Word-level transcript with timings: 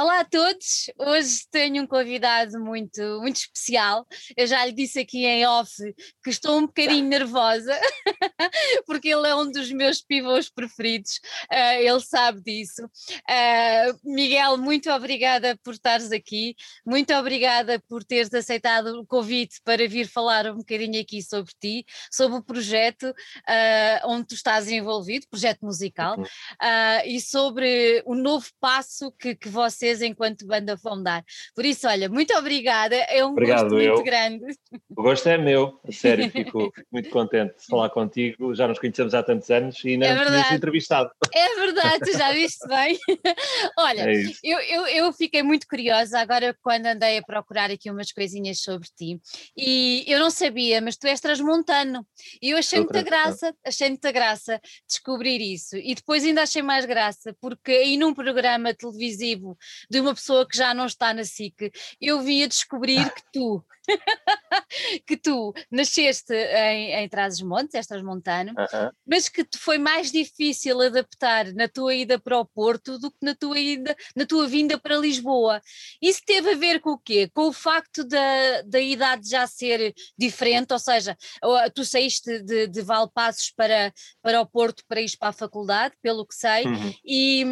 Olá 0.00 0.20
a 0.20 0.24
todos, 0.24 0.88
hoje 0.96 1.40
tenho 1.50 1.82
um 1.82 1.86
convidado 1.86 2.60
muito, 2.60 3.02
muito 3.20 3.38
especial. 3.38 4.06
Eu 4.36 4.46
já 4.46 4.64
lhe 4.64 4.70
disse 4.70 5.00
aqui 5.00 5.26
em 5.26 5.44
off 5.44 5.74
que 6.22 6.30
estou 6.30 6.56
um 6.56 6.66
bocadinho 6.66 7.02
nervosa, 7.10 7.76
porque 8.86 9.08
ele 9.08 9.26
é 9.26 9.34
um 9.34 9.50
dos 9.50 9.72
meus 9.72 10.00
pivôs 10.00 10.48
preferidos, 10.48 11.18
uh, 11.52 11.80
ele 11.80 11.98
sabe 11.98 12.40
disso. 12.42 12.84
Uh, 12.84 13.98
Miguel, 14.04 14.56
muito 14.56 14.88
obrigada 14.88 15.58
por 15.64 15.74
estares 15.74 16.12
aqui, 16.12 16.54
muito 16.86 17.12
obrigada 17.14 17.82
por 17.88 18.04
teres 18.04 18.32
aceitado 18.32 19.00
o 19.00 19.04
convite 19.04 19.60
para 19.64 19.88
vir 19.88 20.06
falar 20.06 20.46
um 20.46 20.58
bocadinho 20.58 21.00
aqui 21.00 21.20
sobre 21.20 21.52
ti, 21.60 21.84
sobre 22.08 22.38
o 22.38 22.42
projeto 22.44 23.02
uh, 23.08 24.06
onde 24.06 24.28
tu 24.28 24.34
estás 24.36 24.70
envolvido, 24.70 25.26
projeto 25.28 25.66
musical, 25.66 26.16
uhum. 26.20 26.24
e 27.04 27.20
sobre 27.20 28.00
o 28.06 28.14
novo 28.14 28.46
passo 28.60 29.10
que, 29.10 29.34
que 29.34 29.48
você 29.48 29.87
vocês 29.88 30.02
enquanto 30.02 30.46
banda 30.46 30.76
vão 30.76 31.02
dar. 31.02 31.24
Por 31.54 31.64
isso, 31.64 31.88
olha, 31.88 32.08
muito 32.08 32.34
obrigada, 32.34 32.94
é 32.94 33.24
um 33.24 33.30
Obrigado, 33.30 33.70
gosto 33.70 33.80
eu. 33.80 33.92
muito 33.94 34.04
grande. 34.04 34.44
O 34.90 35.02
gosto 35.02 35.28
é 35.28 35.38
meu, 35.38 35.80
a 35.86 35.92
sério, 35.92 36.30
fico, 36.30 36.72
muito 36.92 37.08
contente 37.10 37.56
de 37.58 37.66
falar 37.66 37.90
contigo, 37.90 38.54
já 38.54 38.68
nos 38.68 38.78
conhecemos 38.78 39.14
há 39.14 39.22
tantos 39.22 39.50
anos 39.50 39.82
e 39.84 39.90
ainda 39.90 40.06
é 40.06 40.14
nos 40.14 40.52
entrevistado. 40.52 41.10
É 41.32 41.60
verdade, 41.60 41.98
tu 42.00 42.18
já 42.18 42.32
viste 42.32 42.66
bem. 42.68 42.98
olha, 43.78 44.10
é 44.10 44.22
eu, 44.42 44.58
eu, 44.60 44.86
eu 44.86 45.12
fiquei 45.12 45.42
muito 45.42 45.66
curiosa 45.66 46.18
agora 46.18 46.56
quando 46.62 46.86
andei 46.86 47.18
a 47.18 47.22
procurar 47.22 47.70
aqui 47.70 47.90
umas 47.90 48.12
coisinhas 48.12 48.60
sobre 48.60 48.88
ti 48.96 49.20
e 49.56 50.04
eu 50.06 50.18
não 50.18 50.30
sabia, 50.30 50.80
mas 50.80 50.96
tu 50.96 51.06
és 51.06 51.20
transmontano 51.20 52.06
e 52.42 52.50
eu 52.50 52.58
achei 52.58 52.80
muita 52.80 53.02
graça, 53.02 53.54
achei 53.64 53.88
muita 53.88 54.12
graça 54.12 54.60
descobrir 54.86 55.40
isso 55.40 55.76
e 55.76 55.94
depois 55.94 56.24
ainda 56.24 56.42
achei 56.42 56.62
mais 56.62 56.84
graça 56.84 57.34
porque 57.40 57.72
aí 57.72 57.96
num 57.96 58.12
programa 58.12 58.74
televisivo 58.74 59.56
de 59.90 60.00
uma 60.00 60.14
pessoa 60.14 60.46
que 60.46 60.56
já 60.56 60.72
não 60.74 60.86
está 60.86 61.12
na 61.12 61.24
SIC, 61.24 61.72
eu 62.00 62.20
vim 62.20 62.42
a 62.42 62.48
descobrir 62.48 63.12
que 63.12 63.22
tu 63.32 63.64
que 65.06 65.16
tu 65.16 65.52
nasceste 65.70 66.34
em, 66.34 66.92
em 66.92 67.08
Trás-os-Montes, 67.08 67.74
és 67.74 67.86
transmontano, 67.86 68.52
uh 68.52 68.66
-huh. 68.66 68.92
mas 69.06 69.28
que 69.28 69.44
te 69.44 69.58
foi 69.58 69.78
mais 69.78 70.10
difícil 70.12 70.80
adaptar 70.80 71.52
na 71.54 71.68
tua 71.68 71.94
ida 71.94 72.18
para 72.18 72.38
o 72.38 72.44
Porto 72.44 72.98
do 72.98 73.10
que 73.10 73.18
na 73.22 73.34
tua, 73.34 73.58
ida, 73.58 73.96
na 74.14 74.26
tua 74.26 74.46
vinda 74.46 74.78
para 74.78 74.96
Lisboa. 74.96 75.60
Isso 76.00 76.22
teve 76.24 76.52
a 76.52 76.56
ver 76.56 76.80
com 76.80 76.90
o 76.90 76.98
quê? 76.98 77.30
Com 77.32 77.48
o 77.48 77.52
facto 77.52 78.04
da, 78.04 78.62
da 78.62 78.80
idade 78.80 79.28
já 79.28 79.46
ser 79.46 79.94
diferente, 80.16 80.72
ou 80.72 80.78
seja, 80.78 81.16
tu 81.74 81.84
saíste 81.84 82.42
de, 82.42 82.66
de 82.66 82.82
Valpassos 82.82 83.52
para, 83.56 83.92
para 84.22 84.40
o 84.40 84.46
Porto 84.46 84.82
para 84.88 85.00
ir 85.00 85.10
para 85.18 85.28
a 85.28 85.32
faculdade, 85.32 85.94
pelo 86.02 86.26
que 86.26 86.34
sei, 86.34 86.64
uhum. 86.64 86.94
e, 87.04 87.44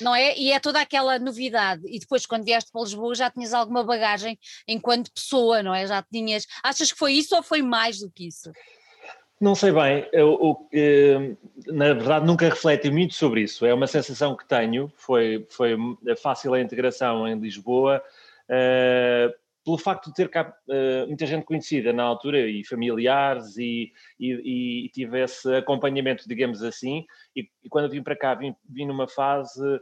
não 0.00 0.14
é? 0.14 0.36
e 0.36 0.52
é 0.52 0.60
toda 0.60 0.80
aquela 0.80 1.18
novidade. 1.18 1.82
E 1.86 1.98
depois, 1.98 2.26
quando 2.26 2.44
vieste 2.44 2.70
para 2.70 2.82
Lisboa, 2.82 3.14
já 3.14 3.30
tinhas 3.30 3.52
alguma 3.52 3.84
bagagem 3.84 4.38
enquanto 4.66 5.12
pessoa, 5.12 5.62
não 5.66 5.74
é? 5.74 5.86
Já 5.86 6.02
tinhas. 6.02 6.46
Achas 6.62 6.90
que 6.90 6.98
foi 6.98 7.12
isso 7.12 7.36
ou 7.36 7.42
foi 7.42 7.60
mais 7.60 7.98
do 7.98 8.10
que 8.10 8.26
isso? 8.28 8.50
Não 9.38 9.54
sei 9.54 9.70
bem, 9.70 10.08
eu, 10.14 10.30
eu, 10.40 10.68
eh, 10.72 11.36
na 11.66 11.92
verdade 11.92 12.24
nunca 12.24 12.48
refleti 12.48 12.90
muito 12.90 13.12
sobre 13.12 13.42
isso, 13.42 13.66
é 13.66 13.74
uma 13.74 13.86
sensação 13.86 14.34
que 14.34 14.48
tenho, 14.48 14.90
foi, 14.96 15.46
foi 15.50 15.76
fácil 16.22 16.54
a 16.54 16.60
integração 16.60 17.28
em 17.28 17.38
Lisboa, 17.38 18.02
uh, 18.46 19.34
pelo 19.62 19.76
facto 19.76 20.06
de 20.06 20.14
ter 20.14 20.30
cá 20.30 20.56
uh, 20.68 21.06
muita 21.06 21.26
gente 21.26 21.44
conhecida 21.44 21.92
na 21.92 22.02
altura 22.02 22.48
e 22.48 22.64
familiares 22.64 23.58
e, 23.58 23.92
e, 24.18 24.90
e 24.96 25.54
acompanhamento, 25.58 26.26
digamos 26.26 26.62
assim, 26.62 27.04
e, 27.34 27.46
e, 27.62 27.68
quando 27.68 27.90
vim 27.90 28.02
para 28.02 28.16
cá 28.16 28.34
vim, 28.34 28.56
vim 28.66 28.86
numa 28.86 29.06
fase 29.06 29.60
uh, 29.60 29.80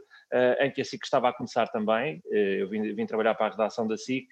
em 0.59 0.69
que 0.69 0.81
a 0.81 0.85
SIC 0.85 1.01
estava 1.01 1.29
a 1.29 1.33
começar 1.33 1.67
também, 1.67 2.21
eu 2.29 2.67
vim, 2.67 2.93
vim 2.93 3.05
trabalhar 3.05 3.35
para 3.35 3.45
a 3.45 3.51
redação 3.51 3.87
da 3.87 3.95
SIC 3.95 4.27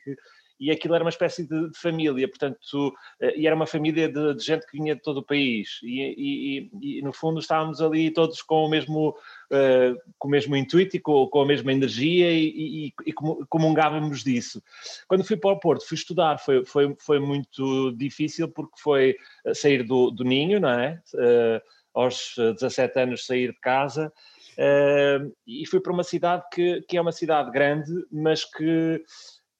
e 0.59 0.71
aquilo 0.71 0.95
era 0.95 1.03
uma 1.03 1.09
espécie 1.09 1.47
de, 1.47 1.69
de 1.69 1.77
família, 1.77 2.27
portanto, 2.27 2.93
eh, 3.19 3.39
e 3.39 3.47
era 3.47 3.55
uma 3.55 3.65
família 3.65 4.07
de, 4.07 4.33
de, 4.35 4.43
gente 4.43 4.65
que 4.65 4.77
vinha 4.77 4.95
de 4.95 5.01
todo 5.01 5.17
o 5.17 5.25
país, 5.25 5.79
e, 5.83 6.69
e, 6.81 6.97
e 6.99 7.01
no 7.01 7.11
fundo 7.11 7.39
estávamos 7.39 7.81
ali 7.81 8.11
todos 8.11 8.41
com 8.41 8.65
o 8.65 8.69
mesmo, 8.69 9.09
uh, 9.09 9.99
com 10.17 10.27
o 10.27 10.31
mesmo 10.31 10.55
intuito 10.55 10.95
e 10.95 10.99
com, 10.99 11.27
com 11.27 11.41
a 11.41 11.45
mesma 11.45 11.71
energia 11.71 12.31
e, 12.31 12.93
e, 13.05 13.13
comungávamos 13.49 14.23
disso. 14.23 14.61
Quando 15.07 15.23
fui 15.23 15.37
para 15.37 15.51
o 15.51 15.59
Porto, 15.59 15.87
fui 15.87 15.95
estudar, 15.95 16.37
foi, 16.37 16.65
foi, 16.65 16.95
foi 16.99 17.19
muito 17.19 17.91
difícil 17.97 18.47
porque 18.49 18.79
foi 18.79 19.15
eh, 19.45 19.53
sair 19.53 19.83
do, 19.83 20.11
do 20.11 20.23
ninho, 20.23 20.59
não 20.59 20.69
é? 20.69 21.01
Uh, 21.13 21.61
aos 21.93 22.33
17 22.37 22.99
anos 22.99 23.25
sair 23.25 23.51
de 23.51 23.59
casa, 23.59 24.11
Uh, 24.53 25.33
e 25.47 25.65
fui 25.65 25.79
para 25.79 25.91
uma 25.91 26.03
cidade 26.03 26.43
que, 26.51 26.81
que 26.83 26.97
é 26.97 27.01
uma 27.01 27.11
cidade 27.11 27.51
grande, 27.51 27.91
mas 28.11 28.45
que 28.45 29.03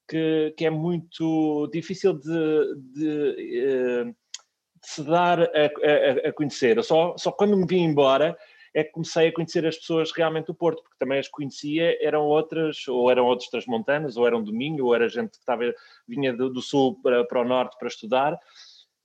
que, 0.08 0.54
que 0.58 0.66
é 0.66 0.70
muito 0.70 1.68
difícil 1.72 2.14
de, 2.14 2.76
de, 2.94 3.36
eh, 3.40 4.04
de 4.06 4.88
se 4.88 5.04
dar 5.04 5.42
a, 5.42 5.46
a, 5.46 6.30
a, 6.30 6.34
conhecer. 6.34 6.82
Só, 6.84 7.16
só 7.18 7.32
quando 7.32 7.58
me 7.58 7.66
vim 7.66 7.84
embora 7.84 8.38
é 8.74 8.84
que 8.84 8.92
comecei 8.92 9.28
a 9.28 9.34
conhecer 9.34 9.66
as 9.68 9.78
pessoas 9.78 10.12
realmente 10.12 10.48
do 10.48 10.56
Porto, 10.56 10.82
porque 10.82 10.98
também 10.98 11.20
as 11.20 11.28
conhecia, 11.28 11.96
eram 12.02 12.24
outras, 12.24 12.88
ou 12.88 13.10
eram 13.12 13.26
outros 13.26 13.50
transmontanos, 13.50 14.18
ou 14.18 14.26
eram 14.26 14.44
do 14.44 14.52
Minho, 14.52 14.86
ou 14.86 14.96
era 14.96 15.08
gente 15.08 15.32
que 15.32 15.38
estava, 15.38 15.64
vinha 16.08 16.34
do, 16.34 16.50
do 16.50 16.62
sul 16.62 17.00
para, 17.02 17.24
para 17.24 17.42
o 17.42 17.48
norte 17.48 17.78
para 17.78 17.88
estudar, 17.88 18.38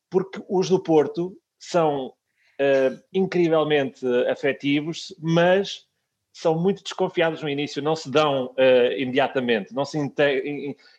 porque 0.09 0.43
os 0.49 0.71
do 0.71 0.83
Porto 0.83 1.37
são 1.59 2.07
uh, 2.07 3.03
incrivelmente 3.13 4.07
afetivos, 4.27 5.15
mas 5.21 5.87
são 6.41 6.57
muito 6.57 6.85
desconfiados 6.85 7.43
no 7.43 7.49
início, 7.49 7.83
não 7.83 7.97
se 7.97 8.09
dão 8.09 8.47
uh, 8.47 8.93
imediatamente, 8.97 9.75
não 9.75 9.85
se 9.85 9.99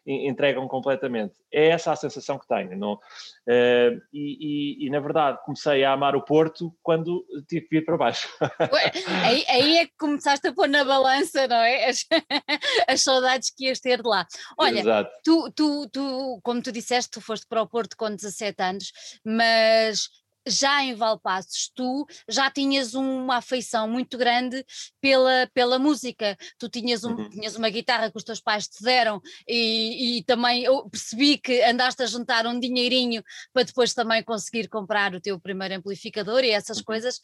entregam 0.05 0.67
completamente. 0.67 1.33
É 1.50 1.69
essa 1.69 1.94
a 1.94 1.95
sensação 1.95 2.38
que 2.38 2.45
tenho. 2.45 2.77
Não? 2.77 2.94
Uh, 2.94 4.01
e, 4.11 4.77
e, 4.81 4.85
e, 4.85 4.89
na 4.89 5.00
verdade, 5.00 5.39
comecei 5.45 5.85
a 5.85 5.94
amar 5.94 6.13
o 6.13 6.22
Porto 6.22 6.75
quando 6.83 7.25
tive 7.47 7.67
que 7.67 7.77
vir 7.77 7.85
para 7.85 7.95
baixo. 7.95 8.27
Ué, 8.73 8.91
aí, 9.23 9.45
aí, 9.47 9.77
é 9.77 9.85
que 9.85 9.94
começaste 9.97 10.45
a 10.45 10.53
pôr 10.53 10.67
na 10.67 10.83
balança, 10.83 11.47
não 11.47 11.56
é? 11.56 11.85
As, 11.85 12.06
as 12.88 13.01
saudades 13.01 13.50
que 13.50 13.67
ias 13.67 13.79
ter 13.79 14.01
de 14.01 14.09
lá. 14.09 14.27
Olha, 14.57 15.09
tu, 15.23 15.50
tu, 15.56 15.88
tu, 15.89 16.39
como 16.44 16.61
tu 16.61 16.71
disseste, 16.71 17.11
tu 17.11 17.21
foste 17.21 17.47
para 17.47 17.61
o 17.61 17.67
Porto 17.67 17.95
com 17.95 18.09
17 18.09 18.61
anos, 18.61 18.91
mas 19.23 20.09
já 20.50 20.84
em 20.84 20.94
Valpassos, 20.96 21.72
tu 21.74 22.06
já 22.28 22.50
tinhas 22.50 22.94
uma 22.94 23.38
afeição 23.38 23.88
muito 23.88 24.18
grande 24.18 24.66
pela, 25.02 25.50
pela 25.54 25.80
música. 25.80 26.38
Tu 26.58 26.70
tinhas, 26.70 27.04
um, 27.04 27.14
uhum. 27.14 27.30
tinhas 27.30 27.56
uma 27.56 27.70
guitarra 27.70 28.12
que 28.12 28.18
os 28.18 28.24
teus 28.24 28.40
pais 28.40 28.68
te 28.68 28.84
deram 28.84 29.22
e, 29.48 30.18
e 30.18 30.24
também 30.24 30.64
eu 30.64 30.90
percebi 30.90 31.38
que 31.38 31.62
andaste 31.64 32.04
a 32.04 32.06
juntar 32.06 32.46
um 32.46 32.60
dinheirinho 32.60 33.24
para 33.54 33.64
depois 33.64 33.94
também 33.94 34.24
conseguir 34.24 34.68
comprar 34.68 35.14
o 35.14 35.22
teu 35.22 35.40
primeiro 35.40 35.76
amplificador 35.76 36.44
e 36.44 36.52
essas 36.52 36.78
uhum. 36.78 36.84
coisas. 36.84 37.20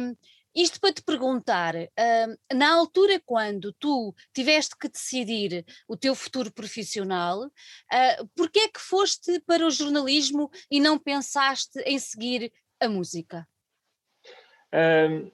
Um, 0.00 0.14
isto 0.54 0.80
para 0.80 0.92
te 0.92 1.02
perguntar, 1.02 1.74
uh, 1.76 2.54
na 2.54 2.74
altura 2.74 3.20
quando 3.24 3.72
tu 3.78 4.14
tiveste 4.34 4.76
que 4.76 4.88
decidir 4.88 5.64
o 5.88 5.96
teu 5.96 6.14
futuro 6.14 6.52
profissional, 6.52 7.44
uh, 7.44 8.28
porquê 8.34 8.60
é 8.60 8.68
que 8.68 8.80
foste 8.80 9.40
para 9.40 9.66
o 9.66 9.70
jornalismo 9.70 10.50
e 10.70 10.80
não 10.80 10.98
pensaste 10.98 11.80
em 11.86 11.98
seguir 11.98 12.52
a 12.80 12.88
música? 12.88 13.46
Um, 14.72 15.30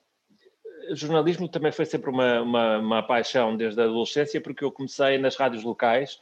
jornalismo 0.94 1.48
também 1.48 1.72
foi 1.72 1.84
sempre 1.84 2.10
uma, 2.10 2.40
uma, 2.42 2.78
uma, 2.78 3.06
paixão 3.06 3.56
desde 3.56 3.80
a 3.80 3.84
adolescência, 3.84 4.40
porque 4.40 4.64
eu 4.64 4.72
comecei 4.72 5.18
nas 5.18 5.36
rádios 5.36 5.64
locais 5.64 6.18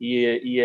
e, 0.00 0.24
e, 0.42 0.60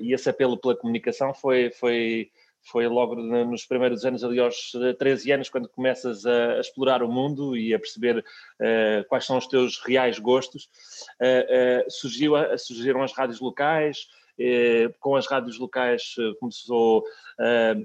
e 0.00 0.12
esse 0.12 0.28
apelo 0.28 0.58
pela 0.58 0.76
comunicação 0.76 1.34
foi, 1.34 1.70
foi 1.70 2.30
foi 2.62 2.86
logo 2.86 3.16
nos 3.16 3.64
primeiros 3.66 4.04
anos, 4.04 4.22
ali 4.22 4.38
aos 4.38 4.72
13 4.98 5.32
anos, 5.32 5.48
quando 5.48 5.68
começas 5.68 6.26
a, 6.26 6.54
a 6.54 6.60
explorar 6.60 7.02
o 7.02 7.10
mundo 7.10 7.56
e 7.56 7.74
a 7.74 7.78
perceber 7.78 8.18
uh, 8.18 9.08
quais 9.08 9.24
são 9.24 9.38
os 9.38 9.46
teus 9.46 9.78
reais 9.78 10.18
gostos, 10.18 10.68
uh, 11.20 11.86
uh, 11.86 11.90
surgiu, 11.90 12.32
surgiram 12.58 13.02
as 13.02 13.12
rádios 13.12 13.40
locais, 13.40 14.06
com 15.00 15.16
as 15.16 15.26
rádios 15.26 15.58
locais 15.58 16.14
começou 16.38 17.04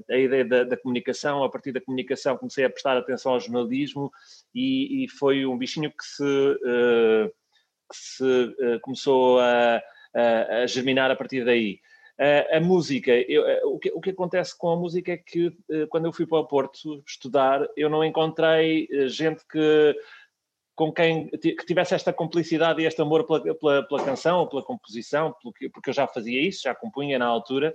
a 0.09 0.17
ideia 0.17 0.45
da, 0.45 0.63
da, 0.63 0.77
comunicação, 0.77 1.43
a 1.43 1.49
partir 1.49 1.73
da 1.73 1.81
comunicação 1.81 2.37
comecei 2.37 2.63
a 2.63 2.69
prestar 2.69 2.95
atenção 2.95 3.33
ao 3.33 3.41
jornalismo 3.41 4.09
e, 4.53 5.03
e 5.03 5.09
foi 5.09 5.45
um 5.45 5.57
bichinho 5.57 5.91
que 5.91 6.05
se, 6.05 6.23
que 7.91 7.97
se 7.97 8.79
começou 8.83 9.41
a, 9.41 9.81
a, 10.15 10.61
a 10.61 10.65
germinar 10.65 11.11
a 11.11 11.15
partir 11.17 11.43
daí. 11.43 11.81
A 12.51 12.61
música, 12.61 13.11
eu, 13.11 13.43
uh, 13.43 13.75
o, 13.75 13.79
que, 13.79 13.91
o, 13.91 13.99
que, 13.99 14.11
acontece 14.11 14.57
com 14.57 14.69
a 14.69 14.75
música 14.77 15.11
é 15.11 15.17
que 15.17 15.47
uh, 15.47 15.87
quando 15.89 16.05
eu 16.05 16.13
fui 16.13 16.25
para 16.25 16.39
o 16.39 16.47
Porto 16.47 17.03
estudar, 17.05 17.67
eu 17.75 17.89
não 17.89 18.03
encontrei 18.03 18.87
gente 19.09 19.45
que 19.45 19.95
com 20.75 20.91
quem 20.91 21.29
que 21.29 21.65
tivesse 21.65 21.95
esta 21.95 22.11
complicidade 22.11 22.81
e 22.81 22.85
este 22.85 23.01
amor 23.01 23.25
pela, 23.25 23.41
pela, 23.55 23.83
pela 23.83 24.03
canção 24.03 24.47
pela 24.47 24.63
composição, 24.63 25.33
porque, 25.41 25.69
porque 25.69 25.89
eu 25.89 25.93
já 25.93 26.05
fazia 26.05 26.41
isso, 26.41 26.63
já 26.63 26.75
compunha 26.75 27.17
na 27.17 27.25
altura, 27.25 27.73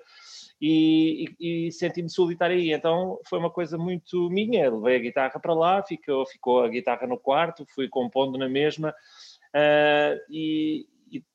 e, 0.60 1.34
e, 1.40 1.68
e 1.68 1.72
senti-me 1.72 2.10
solitário 2.10 2.56
aí. 2.56 2.72
Então 2.72 3.18
foi 3.26 3.38
uma 3.38 3.50
coisa 3.50 3.78
muito 3.78 4.28
minha. 4.28 4.70
Levei 4.70 4.96
a 4.96 5.00
guitarra 5.00 5.40
para 5.40 5.54
lá, 5.54 5.82
ficou, 5.82 6.26
ficou 6.26 6.62
a 6.62 6.68
guitarra 6.68 7.06
no 7.06 7.18
quarto, 7.18 7.66
fui 7.74 7.88
compondo 7.88 8.38
na 8.38 8.48
mesma, 8.48 8.90
uh, 8.90 10.20
e, 10.28 10.86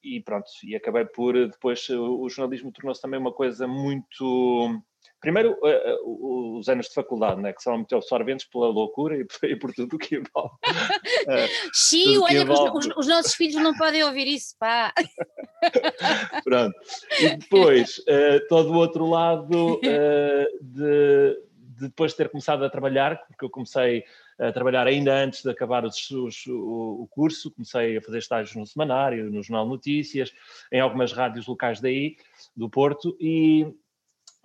e, 0.04 0.22
pronto, 0.22 0.48
e 0.64 0.76
acabei 0.76 1.06
por, 1.06 1.34
depois, 1.34 1.90
o 1.90 2.28
jornalismo 2.30 2.72
tornou-se 2.72 3.02
também 3.02 3.20
uma 3.20 3.34
coisa 3.34 3.68
muito 3.68 4.82
Primeiro, 5.26 5.54
uh, 5.54 6.08
uh, 6.08 6.60
os 6.60 6.70
anos 6.70 6.88
de 6.88 6.94
faculdade, 6.94 7.42
né, 7.42 7.52
que 7.52 7.64
são 7.64 7.76
muito 7.76 7.96
absorventes 7.96 8.46
pela 8.48 8.68
loucura 8.68 9.18
e 9.18 9.26
por, 9.26 9.50
e 9.50 9.56
por 9.56 9.74
tudo 9.74 9.96
o 9.96 10.00
que 10.00 10.18
envolve. 10.18 10.56
Uh, 11.26 11.74
Xiii, 11.74 12.20
olha, 12.20 12.42
envolve... 12.44 12.78
os, 12.78 12.98
os, 12.98 13.08
nossos 13.08 13.34
filhos 13.34 13.56
não 13.56 13.74
podem 13.74 14.04
ouvir 14.04 14.28
isso, 14.28 14.56
pá. 14.60 14.94
Pronto. 16.44 16.76
E 17.20 17.38
depois, 17.38 17.98
uh, 17.98 18.48
todo 18.48 18.72
o 18.72 18.76
outro 18.76 19.10
lado 19.10 19.80
de, 20.62 20.62
de, 20.62 21.88
depois 21.88 22.12
de 22.12 22.18
ter 22.18 22.30
começado 22.30 22.64
a 22.64 22.70
trabalhar, 22.70 23.20
porque 23.28 23.44
eu 23.44 23.50
comecei 23.50 24.04
a 24.38 24.52
trabalhar 24.52 24.86
ainda 24.86 25.16
antes 25.16 25.42
de 25.42 25.50
acabar 25.50 25.86
os, 25.86 26.10
os, 26.12 26.46
o, 26.48 27.08
curso, 27.10 27.52
comecei 27.52 27.98
a 27.98 28.02
fazer 28.02 28.18
estágios 28.18 28.56
no 28.56 28.66
Semanário, 28.66 29.32
no 29.32 29.42
Jornal 29.42 29.68
Notícias, 29.68 30.34
em 30.72 30.80
algumas 30.80 31.14
rádios 31.14 31.48
locais 31.48 31.80
daí, 31.80 32.18
do 32.56 32.70
Porto, 32.70 33.16
e, 33.20 33.66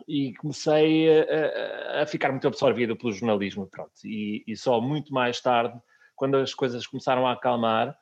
e 0.06 0.32
comecei 0.34 1.08
a, 1.08 2.02
a, 2.02 2.06
ficar 2.06 2.30
muito 2.30 2.46
absorvido 2.46 2.96
pelo 2.96 3.12
jornalismo, 3.12 3.66
pronto. 3.66 3.92
E, 4.04 4.44
e, 4.46 4.56
só 4.56 4.80
muito 4.80 5.12
mais 5.12 5.40
tarde, 5.40 5.76
quando 6.14 6.36
as 6.36 6.54
coisas 6.54 6.86
começaram 6.86 7.26
a 7.26 7.32
acalmar 7.32 7.96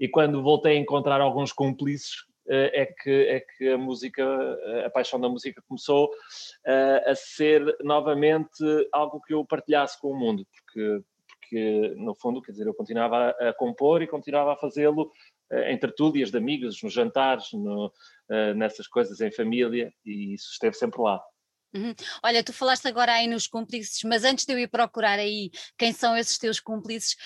e 0.00 0.08
quando 0.08 0.42
voltei 0.42 0.76
a 0.76 0.80
encontrar 0.80 1.20
alguns 1.20 1.52
cúmplices, 1.52 2.24
eh, 2.46 2.82
é 2.82 2.86
que, 2.86 3.10
é 3.28 3.40
que 3.40 3.68
a 3.70 3.78
música, 3.78 4.22
a 4.84 4.90
paixão 4.90 5.18
da 5.20 5.28
música 5.28 5.62
começou 5.66 6.10
a, 6.66 7.10
a 7.10 7.14
ser 7.14 7.76
novamente 7.82 8.62
algo 8.92 9.20
que 9.22 9.32
eu 9.32 9.44
partilhasse 9.44 9.98
com 10.00 10.10
o 10.10 10.18
mundo, 10.18 10.46
porque, 10.46 11.02
porque 11.44 11.94
no 11.96 12.14
fundo, 12.14 12.40
quer 12.40 12.52
dizer, 12.52 12.66
eu 12.66 12.74
continuava 12.74 13.34
a, 13.38 13.50
a 13.50 13.52
compor 13.52 14.02
e 14.02 14.06
continuava 14.06 14.54
a 14.54 14.56
fazê-lo 14.56 15.10
eh, 15.52 15.72
em 15.72 15.78
tertúlias 15.78 16.30
de 16.30 16.38
amigos, 16.38 16.82
nos 16.82 16.92
jantares, 16.92 17.52
no, 17.52 17.92
eh, 18.30 18.54
nessas 18.54 18.88
coisas 18.88 19.20
em 19.20 19.30
família, 19.30 19.92
e 20.04 20.34
isso 20.34 20.50
esteve 20.52 20.74
sempre 20.74 21.00
lá. 21.00 21.20
Uhum. 21.74 21.92
Olha, 22.22 22.44
tu 22.44 22.52
falaste 22.52 22.86
agora 22.86 23.14
aí 23.14 23.26
nos 23.26 23.48
cúmplices, 23.48 24.00
mas 24.04 24.22
antes 24.22 24.46
de 24.46 24.52
eu 24.52 24.58
ir 24.60 24.68
procurar 24.68 25.18
aí 25.18 25.50
quem 25.76 25.92
são 25.92 26.16
esses 26.16 26.38
teus 26.38 26.60
cúmplices, 26.60 27.16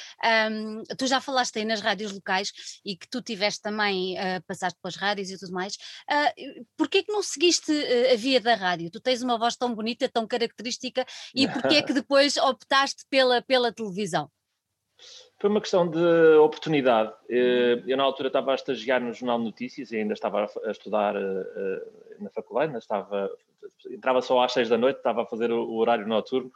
um, 0.50 0.82
tu 0.96 1.06
já 1.06 1.20
falaste 1.20 1.58
aí 1.58 1.66
nas 1.66 1.82
rádios 1.82 2.12
locais 2.12 2.50
e 2.82 2.96
que 2.96 3.06
tu 3.10 3.20
tiveste 3.20 3.60
também, 3.60 4.14
uh, 4.14 4.42
passaste 4.46 4.78
pelas 4.80 4.96
rádios 4.96 5.30
e 5.30 5.38
tudo 5.38 5.52
mais. 5.52 5.74
Uh, 6.10 6.64
porquê 6.78 7.02
que 7.02 7.12
não 7.12 7.22
seguiste 7.22 7.70
uh, 7.70 8.12
a 8.14 8.16
via 8.16 8.40
da 8.40 8.54
rádio? 8.54 8.90
Tu 8.90 9.00
tens 9.00 9.20
uma 9.22 9.38
voz 9.38 9.54
tão 9.54 9.74
bonita, 9.74 10.08
tão 10.08 10.26
característica 10.26 11.04
e 11.34 11.46
porquê 11.46 11.76
é 11.76 11.82
que 11.82 11.92
depois 11.92 12.38
optaste 12.38 13.04
pela, 13.10 13.42
pela 13.42 13.70
televisão? 13.70 14.30
Foi 15.38 15.50
uma 15.50 15.60
questão 15.60 15.88
de 15.88 16.34
oportunidade. 16.38 17.12
Eh, 17.30 17.84
eu, 17.86 17.96
na 17.96 18.02
altura, 18.02 18.26
estava 18.26 18.50
a 18.50 18.54
estagiar 18.56 19.00
no 19.00 19.12
Jornal 19.12 19.38
de 19.38 19.44
Notícias 19.44 19.92
e 19.92 19.96
ainda 19.96 20.12
estava 20.12 20.50
a 20.64 20.70
estudar 20.72 21.14
na 22.18 22.28
faculdade, 22.30 22.66
ainda 22.66 22.80
estava 22.80 23.30
entrava 23.90 24.20
só 24.22 24.42
às 24.42 24.52
seis 24.52 24.68
da 24.68 24.78
noite, 24.78 24.96
estava 24.96 25.22
a 25.22 25.26
fazer 25.26 25.50
o, 25.50 25.74
horário 25.74 26.06
noturno 26.06 26.50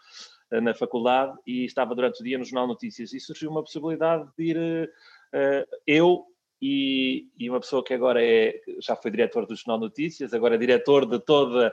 uh, 0.51 0.61
na 0.61 0.75
faculdade 0.75 1.37
e 1.47 1.65
estava 1.65 1.95
durante 1.95 2.21
o 2.21 2.25
dia 2.25 2.39
no 2.39 2.45
Jornal 2.45 2.67
Notícias. 2.67 3.13
E 3.13 3.21
surgiu 3.21 3.51
uma 3.51 3.63
possibilidade 3.63 4.29
de 4.37 4.45
ir 4.45 4.91
uh, 5.35 5.77
eu 5.87 6.27
e, 6.65 7.27
e, 7.37 7.51
uma 7.51 7.59
pessoa 7.59 7.83
que 7.83 7.93
agora 7.93 8.25
é, 8.25 8.61
já 8.81 8.95
foi 8.95 9.11
diretor 9.11 9.47
do 9.47 9.57
Jornal 9.57 9.81
Notícias, 9.81 10.33
agora 10.33 10.55
é 10.55 10.59
diretor 10.59 11.05
de 11.05 11.19
todo 11.19 11.73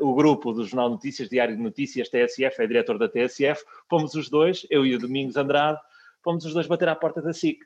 o 0.00 0.12
grupo 0.12 0.52
do 0.52 0.64
Jornal 0.64 0.90
Notícias, 0.90 1.28
Diário 1.28 1.56
de 1.56 1.62
Notícias, 1.62 2.08
TSF, 2.08 2.60
é 2.60 2.66
diretor 2.66 2.98
da 2.98 3.08
TSF. 3.08 3.64
Fomos 3.88 4.12
os 4.14 4.28
dois, 4.28 4.66
eu 4.70 4.84
e 4.84 4.92
o 4.96 4.98
Domingos 4.98 5.36
Andrade, 5.36 5.78
fomos 6.20 6.44
os 6.44 6.52
dois 6.52 6.66
bater 6.66 6.88
à 6.88 6.96
porta 6.96 7.22
da 7.22 7.32
SIC. 7.32 7.60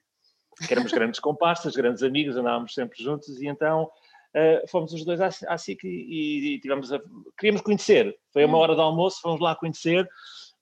Que 0.67 0.75
éramos 0.75 0.93
grandes 0.93 1.21
comparsas, 1.21 1.75
grandes 1.75 2.03
amigos, 2.03 2.37
andávamos 2.37 2.75
sempre 2.75 3.03
juntos 3.03 3.41
e 3.41 3.47
então 3.47 3.89
uh, 4.39 4.69
fomos 4.69 4.93
os 4.93 5.05
dois 5.05 5.21
à, 5.21 5.29
à 5.49 5.59
SIC 5.59 5.85
e, 5.85 6.55
e, 6.55 6.61
tivemos 6.61 6.93
a, 6.93 7.01
queríamos 7.39 7.63
conhecer. 7.63 8.17
Foi 8.33 8.45
uma 8.45 8.57
hum. 8.59 8.61
hora 8.61 8.75
de 8.75 8.81
almoço, 8.81 9.21
fomos 9.21 9.41
lá 9.41 9.57
conhecer 9.57 10.09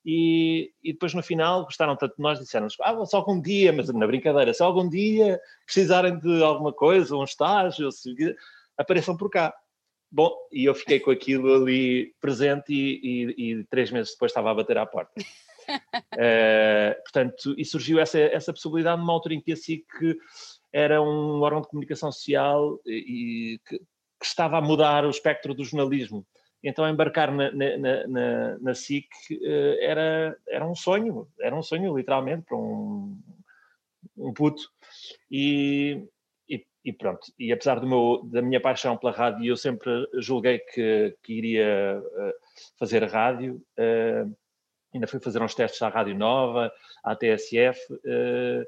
e, 0.08 0.70
e 0.84 0.92
depois 0.92 1.12
no 1.14 1.22
final 1.22 1.64
gostaram 1.64 1.96
tanto 1.96 2.14
de 2.16 2.22
nós, 2.22 2.38
disseram-nos, 2.38 2.76
ah, 2.80 3.04
só 3.04 3.16
algum 3.16 3.40
dia, 3.40 3.72
mas 3.72 3.92
na 3.92 4.06
brincadeira, 4.06 4.54
se 4.54 4.62
algum 4.62 4.88
dia 4.88 5.40
precisarem 5.64 6.16
de 6.20 6.44
alguma 6.44 6.72
coisa, 6.72 7.16
um 7.16 7.24
estágio, 7.24 7.90
se, 7.90 8.14
apareçam 8.78 9.16
por 9.16 9.28
cá. 9.28 9.52
Bom, 10.08 10.32
e 10.52 10.64
eu 10.64 10.74
fiquei 10.76 11.00
com 11.00 11.10
aquilo 11.10 11.52
ali 11.52 12.14
presente 12.20 12.72
e, 12.72 13.34
e, 13.36 13.50
e 13.52 13.64
três 13.64 13.90
meses 13.90 14.12
depois 14.12 14.30
estava 14.30 14.52
a 14.52 14.54
bater 14.54 14.78
à 14.78 14.86
porta. 14.86 15.12
uh, 15.68 16.94
portanto, 17.02 17.56
e 17.58 17.64
surgiu 17.64 17.98
essa, 17.98 18.20
essa 18.20 18.52
possibilidade 18.52 19.00
numa 19.00 19.12
altura 19.12 19.34
em 19.34 19.40
que 19.40 19.52
a 19.52 19.56
SIC 19.56 19.84
era 20.76 21.00
um 21.00 21.40
órgão 21.40 21.62
de 21.62 21.68
comunicação 21.68 22.12
social 22.12 22.78
e, 22.84 23.58
que, 23.66 23.78
que, 23.78 24.26
estava 24.26 24.58
a 24.58 24.60
mudar 24.60 25.06
o 25.06 25.10
espectro 25.10 25.54
do 25.54 25.64
jornalismo. 25.64 26.26
Então 26.62 26.86
embarcar 26.86 27.32
na, 27.32 27.50
na, 27.50 28.06
na, 28.06 28.58
na 28.58 28.74
SIC 28.74 29.08
eh, 29.30 29.78
era, 29.80 30.36
era 30.46 30.66
um 30.66 30.74
sonho, 30.74 31.26
era 31.40 31.56
um 31.56 31.62
sonho 31.62 31.96
literalmente 31.96 32.42
para 32.42 32.58
um, 32.58 33.18
um 34.18 34.34
puto. 34.34 34.62
E, 35.30 36.06
e, 36.46 36.66
e, 36.84 36.92
pronto, 36.92 37.32
e 37.38 37.50
apesar 37.52 37.80
meu, 37.80 38.20
da 38.24 38.42
minha 38.42 38.60
paixão 38.60 38.98
pela 38.98 39.12
rádio, 39.12 39.46
eu 39.46 39.56
sempre 39.56 39.90
julguei 40.18 40.58
que, 40.58 41.16
que 41.22 41.32
iria 41.32 42.02
eh, 42.18 42.34
fazer 42.78 43.02
rádio. 43.04 43.62
Uh, 43.78 44.36
ainda 44.92 45.06
fui 45.06 45.20
fazer 45.20 45.40
uns 45.40 45.54
testes 45.54 45.80
à 45.80 45.88
Rádio 45.88 46.14
Nova, 46.14 46.70
à 47.02 47.16
TSF, 47.16 47.80
uh, 47.92 48.66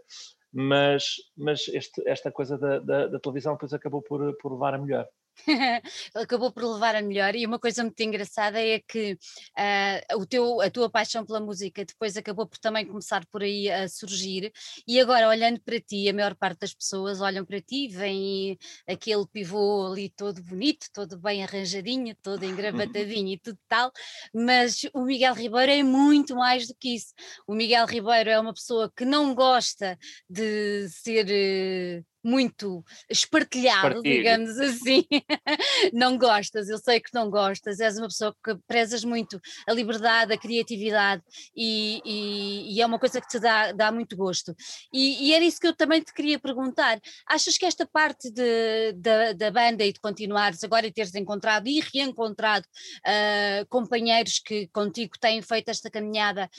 mas, 0.53 1.15
mas 1.37 1.69
este, 1.69 2.03
esta 2.09 2.33
coisa 2.33 2.59
da, 2.59 2.79
da, 2.79 3.06
da, 3.09 3.21
televisão 3.21 3.55
depois 3.55 3.73
acabou 3.73 4.03
por, 4.03 4.37
por 4.39 4.53
levar 4.53 4.75
a 4.75 4.79
melhor. 4.79 5.06
acabou 6.14 6.52
por 6.52 6.64
levar 6.64 6.94
a 6.94 7.02
melhor 7.02 7.35
e 7.35 7.46
uma 7.46 7.58
coisa 7.58 7.82
muito 7.82 8.00
engraçada 8.00 8.61
é 8.61 8.81
que 8.81 9.12
uh, 9.12 10.19
o 10.19 10.26
teu, 10.26 10.61
a 10.61 10.70
tua 10.70 10.90
paixão 10.90 11.25
pela 11.25 11.40
música 11.40 11.85
depois 11.85 12.17
acabou 12.17 12.46
por 12.46 12.58
também 12.58 12.87
começar 12.87 13.25
por 13.26 13.43
aí 13.43 13.70
a 13.70 13.88
surgir 13.88 14.52
e 14.87 15.00
agora 15.00 15.29
olhando 15.29 15.61
para 15.61 15.81
ti, 15.81 16.08
a 16.08 16.12
maior 16.12 16.35
parte 16.35 16.61
das 16.61 16.75
pessoas 16.75 17.20
olham 17.20 17.44
para 17.44 17.61
ti, 17.61 17.88
vem 17.88 18.58
aquele 18.87 19.26
pivô 19.26 19.93
ali 19.93 20.11
todo 20.11 20.43
bonito, 20.43 20.87
todo 20.93 21.19
bem 21.19 21.43
arranjadinho, 21.43 22.14
todo 22.23 22.44
engravatadinho 22.44 23.34
e 23.34 23.38
tudo 23.38 23.58
tal, 23.69 23.93
mas 24.34 24.82
o 24.94 25.02
Miguel 25.02 25.34
Ribeiro 25.34 25.73
é 25.73 25.82
muito 25.82 26.34
mais 26.34 26.67
do 26.67 26.75
que 26.75 26.94
isso. 26.94 27.14
O 27.46 27.55
Miguel 27.55 27.87
Ribeiro 27.87 28.31
é 28.31 28.41
uma 28.41 28.55
pessoa 28.55 28.93
que 28.94 29.05
não 29.05 29.34
gosta 29.34 29.99
de 30.29 30.88
ser 30.88 31.26
uh, 31.26 32.18
muito 32.29 32.85
espartilhado, 33.09 33.89
Espartilho. 33.89 34.17
digamos 34.17 34.59
assim. 34.59 35.05
não 35.93 36.19
gostas, 36.19 36.69
eu 36.69 36.79
sei 36.79 37.01
que 37.01 37.13
não 37.15 37.31
gostas, 37.31 37.81
és 37.81 37.97
uma 37.97 38.08
pessoa 38.08 38.35
que 38.44 38.55
prezas 38.67 39.05
muito 39.05 39.41
a 39.67 39.73
liberdade, 39.73 40.32
a 40.32 40.39
criatividade 40.39 41.23
e, 41.56 42.01
e, 42.05 42.75
e 42.75 42.82
é 42.82 42.87
uma 42.87 42.99
coisa 42.99 43.20
que 43.20 43.29
te 43.29 43.39
dá, 43.39 43.73
dá 43.73 43.91
muito 43.91 44.17
gosto. 44.17 44.55
E, 44.93 45.29
e, 45.29 45.35
era 45.35 45.44
isso 45.44 45.61
que 45.61 45.67
eu 45.67 45.75
também 45.75 46.03
te 46.03 46.13
queria 46.13 46.39
perguntar. 46.39 47.01
Achas 47.27 47.56
que 47.56 47.65
esta 47.65 47.87
parte 47.87 48.31
de, 48.31 48.93
de 48.93 49.35
da 49.35 49.51
banda 49.51 49.85
e 49.85 49.93
de 49.93 50.01
continuares 50.01 50.63
agora 50.63 50.87
e 50.87 50.93
teres 50.93 51.15
encontrado 51.15 51.69
e 51.69 51.81
reencontrado 51.81 52.67
uh, 52.67 53.67
companheiros 53.69 54.39
que 54.39 54.69
contigo 54.69 55.19
têm 55.19 55.41
feito 55.41 55.69
esta 55.70 55.91
caminhada 55.91 56.51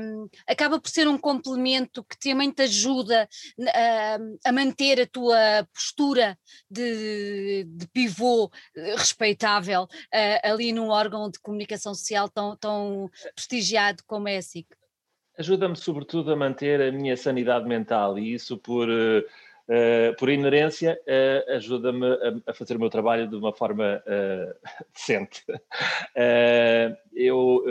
um, 0.00 0.28
acaba 0.46 0.80
por 0.80 0.90
ser 0.90 1.06
um 1.06 1.18
complemento 1.18 2.04
que 2.04 2.18
também 2.18 2.50
te 2.50 2.62
ajuda 2.62 3.28
uh, 3.58 4.38
a 4.44 4.52
manter 4.52 5.03
a 5.04 5.06
tua 5.06 5.68
postura 5.72 6.36
de, 6.70 7.64
de 7.64 7.86
pivô 7.88 8.50
eh, 8.76 8.94
respeitável 8.96 9.82
uh, 9.82 10.40
ali 10.42 10.72
num 10.72 10.88
órgão 10.88 11.30
de 11.30 11.38
comunicação 11.38 11.94
social 11.94 12.28
tão, 12.28 12.56
tão 12.56 13.10
prestigiado 13.34 14.02
como 14.06 14.28
é 14.28 14.38
a 14.38 14.42
SIC? 14.42 14.66
Ajuda-me 15.38 15.76
sobretudo 15.76 16.32
a 16.32 16.36
manter 16.36 16.80
a 16.80 16.92
minha 16.92 17.16
sanidade 17.16 17.66
mental 17.66 18.18
e 18.18 18.34
isso 18.34 18.56
por, 18.58 18.88
uh, 18.88 20.16
por 20.18 20.28
inerência 20.28 20.98
uh, 21.06 21.52
ajuda-me 21.52 22.06
a, 22.06 22.50
a, 22.50 22.54
fazer 22.54 22.76
o 22.76 22.80
meu 22.80 22.90
trabalho 22.90 23.28
de 23.28 23.36
uma 23.36 23.52
forma 23.52 24.02
decente. 24.94 25.44
eu 27.14 27.62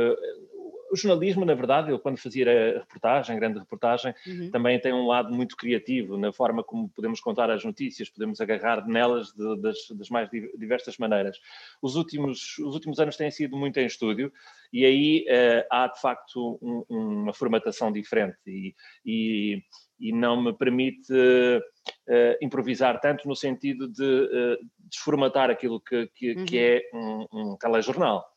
o 0.94 0.96
jornalismo, 0.96 1.44
na 1.44 1.56
verdade, 1.56 1.90
eu 1.90 1.98
quando 1.98 2.18
fazia 2.18 2.46
a 2.76 2.80
reportagem, 2.82 3.40
grande 3.40 3.58
reportagem, 3.58 4.14
uhum. 4.28 4.52
também 4.52 4.80
tem 4.80 4.94
um 4.94 5.08
lado 5.08 5.34
muito 5.34 5.58
criativo 5.58 6.20
na 6.20 6.32
forma 6.32 6.64
como 6.64 6.88
podemos 6.88 7.20
contar 7.20 7.50
as 7.50 7.66
notícias, 7.66 8.12
podemos 8.12 8.40
agarrar 8.40 8.88
nelas 8.88 9.34
de, 9.34 9.60
das, 9.60 9.78
das, 9.98 10.10
mais 10.10 10.30
diversas 10.30 10.96
maneiras. 11.00 11.40
Os 11.82 11.96
últimos, 11.96 12.60
os 12.60 12.76
últimos 12.76 13.00
anos 13.00 13.18
têm 13.18 13.32
sido 13.32 13.58
muito 13.58 13.80
em 13.80 13.88
estúdio 13.88 14.32
e 14.72 14.86
aí 14.86 15.26
uh, 15.28 15.66
há 15.72 15.88
de 15.88 16.00
facto 16.00 16.60
um, 16.62 16.84
uma 16.88 17.34
formatação 17.34 17.92
diferente 17.92 18.38
e, 18.46 18.76
e, 19.04 19.64
e 20.00 20.12
não 20.12 20.44
me 20.44 20.54
permite 20.54 21.12
uh, 21.12 22.38
improvisar 22.40 23.00
tanto 23.00 23.28
no 23.28 23.36
sentido 23.36 23.88
de 23.88 24.04
uh, 24.04 24.58
desformatar 24.88 25.50
aquilo 25.50 25.82
que, 25.82 26.08
que, 26.14 26.36
uhum. 26.36 26.46
que 26.46 26.60
é 26.60 26.82
um, 26.94 27.26
um 27.34 27.58
telejornal 27.58 28.32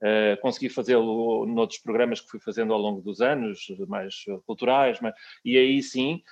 Uh, 0.00 0.40
consegui 0.40 0.70
fazê-lo 0.70 1.44
noutros 1.44 1.78
programas 1.78 2.22
que 2.22 2.30
fui 2.30 2.40
fazendo 2.40 2.72
ao 2.72 2.80
longo 2.80 3.02
dos 3.02 3.20
anos, 3.20 3.66
mais 3.86 4.24
culturais, 4.46 4.98
mas, 5.00 5.14
e 5.44 5.58
aí 5.58 5.82
sim. 5.82 6.22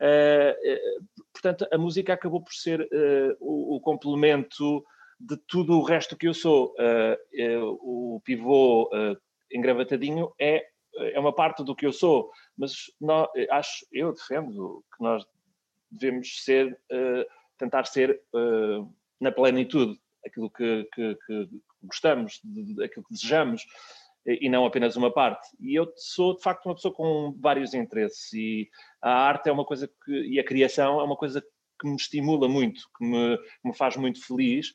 Uh, 0.00 1.10
portanto, 1.32 1.66
a 1.72 1.76
música 1.76 2.12
acabou 2.12 2.40
por 2.40 2.52
ser 2.52 2.82
uh, 2.82 3.36
o, 3.40 3.76
o, 3.76 3.80
complemento 3.80 4.84
de 5.18 5.36
tudo 5.48 5.76
o 5.76 5.82
resto 5.82 6.16
que 6.16 6.28
eu 6.28 6.34
sou. 6.34 6.72
o 7.80 8.20
pivô 8.24 8.90
engravatadinho 9.50 10.32
é, 10.38 10.64
é 10.94 11.18
uma 11.18 11.32
parte 11.32 11.64
do 11.64 11.74
que 11.74 11.86
eu 11.86 11.92
sou, 11.92 12.30
mas 12.56 12.92
nós, 13.00 13.26
acho, 13.50 13.86
eu 13.90 14.12
defendo 14.12 14.84
que 14.94 15.02
nós 15.02 15.26
devemos 15.90 16.44
ser, 16.44 16.78
tentar 17.56 17.86
ser 17.86 18.20
na 19.18 19.32
plenitude 19.32 19.98
aquilo 20.26 20.50
que, 20.50 20.86
que, 20.92 21.16
que 21.26 21.48
gostamos, 21.82 22.40
aquilo 22.82 23.04
que 23.04 23.14
desejamos, 23.14 23.64
e 24.26 24.48
não 24.48 24.66
apenas 24.66 24.96
uma 24.96 25.12
parte. 25.12 25.48
E 25.60 25.74
eu 25.74 25.92
sou, 25.96 26.36
de 26.36 26.42
facto, 26.42 26.66
uma 26.66 26.74
pessoa 26.74 26.92
com 26.92 27.34
vários 27.38 27.74
interesses 27.74 28.32
e 28.32 28.68
a 29.00 29.10
arte 29.10 29.48
é 29.48 29.52
uma 29.52 29.64
coisa 29.64 29.88
que, 30.04 30.12
e 30.12 30.40
a 30.40 30.44
criação 30.44 31.00
é 31.00 31.04
uma 31.04 31.16
coisa 31.16 31.40
que 31.80 31.88
me 31.88 31.96
estimula 31.96 32.48
muito, 32.48 32.82
que 32.98 33.04
me, 33.04 33.38
me 33.64 33.74
faz 33.76 33.96
muito 33.96 34.24
feliz. 34.26 34.72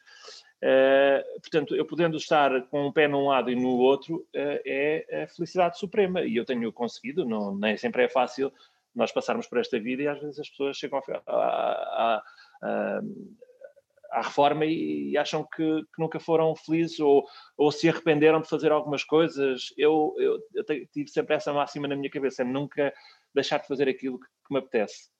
Uh, 0.63 1.41
portanto, 1.41 1.75
eu 1.75 1.85
podendo 1.85 2.17
estar 2.17 2.61
com 2.67 2.87
um 2.87 2.91
pé 2.91 3.07
num 3.07 3.27
lado 3.27 3.49
e 3.49 3.55
no 3.55 3.77
outro 3.77 4.17
uh, 4.17 4.61
é 4.65 5.23
a 5.23 5.27
felicidade 5.27 5.79
suprema 5.79 6.21
e 6.21 6.35
eu 6.35 6.45
tenho 6.45 6.71
conseguido, 6.71 7.25
não, 7.25 7.57
nem 7.57 7.75
sempre 7.75 8.03
é 8.03 8.07
fácil 8.07 8.53
nós 8.93 9.11
passarmos 9.11 9.47
por 9.47 9.57
esta 9.57 9.79
vida 9.79 10.03
e 10.03 10.07
às 10.07 10.19
vezes 10.19 10.39
as 10.39 10.49
pessoas 10.49 10.77
chegam 10.77 11.01
a, 11.25 11.31
a, 11.31 12.23
a, 12.61 13.01
à 14.11 14.21
reforma 14.21 14.65
e, 14.65 15.11
e 15.11 15.17
acham 15.17 15.47
que, 15.55 15.81
que, 15.83 16.01
nunca 16.01 16.19
foram 16.19 16.55
felizes 16.55 16.99
ou, 16.99 17.23
ou 17.57 17.71
se 17.71 17.87
arrependeram 17.89 18.41
de 18.41 18.49
fazer 18.49 18.71
algumas 18.71 19.03
coisas. 19.03 19.73
Eu, 19.77 20.13
eu, 20.17 20.39
eu 20.53 20.65
tive 20.87 21.09
sempre 21.09 21.35
essa 21.35 21.53
máxima 21.53 21.87
na 21.87 21.95
minha 21.95 22.09
cabeça, 22.09 22.43
nunca 22.43 22.93
deixar 23.33 23.59
de 23.59 23.67
fazer 23.67 23.87
aquilo 23.87 24.19
que, 24.19 24.27
que 24.27 24.53
me 24.53 24.59
apetece 24.59 25.10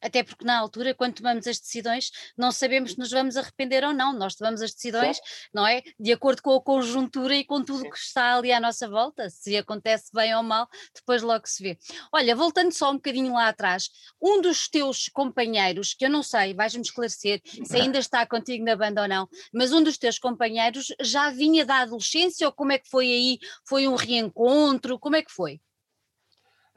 até 0.00 0.22
porque 0.22 0.44
na 0.44 0.58
altura, 0.58 0.94
quando 0.94 1.14
tomamos 1.14 1.46
as 1.46 1.58
decisões, 1.58 2.10
não 2.36 2.50
sabemos 2.50 2.92
se 2.92 2.98
nos 2.98 3.10
vamos 3.10 3.36
arrepender 3.36 3.84
ou 3.84 3.92
não, 3.92 4.12
nós 4.12 4.34
tomamos 4.34 4.62
as 4.62 4.72
decisões, 4.72 5.20
não 5.52 5.66
é? 5.66 5.82
De 5.98 6.12
acordo 6.12 6.42
com 6.42 6.54
a 6.54 6.60
conjuntura 6.60 7.34
e 7.34 7.44
com 7.44 7.62
tudo 7.62 7.82
Sim. 7.82 7.90
que 7.90 7.98
está 7.98 8.36
ali 8.36 8.52
à 8.52 8.60
nossa 8.60 8.88
volta, 8.88 9.28
se 9.28 9.56
acontece 9.56 10.10
bem 10.12 10.34
ou 10.34 10.42
mal, 10.42 10.68
depois 10.94 11.22
logo 11.22 11.46
se 11.46 11.62
vê. 11.62 11.78
Olha, 12.12 12.34
voltando 12.34 12.72
só 12.72 12.90
um 12.90 12.94
bocadinho 12.94 13.34
lá 13.34 13.48
atrás, 13.48 13.90
um 14.20 14.40
dos 14.40 14.68
teus 14.68 15.08
companheiros, 15.08 15.94
que 15.94 16.04
eu 16.04 16.10
não 16.10 16.22
sei, 16.22 16.54
vais-me 16.54 16.82
esclarecer 16.82 17.40
se 17.44 17.76
ainda 17.76 17.98
está 18.00 18.26
contigo 18.26 18.64
na 18.64 18.76
banda 18.76 19.02
ou 19.02 19.08
não, 19.08 19.28
mas 19.52 19.72
um 19.72 19.82
dos 19.82 19.98
teus 19.98 20.18
companheiros 20.18 20.86
já 21.00 21.30
vinha 21.30 21.64
da 21.64 21.80
adolescência 21.80 22.46
ou 22.46 22.52
como 22.52 22.72
é 22.72 22.78
que 22.78 22.88
foi 22.88 23.06
aí? 23.06 23.38
Foi 23.66 23.86
um 23.86 23.94
reencontro? 23.94 24.98
Como 24.98 25.16
é 25.16 25.22
que 25.22 25.30
foi? 25.30 25.60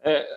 É, 0.03 0.27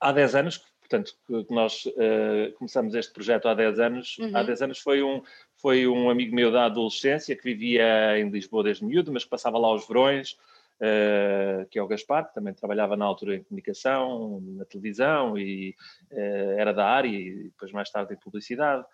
há 0.00 0.12
10 0.12 0.34
anos 0.34 0.60
portanto, 0.88 1.12
que 1.26 1.54
nós 1.54 1.84
uh, 1.84 2.52
começamos 2.56 2.94
este 2.94 3.12
projeto 3.12 3.46
há 3.46 3.54
10 3.54 3.78
anos. 3.78 4.16
Uhum. 4.18 4.34
Há 4.34 4.42
10 4.42 4.62
anos 4.62 4.78
foi 4.78 5.02
um, 5.02 5.22
foi 5.56 5.86
um 5.86 6.08
amigo 6.08 6.34
meu 6.34 6.50
da 6.50 6.64
adolescência 6.64 7.36
que 7.36 7.44
vivia 7.44 8.18
em 8.18 8.30
Lisboa 8.30 8.64
desde 8.64 8.84
miúdo, 8.84 9.12
mas 9.12 9.24
que 9.24 9.30
passava 9.30 9.58
lá 9.58 9.68
aos 9.68 9.86
verões, 9.86 10.32
uh, 10.80 11.68
que 11.70 11.78
é 11.78 11.82
o 11.82 11.86
Gaspar, 11.86 12.28
que 12.28 12.34
também 12.34 12.54
trabalhava 12.54 12.96
na 12.96 13.04
altura 13.04 13.36
em 13.36 13.42
comunicação, 13.42 14.40
na 14.40 14.64
televisão 14.64 15.36
e 15.36 15.74
uh, 16.10 16.58
era 16.58 16.72
da 16.72 16.86
área 16.86 17.08
e 17.08 17.44
depois 17.44 17.70
mais 17.70 17.90
tarde 17.90 18.14
em 18.14 18.18
publicidade. 18.18 18.84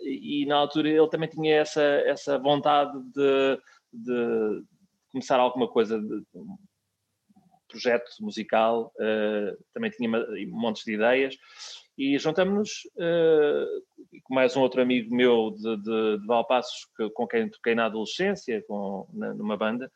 e 0.00 0.46
na 0.46 0.56
altura 0.56 0.88
ele 0.88 1.08
também 1.08 1.28
tinha 1.28 1.56
essa, 1.56 1.82
essa 1.82 2.38
vontade 2.38 2.98
de, 3.14 3.60
de 3.92 4.64
começar 5.12 5.38
alguma 5.38 5.68
coisa, 5.68 6.00
de, 6.00 6.24
projeto 7.68 8.10
musical, 8.20 8.92
uh, 8.96 9.64
também 9.72 9.90
tinha 9.90 10.08
montes 10.48 10.84
de 10.84 10.94
ideias, 10.94 11.36
e 11.96 12.18
juntamos-nos 12.18 12.84
uh, 12.96 14.20
com 14.22 14.34
mais 14.34 14.56
um 14.56 14.60
outro 14.60 14.80
amigo 14.80 15.14
meu 15.14 15.50
de, 15.50 15.76
de, 15.76 16.18
de 16.18 16.26
Valpassos, 16.26 16.86
que, 16.96 17.10
com 17.10 17.26
quem 17.26 17.48
toquei 17.48 17.74
na 17.74 17.86
adolescência, 17.86 18.64
com, 18.68 19.08
na, 19.12 19.34
numa 19.34 19.56
banda, 19.56 19.90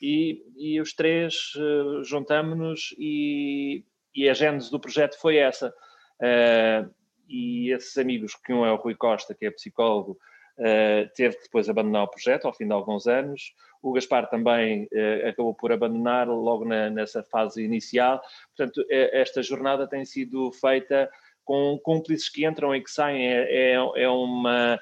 e, 0.00 0.44
e 0.56 0.80
os 0.80 0.92
três 0.92 1.54
uh, 1.56 2.04
juntamos-nos 2.04 2.94
e, 2.98 3.84
e 4.14 4.28
a 4.28 4.34
gênese 4.34 4.70
do 4.70 4.78
projeto 4.78 5.18
foi 5.18 5.36
essa. 5.36 5.74
Uh, 6.20 6.94
e 7.28 7.72
esses 7.72 7.96
amigos, 7.98 8.34
que 8.34 8.52
um 8.52 8.64
é 8.64 8.72
o 8.72 8.76
Rui 8.76 8.94
Costa, 8.94 9.34
que 9.34 9.46
é 9.46 9.50
psicólogo, 9.50 10.18
Uh, 10.58 11.08
teve 11.14 11.36
que 11.36 11.44
depois 11.44 11.68
abandonar 11.68 12.02
o 12.02 12.08
projeto 12.08 12.46
ao 12.46 12.52
fim 12.52 12.66
de 12.66 12.72
alguns 12.72 13.06
anos. 13.06 13.54
O 13.80 13.92
Gaspar 13.92 14.28
também 14.28 14.84
uh, 14.84 15.28
acabou 15.28 15.54
por 15.54 15.70
abandonar 15.70 16.28
logo 16.28 16.64
na, 16.64 16.90
nessa 16.90 17.22
fase 17.22 17.62
inicial. 17.62 18.20
Portanto, 18.56 18.84
é, 18.90 19.20
esta 19.20 19.40
jornada 19.40 19.86
tem 19.86 20.04
sido 20.04 20.50
feita 20.50 21.08
com 21.44 21.78
cúmplices 21.78 22.28
que 22.28 22.44
entram 22.44 22.74
e 22.74 22.82
que 22.82 22.90
saem. 22.90 23.28
É, 23.28 23.72
é, 23.72 24.02
é 24.02 24.08
uma, 24.08 24.80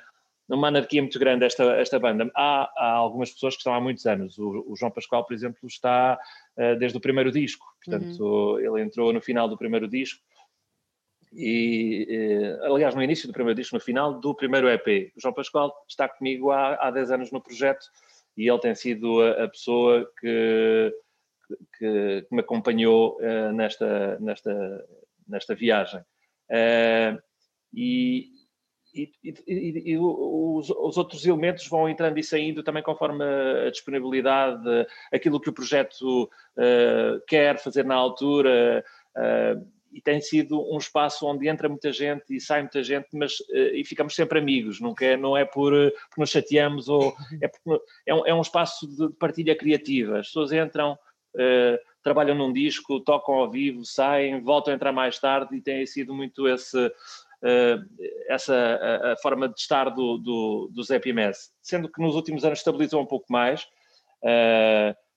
uma 0.48 0.68
anarquia 0.68 1.02
muito 1.02 1.18
grande 1.18 1.44
esta, 1.44 1.64
esta 1.74 1.98
banda. 1.98 2.30
Há, 2.34 2.72
há, 2.74 2.92
algumas 2.92 3.30
pessoas 3.30 3.54
que 3.54 3.60
estão 3.60 3.74
há 3.74 3.80
muitos 3.80 4.06
anos. 4.06 4.38
O, 4.38 4.64
o 4.66 4.76
João 4.76 4.90
Pascoal, 4.90 5.24
por 5.26 5.34
exemplo, 5.34 5.68
está 5.68 6.18
uh, 6.56 6.78
desde 6.78 6.96
o 6.96 7.00
primeiro 7.02 7.30
disco. 7.30 7.66
Portanto, 7.84 8.24
uhum. 8.24 8.58
ele 8.58 8.82
entrou 8.82 9.12
no 9.12 9.20
final 9.20 9.46
do 9.46 9.58
primeiro 9.58 9.86
disco 9.86 10.20
e, 11.38 12.06
eh, 12.08 12.66
aliás, 12.66 12.94
no 12.94 13.02
início 13.02 13.28
do 13.28 13.32
primeiro 13.34 13.60
disco, 13.60 13.76
no 13.76 13.80
final 13.80 14.18
do 14.18 14.34
primeiro 14.34 14.70
EP. 14.70 15.12
O 15.14 15.20
João 15.20 15.34
Pascoal 15.34 15.84
está 15.86 16.08
comigo 16.08 16.50
há, 16.50 16.74
há 16.76 16.90
10 16.90 17.10
anos 17.10 17.30
no 17.30 17.42
projeto 17.42 17.86
e 18.36 18.48
ele 18.48 18.58
tem 18.58 18.74
sido 18.74 19.20
a, 19.20 19.44
a 19.44 19.48
pessoa 19.48 20.10
que, 20.18 20.94
que, 21.78 22.22
que, 22.22 22.34
me 22.34 22.40
acompanhou 22.40 23.18
uh, 23.20 23.52
nesta, 23.52 24.18
nesta, 24.18 24.86
nesta 25.28 25.54
viagem. 25.54 26.00
Uh, 26.50 27.20
e, 27.74 28.28
e, 28.94 29.12
e, 29.46 29.92
e 29.92 29.98
os, 29.98 30.70
os, 30.70 30.96
outros 30.96 31.26
elementos 31.26 31.68
vão 31.68 31.86
entrando 31.86 32.16
e 32.18 32.22
saindo 32.22 32.62
também 32.62 32.82
conforme 32.82 33.22
a 33.22 33.70
disponibilidade, 33.70 34.86
aquilo 35.12 35.38
que 35.38 35.50
o 35.50 35.54
projeto 35.54 36.24
uh, 36.24 37.20
quer 37.28 37.58
fazer 37.58 37.84
na 37.84 37.94
altura. 37.94 38.82
Uh, 39.14 39.75
e 39.96 40.00
tem 40.02 40.20
sido 40.20 40.60
um 40.70 40.76
espaço 40.76 41.26
onde 41.26 41.48
entra 41.48 41.70
muita 41.70 41.90
gente 41.90 42.24
e 42.28 42.38
sai 42.38 42.60
muita 42.60 42.82
gente, 42.82 43.08
mas 43.14 43.40
uh, 43.40 43.74
e 43.74 43.82
ficamos 43.82 44.14
sempre 44.14 44.38
amigos, 44.38 44.78
não 44.78 44.94
é, 45.00 45.16
não 45.16 45.34
é 45.34 45.46
por, 45.46 45.72
porque 45.72 46.20
nos 46.20 46.28
chateamos, 46.28 46.86
ou 46.86 47.14
é, 47.40 47.48
porque, 47.48 47.82
é, 48.04 48.14
um, 48.14 48.26
é 48.26 48.34
um 48.34 48.42
espaço 48.42 48.86
de 48.86 49.08
partilha 49.14 49.56
criativa. 49.56 50.18
As 50.18 50.26
pessoas 50.26 50.52
entram, 50.52 50.98
uh, 51.34 51.78
trabalham 52.02 52.34
num 52.34 52.52
disco, 52.52 53.00
tocam 53.00 53.36
ao 53.36 53.50
vivo, 53.50 53.86
saem, 53.86 54.42
voltam 54.42 54.74
a 54.74 54.76
entrar 54.76 54.92
mais 54.92 55.18
tarde 55.18 55.56
e 55.56 55.62
tem 55.62 55.86
sido 55.86 56.12
muito 56.12 56.46
esse, 56.46 56.92
essa 58.28 58.54
a, 58.54 59.12
a, 59.12 59.16
forma 59.16 59.48
de 59.48 59.58
estar 59.58 59.88
do, 59.88 60.18
do, 60.18 60.70
do 60.74 60.82
Zé 60.82 60.98
Pimés. 60.98 61.50
Sendo 61.62 61.90
que 61.90 62.02
nos 62.02 62.14
últimos 62.14 62.44
anos 62.44 62.58
estabilizou 62.58 63.00
um 63.00 63.06
pouco 63.06 63.26
mais. 63.30 63.66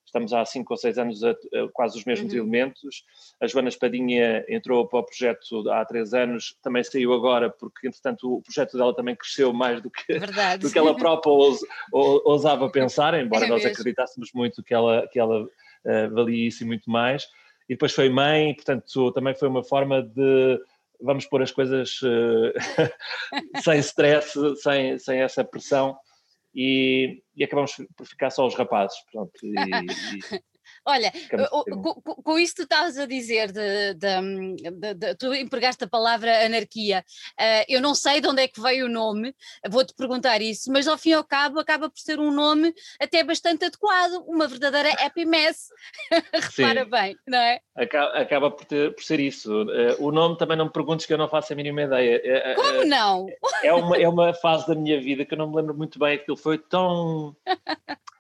Estamos 0.09 0.33
há 0.33 0.43
cinco 0.43 0.73
ou 0.73 0.77
seis 0.77 0.97
anos 0.97 1.23
a, 1.23 1.31
a 1.31 1.35
quase 1.71 1.97
os 1.97 2.05
mesmos 2.05 2.33
uhum. 2.33 2.39
elementos. 2.39 3.03
A 3.39 3.47
Joana 3.47 3.69
Espadinha 3.69 4.43
entrou 4.49 4.85
para 4.87 4.99
o 4.99 5.03
projeto 5.03 5.69
há 5.69 5.85
três 5.85 6.13
anos, 6.13 6.57
também 6.61 6.83
saiu 6.83 7.13
agora, 7.13 7.49
porque 7.49 7.87
entretanto 7.87 8.35
o 8.35 8.41
projeto 8.41 8.77
dela 8.77 8.95
também 8.95 9.15
cresceu 9.15 9.53
mais 9.53 9.81
do 9.81 9.89
que, 9.89 10.19
do 10.59 10.71
que 10.71 10.77
ela 10.77 10.95
própria 10.95 11.31
ous, 11.31 11.59
ousava 11.91 12.69
pensar, 12.71 13.13
embora 13.13 13.45
é 13.45 13.47
nós 13.47 13.63
mesmo. 13.63 13.71
acreditássemos 13.71 14.31
muito 14.33 14.63
que 14.63 14.73
ela, 14.73 15.07
que 15.07 15.19
ela 15.19 15.43
uh, 15.43 16.13
valia 16.13 16.47
isso 16.47 16.63
e 16.63 16.67
muito 16.67 16.89
mais. 16.89 17.27
E 17.67 17.73
depois 17.73 17.93
foi 17.93 18.09
mãe, 18.09 18.53
portanto 18.55 19.11
também 19.11 19.35
foi 19.35 19.47
uma 19.47 19.63
forma 19.63 20.01
de 20.01 20.59
vamos 21.01 21.25
pôr 21.25 21.41
as 21.41 21.51
coisas 21.51 22.01
uh, 22.01 22.51
sem 23.63 23.79
stress, 23.79 24.33
sem, 24.57 24.97
sem 24.97 25.21
essa 25.21 25.43
pressão 25.43 25.97
e, 26.61 27.23
e 27.37 27.43
acabamos 27.45 27.71
por 27.95 28.05
ficar 28.05 28.29
só 28.31 28.45
os 28.45 28.53
rapazes. 28.53 28.97
Pronto, 29.09 29.31
e, 29.41 29.53
Olha, 30.86 31.12
com, 31.83 32.01
com, 32.24 32.39
isso 32.39 32.55
tu 32.55 32.63
estavas 32.63 32.98
a 32.98 33.05
dizer, 33.05 33.51
de, 33.51 33.93
de, 33.93 34.71
de, 34.71 34.93
de, 34.93 35.15
tu 35.15 35.33
empregaste 35.33 35.83
a 35.83 35.88
palavra 35.88 36.45
anarquia. 36.45 37.03
Uh, 37.39 37.65
eu 37.67 37.81
não 37.81 37.93
sei 37.93 38.21
de 38.21 38.27
onde 38.27 38.41
é 38.41 38.48
que 38.48 38.62
veio 38.62 38.86
o 38.86 38.89
nome, 38.89 39.36
vou-te 39.67 39.93
perguntar 39.93 40.41
isso, 40.41 40.71
mas 40.71 40.88
ao 40.88 40.98
fim 40.98 41.09
e 41.12 41.13
ao 41.13 41.24
cabo 41.24 41.59
acaba 41.59 41.89
por 41.89 42.00
ser 42.00 42.19
um 42.19 42.31
nome 42.31 42.74
até 43.00 43.24
bastante 43.24 43.65
adequado, 43.65 44.24
uma 44.27 44.48
verdadeira 44.48 44.89
happy 45.03 45.25
mess. 45.25 45.69
Repara 46.33 46.83
Sim. 46.83 46.89
bem, 46.89 47.17
não 47.27 47.38
é? 47.38 47.59
Acaba, 47.75 48.12
acaba 48.13 48.51
por, 48.51 48.65
ter, 48.65 48.93
por, 48.93 49.03
ser 49.03 49.19
isso. 49.19 49.63
Uh, 49.63 49.95
o 50.00 50.12
nome 50.12 50.38
também 50.38 50.57
não 50.57 50.65
me 50.65 50.71
perguntes 50.71 51.05
que 51.05 51.13
eu 51.13 51.17
não 51.17 51.27
faço 51.27 51.53
a 51.53 51.55
mínima 51.55 51.83
ideia. 51.83 52.53
Uh, 52.53 52.55
Como 52.55 52.86
não? 52.86 53.27
É 53.63 53.74
uma, 53.74 53.98
é 53.98 54.07
uma 54.07 54.33
fase 54.33 54.67
da 54.67 54.75
minha 54.75 55.00
vida 55.00 55.25
que 55.25 55.33
eu 55.33 55.38
não 55.38 55.50
me 55.50 55.55
lembro 55.55 55.75
muito 55.75 56.00
bem, 56.00 56.15
aquilo 56.15 56.38
foi 56.38 56.57
tão 56.57 57.36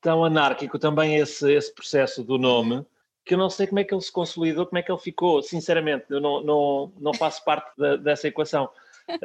tão 0.00 0.24
anárquico 0.24 0.78
também 0.78 1.16
esse, 1.16 1.52
esse 1.52 1.74
processo 1.74 2.22
do 2.22 2.38
nome 2.38 2.84
que 3.28 3.34
eu 3.34 3.38
não 3.38 3.50
sei 3.50 3.66
como 3.66 3.78
é 3.78 3.84
que 3.84 3.92
ele 3.92 4.00
se 4.00 4.10
consolidou, 4.10 4.64
como 4.64 4.78
é 4.78 4.82
que 4.82 4.90
ele 4.90 4.98
ficou, 4.98 5.42
sinceramente, 5.42 6.06
eu 6.08 6.18
não, 6.18 6.42
não, 6.42 6.92
não 6.98 7.12
faço 7.12 7.44
parte 7.44 7.76
da, 7.76 7.96
dessa 7.96 8.26
equação. 8.26 8.70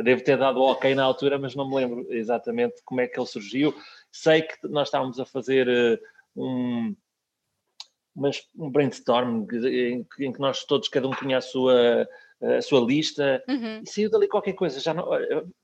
devo 0.03 0.21
ter 0.21 0.37
dado 0.37 0.61
ok 0.61 0.93
na 0.93 1.03
altura, 1.03 1.39
mas 1.39 1.55
não 1.55 1.69
me 1.69 1.75
lembro 1.75 2.05
exatamente 2.09 2.81
como 2.83 2.99
é 2.99 3.07
que 3.07 3.17
ele 3.17 3.25
surgiu. 3.25 3.73
Sei 4.11 4.41
que 4.41 4.67
nós 4.67 4.89
estávamos 4.89 5.19
a 5.21 5.25
fazer 5.25 5.67
uh, 5.69 6.43
um, 6.43 6.93
mas 8.13 8.45
um 8.55 8.69
brainstorm 8.69 9.47
em, 9.53 10.05
em, 10.19 10.33
que 10.33 10.39
nós 10.39 10.65
todos, 10.65 10.89
cada 10.89 11.07
um 11.07 11.11
tinha 11.11 11.37
a 11.37 11.41
sua, 11.41 12.07
a 12.41 12.61
sua 12.61 12.81
lista 12.81 13.41
uhum. 13.47 13.81
e 13.83 13.89
saiu 13.89 14.09
dali 14.09 14.27
qualquer 14.27 14.53
coisa. 14.53 14.81
Já 14.81 14.93
não, 14.93 15.07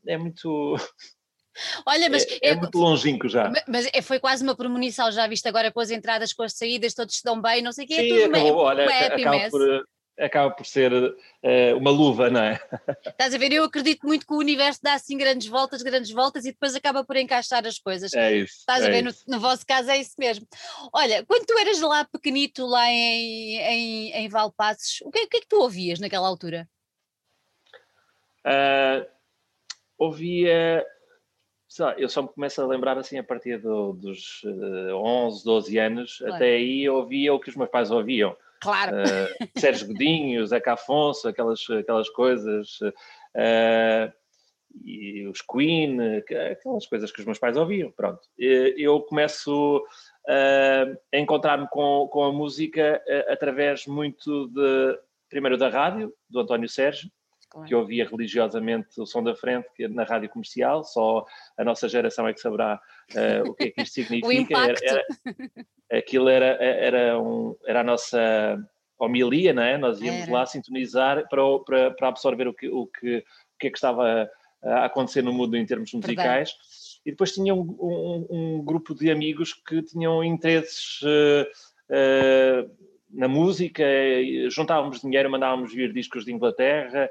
é 0.08 0.18
muito. 0.18 0.76
Olha, 1.86 2.10
mas 2.10 2.24
é, 2.24 2.40
é, 2.42 2.50
é 2.50 2.56
muito 2.56 2.78
longínquo 2.78 3.28
já. 3.28 3.52
Mas 3.68 3.90
é, 3.94 4.02
foi 4.02 4.20
quase 4.20 4.44
uma 4.44 4.56
premonição, 4.56 5.12
já 5.12 5.28
viste 5.28 5.48
agora 5.48 5.72
com 5.72 5.80
as 5.80 5.92
entradas, 5.92 6.34
com 6.34 6.44
as 6.44 6.54
saídas, 6.54 6.94
todos 6.94 7.18
se 7.18 7.24
dão 7.24 7.42
bem, 7.42 7.62
não 7.62 7.72
sei 7.72 7.86
o 7.86 7.88
quê. 7.88 7.96
Sim, 7.96 8.02
é 8.02 8.08
tudo 8.10 8.24
acabou, 8.26 8.42
meio, 8.44 8.56
olha, 8.56 8.86
acaba 9.08 9.50
por, 9.50 9.88
acaba 10.20 10.52
por 10.52 10.66
ser 10.66 10.92
uh, 10.94 11.78
uma 11.78 11.90
luva, 11.90 12.30
não 12.30 12.42
é? 12.42 12.60
Estás 13.08 13.34
a 13.34 13.38
ver? 13.38 13.52
Eu 13.52 13.64
acredito 13.64 14.06
muito 14.06 14.28
que 14.28 14.34
o 14.34 14.38
universo 14.38 14.82
dá 14.84 14.94
assim 14.94 15.18
grandes 15.18 15.48
voltas, 15.48 15.82
grandes 15.82 16.12
voltas 16.12 16.46
e 16.46 16.52
depois 16.52 16.76
acaba 16.76 17.04
por 17.04 17.16
encaixar 17.16 17.66
as 17.66 17.80
coisas. 17.80 18.14
É 18.14 18.36
isso. 18.36 18.60
Estás 18.60 18.84
é 18.84 18.88
a 18.88 18.90
ver? 18.90 19.02
No, 19.02 19.12
no, 19.28 19.40
vosso 19.40 19.66
caso 19.66 19.90
é 19.90 19.98
isso 19.98 20.16
mesmo. 20.18 20.46
Olha, 20.94 21.26
quando 21.26 21.46
tu 21.46 21.58
eras 21.58 21.80
lá 21.80 22.06
pequenito, 22.06 22.66
lá 22.66 22.88
em, 22.90 23.58
em, 23.58 24.12
em 24.12 24.30
Valpassos, 24.30 25.02
o 25.04 25.12
que, 25.12 25.24
o 25.24 25.28
que 25.28 25.38
é 25.38 25.42
que 25.42 25.48
tu 25.48 25.62
ouvias 25.62 26.00
naquela 26.00 26.28
altura? 26.28 26.68
Uh, 28.46 29.06
ouvia 29.98 30.86
eu 31.98 32.10
só 32.10 32.24
me 32.24 32.30
começo 32.30 32.62
a 32.62 32.66
lembrar 32.66 32.98
assim 32.98 33.18
a 33.18 33.24
partir 33.24 33.60
do, 33.60 33.94
dos 33.94 34.42
uh, 34.44 34.96
11, 34.96 35.46
12 35.46 35.78
anos, 35.78 36.18
claro. 36.18 36.34
até 36.34 36.46
aí 36.56 36.84
eu 36.84 36.96
ouvia 36.96 37.34
o 37.34 37.40
que 37.40 37.50
os 37.50 37.56
meus 37.56 37.70
pais 37.70 37.92
ouviam. 37.92 38.36
Claro. 38.62 38.98
Uh, 38.98 39.48
Sérgio 39.60 39.88
Godinho, 39.88 40.46
Zeca 40.48 40.74
Afonso, 40.74 41.28
aquelas, 41.28 41.62
aquelas 41.70 42.10
coisas, 42.10 42.80
uh, 42.82 44.12
e 44.84 45.28
os 45.28 45.42
Queen, 45.42 45.98
aquelas 46.52 46.86
coisas 46.88 47.12
que 47.12 47.20
os 47.20 47.26
meus 47.26 47.40
pais 47.40 47.58
ouviam, 47.58 47.92
pronto. 47.92 48.22
Eu 48.38 49.02
começo 49.02 49.84
a 50.28 51.18
encontrar-me 51.18 51.68
com, 51.70 52.08
com 52.12 52.24
a 52.24 52.32
música 52.32 53.02
através 53.28 53.88
muito 53.88 54.48
de, 54.50 55.00
primeiro 55.28 55.58
da 55.58 55.70
rádio, 55.70 56.14
do 56.30 56.40
António 56.40 56.70
Sérgio, 56.70 57.10
Claro. 57.50 57.68
que 57.68 57.74
ouvia 57.74 58.08
religiosamente 58.08 59.02
o 59.02 59.08
som 59.08 59.24
da 59.24 59.36
frente 59.36 59.68
que 59.76 59.88
na 59.88 60.04
rádio 60.04 60.30
comercial, 60.30 60.84
só 60.84 61.26
a 61.58 61.64
nossa 61.64 61.90
geração 61.90 62.28
é 62.28 62.34
que 62.34 62.40
saberá 62.40 62.80
uh, 63.16 63.50
o 63.50 63.56
que 63.56 63.64
é 63.64 63.72
que 63.72 63.82
isto 63.82 63.96
significa. 64.06 64.56
Era, 64.56 64.78
era, 64.84 65.06
aquilo 65.92 66.30
era, 66.30 66.46
era, 66.46 67.20
um, 67.20 67.56
era 67.66 67.82
a 67.82 67.84
nossa 67.84 68.56
homilia, 69.00 69.52
não 69.52 69.64
é? 69.64 69.80
Nós 69.80 70.00
íamos 70.00 70.24
era. 70.24 70.32
lá 70.32 70.46
sintonizar 70.46 71.28
para, 71.28 71.42
para, 71.66 71.92
para 71.92 72.08
absorver 72.10 72.48
o 72.48 72.54
que, 72.54 72.70
o, 72.70 72.86
que, 72.86 73.18
o 73.18 73.58
que 73.58 73.68
é 73.68 73.70
que 73.72 73.78
estava 73.78 74.30
a 74.62 74.86
acontecer 74.86 75.24
no 75.24 75.34
mundo 75.34 75.56
em 75.58 75.66
termos 75.66 75.92
musicais. 75.94 76.52
Verdade. 76.52 77.00
E 77.06 77.12
depois 77.12 77.34
tinha 77.34 77.56
um, 77.56 77.62
um, 77.62 78.28
um, 78.30 78.64
grupo 78.64 78.94
de 78.94 79.10
amigos 79.10 79.54
que 79.54 79.82
tinham 79.82 80.24
interesses 80.24 81.02
uh, 81.02 81.48
uh, 81.90 82.70
na 83.10 83.28
música, 83.28 83.84
juntávamos 84.50 85.02
dinheiro, 85.02 85.32
mandávamos 85.32 85.74
vir 85.74 85.92
discos 85.92 86.26
de 86.26 86.34
Inglaterra, 86.34 87.10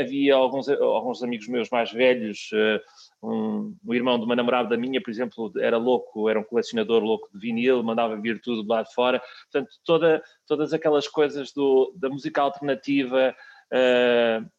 havia 0.00 0.34
alguns, 0.34 0.68
alguns 0.68 1.22
amigos 1.22 1.46
meus 1.48 1.68
mais 1.70 1.92
velhos, 1.92 2.50
uh, 2.52 3.26
um, 3.26 3.76
um, 3.84 3.94
irmão 3.94 4.18
de 4.18 4.24
uma 4.24 4.36
namorada 4.36 4.70
da 4.70 4.76
minha, 4.76 5.00
por 5.02 5.10
exemplo, 5.10 5.52
era 5.58 5.76
louco, 5.76 6.28
era 6.28 6.40
um 6.40 6.44
colecionador 6.44 7.02
louco 7.02 7.28
de 7.32 7.38
vinil, 7.38 7.82
mandava 7.82 8.16
vir 8.16 8.40
tudo 8.40 8.62
de 8.62 8.68
lá 8.68 8.82
de 8.82 8.92
fora, 8.94 9.22
portanto, 9.50 9.74
toda, 9.84 10.22
todas 10.46 10.72
aquelas 10.72 11.06
coisas 11.06 11.52
do, 11.52 11.92
da 11.96 12.08
música 12.08 12.40
alternativa, 12.40 13.34
uh, 13.72 14.50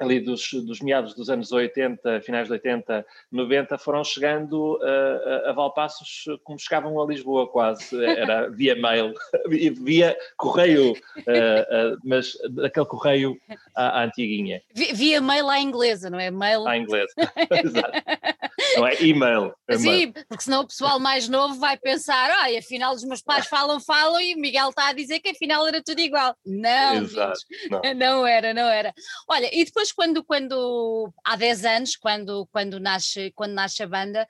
ali 0.00 0.20
dos, 0.20 0.52
dos, 0.52 0.80
meados 0.80 1.14
dos 1.14 1.28
anos 1.28 1.52
80, 1.52 2.20
finais 2.22 2.46
de 2.46 2.52
80, 2.54 3.06
90, 3.30 3.78
foram 3.78 4.02
chegando 4.02 4.76
uh, 4.78 5.46
a, 5.46 5.50
a 5.50 5.52
Valpassos 5.52 6.24
como 6.42 6.58
chegavam 6.58 7.00
a 7.00 7.06
Lisboa 7.06 7.46
quase, 7.48 8.02
era 8.04 8.48
via 8.50 8.74
mail, 8.74 9.12
via 9.48 10.16
correio, 10.36 10.92
uh, 10.92 10.94
uh, 10.94 11.98
mas 12.04 12.36
aquele 12.64 12.86
correio 12.86 13.38
à, 13.74 14.00
à 14.00 14.04
antiguinha. 14.04 14.62
Via 14.74 15.20
mail 15.20 15.48
à 15.48 15.60
inglesa, 15.60 16.08
não 16.08 16.18
é? 16.18 16.30
Mail... 16.30 16.66
À 16.66 16.76
inglesa, 16.76 17.12
exato. 17.62 17.92
Não 18.76 18.86
é 18.86 19.02
e-mail. 19.02 19.54
É 19.68 19.78
Sim, 19.78 20.12
porque 20.12 20.44
senão 20.44 20.62
o 20.62 20.66
pessoal 20.66 20.98
mais 20.98 21.28
novo 21.28 21.54
vai 21.56 21.76
pensar, 21.76 22.30
ah, 22.30 22.58
afinal 22.58 22.94
os 22.94 23.04
meus 23.04 23.22
pais 23.22 23.46
falam, 23.46 23.80
falam 23.80 24.20
e 24.20 24.34
o 24.34 24.38
Miguel 24.38 24.70
está 24.70 24.88
a 24.88 24.92
dizer 24.92 25.20
que 25.20 25.30
afinal 25.30 25.66
era 25.66 25.82
tudo 25.82 26.00
igual. 26.00 26.36
Não, 26.44 27.02
Exato, 27.02 27.40
não. 27.70 27.80
não 27.94 28.26
era, 28.26 28.52
não 28.52 28.68
era. 28.68 28.92
Olha, 29.28 29.48
e 29.52 29.64
depois 29.64 29.92
quando, 29.92 30.24
quando 30.24 31.12
há 31.24 31.36
10 31.36 31.64
anos, 31.64 31.96
quando, 31.96 32.46
quando, 32.52 32.80
nasce, 32.80 33.32
quando 33.34 33.52
nasce 33.52 33.82
a 33.82 33.86
banda, 33.86 34.26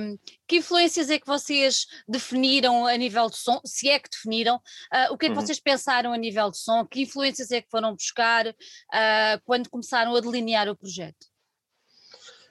um, 0.00 0.18
que 0.46 0.56
influências 0.56 1.10
é 1.10 1.18
que 1.18 1.26
vocês 1.26 1.86
definiram 2.08 2.86
a 2.86 2.96
nível 2.96 3.28
de 3.28 3.36
som, 3.36 3.60
se 3.64 3.88
é 3.88 3.98
que 3.98 4.08
definiram, 4.10 4.56
uh, 4.56 5.12
o 5.12 5.18
que 5.18 5.26
é 5.26 5.28
que 5.28 5.34
uhum. 5.34 5.44
vocês 5.44 5.60
pensaram 5.60 6.12
a 6.12 6.16
nível 6.16 6.50
de 6.50 6.58
som, 6.58 6.86
que 6.86 7.02
influências 7.02 7.50
é 7.50 7.60
que 7.60 7.70
foram 7.70 7.94
buscar 7.94 8.46
uh, 8.46 9.40
quando 9.44 9.68
começaram 9.68 10.14
a 10.14 10.20
delinear 10.20 10.68
o 10.68 10.76
projeto? 10.76 11.26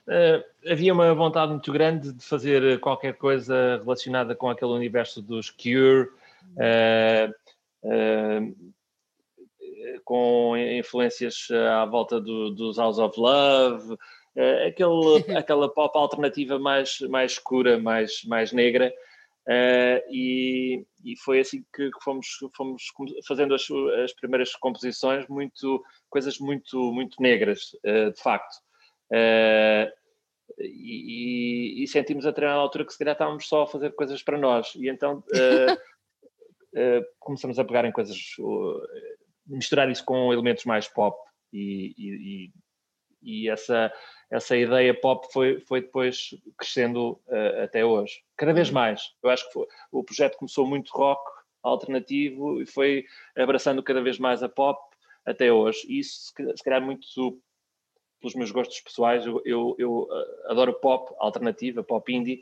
Uh, 0.07 0.41
havia 0.71 0.93
uma 0.93 1.13
vontade 1.13 1.51
muito 1.51 1.69
grande 1.69 2.13
de 2.13 2.23
fazer 2.23 2.79
qualquer 2.79 3.15
coisa 3.15 3.77
relacionada 3.83 4.33
com 4.33 4.49
aquele 4.49 4.71
universo 4.71 5.21
dos 5.21 5.49
Cure, 5.49 6.07
uh, 6.55 7.29
uh, 7.83 8.73
com 10.05 10.55
influências 10.55 11.49
à 11.51 11.85
volta 11.85 12.21
do, 12.21 12.51
dos 12.51 12.77
House 12.77 12.99
of 12.99 13.19
Love, 13.19 13.97
aquele, 14.65 15.25
aquela 15.37 15.67
pop 15.67 15.97
alternativa 15.97 16.57
mais, 16.57 17.01
mais 17.01 17.33
escura, 17.33 17.77
mais, 17.77 18.23
mais 18.23 18.53
negra. 18.53 18.93
E, 20.09 20.85
e, 21.03 21.17
foi 21.17 21.41
assim 21.41 21.65
que, 21.75 21.89
fomos, 22.01 22.27
fomos 22.55 22.83
fazendo 23.27 23.53
as, 23.53 23.67
as 24.03 24.13
primeiras 24.13 24.55
composições, 24.55 25.27
muito, 25.27 25.83
coisas 26.09 26.39
muito, 26.39 26.93
muito 26.93 27.21
negras, 27.21 27.71
de 27.83 28.21
facto. 28.21 28.55
Uh, 29.11 29.89
e, 30.57 31.83
e, 31.83 31.87
sentimos 31.87 32.25
a 32.25 32.29
determinada 32.29 32.61
altura 32.61 32.85
que 32.85 32.91
se 32.91 32.97
calhar 32.97 33.13
estávamos 33.13 33.47
só 33.47 33.63
a 33.63 33.67
fazer 33.67 33.93
coisas 33.93 34.23
para 34.23 34.37
nós 34.37 34.73
e 34.75 34.89
então 34.89 35.23
uh, 35.33 35.73
uh, 36.73 37.05
começamos 37.19 37.59
a 37.59 37.65
pegar 37.65 37.85
em 37.85 37.91
coisas, 37.91 38.17
uh, 38.39 38.81
misturar 39.45 39.89
isso 39.89 40.03
com 40.05 40.31
elementos 40.33 40.65
mais 40.65 40.87
pop 40.87 41.17
e, 41.51 41.93
e, 41.97 42.51
e, 43.21 43.49
essa, 43.49 43.91
essa 44.31 44.55
ideia 44.55 44.93
pop 44.99 45.27
foi, 45.31 45.59
foi 45.61 45.81
depois 45.81 46.29
crescendo 46.57 47.19
até 47.63 47.85
hoje, 47.85 48.21
cada 48.35 48.53
vez 48.53 48.69
mais. 48.69 49.01
Eu 49.23 49.29
acho 49.29 49.47
que 49.47 49.53
foi, 49.53 49.65
o 49.91 50.03
projeto 50.03 50.37
começou 50.37 50.67
muito 50.67 50.91
rock 50.91 51.21
alternativo 51.63 52.61
e 52.61 52.65
foi 52.65 53.05
abraçando 53.35 53.81
cada 53.81 54.01
vez 54.01 54.19
mais 54.19 54.43
a 54.43 54.49
pop 54.49 54.79
até 55.25 55.51
hoje. 55.51 55.79
E 55.87 55.99
isso 55.99 56.33
se 56.33 56.63
calhar 56.63 56.81
muito 56.81 57.05
pelos 58.19 58.35
meus 58.35 58.51
gostos 58.51 58.79
pessoais, 58.79 59.25
eu, 59.25 59.41
eu, 59.45 59.75
eu 59.77 60.07
eh, 60.11 60.51
adoro 60.51 60.73
pop 60.73 61.13
alternativa, 61.19 61.83
pop 61.83 62.11
indie, 62.13 62.41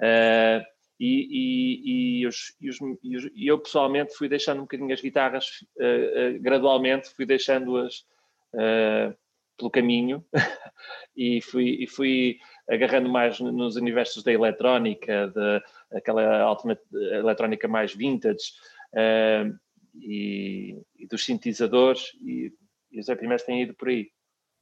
uh, 0.00 0.64
e, 0.98 1.26
e, 1.30 2.20
e, 2.20 2.26
os, 2.26 2.54
e, 2.60 2.68
os, 2.68 2.78
e, 3.34 3.46
eu 3.46 3.58
pessoalmente 3.58 4.14
fui 4.14 4.28
deixando 4.28 4.58
um 4.58 4.62
bocadinho 4.62 4.92
as 4.92 5.00
guitarras, 5.00 5.64
uh, 5.76 6.36
uh, 6.36 6.40
gradualmente 6.40 7.08
fui 7.14 7.26
deixando-as 7.26 8.04
pelo 9.56 9.70
caminho 9.70 10.24
e 11.16 11.40
fui, 11.40 11.86
fui 11.86 12.38
agarrando 12.68 13.08
mais 13.08 13.38
nos 13.38 13.76
universos 13.76 14.24
da 14.24 14.32
eletrónica, 14.32 15.28
de, 15.28 15.62
aquela 15.96 16.52
eletrónica 16.90 17.68
mais 17.68 17.94
vintage 17.94 18.54
e, 19.94 20.82
dos 21.08 21.24
sintetizadores, 21.24 22.12
e, 22.20 22.52
e 22.90 22.98
os 22.98 23.06
primeiros 23.06 23.44
têm 23.44 23.62
ido 23.62 23.74
por 23.74 23.88
aí. 23.88 24.10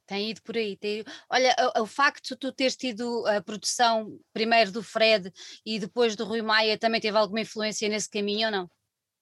Tem 0.09 0.31
ido 0.31 0.41
por 0.43 0.57
aí. 0.57 0.75
Tem... 0.75 1.05
Olha, 1.31 1.55
o, 1.77 1.83
o, 1.83 1.87
facto 1.87 2.31
de 2.31 2.37
tu 2.37 2.51
teres 2.51 2.75
tido 2.75 3.27
a 3.27 3.43
produção 3.43 4.19
primeiro 4.33 4.73
do 4.73 4.83
Fred 4.83 5.31
e 5.65 5.79
depois 5.79 6.17
do 6.17 6.25
Rui 6.25 6.41
Maia 6.41 6.79
também 6.79 6.99
teve 6.99 7.19
alguma 7.19 7.43
influência 7.43 7.89
nesse 7.91 8.11
caminho 8.11 8.47
ou 8.47 8.53
não? 8.53 8.71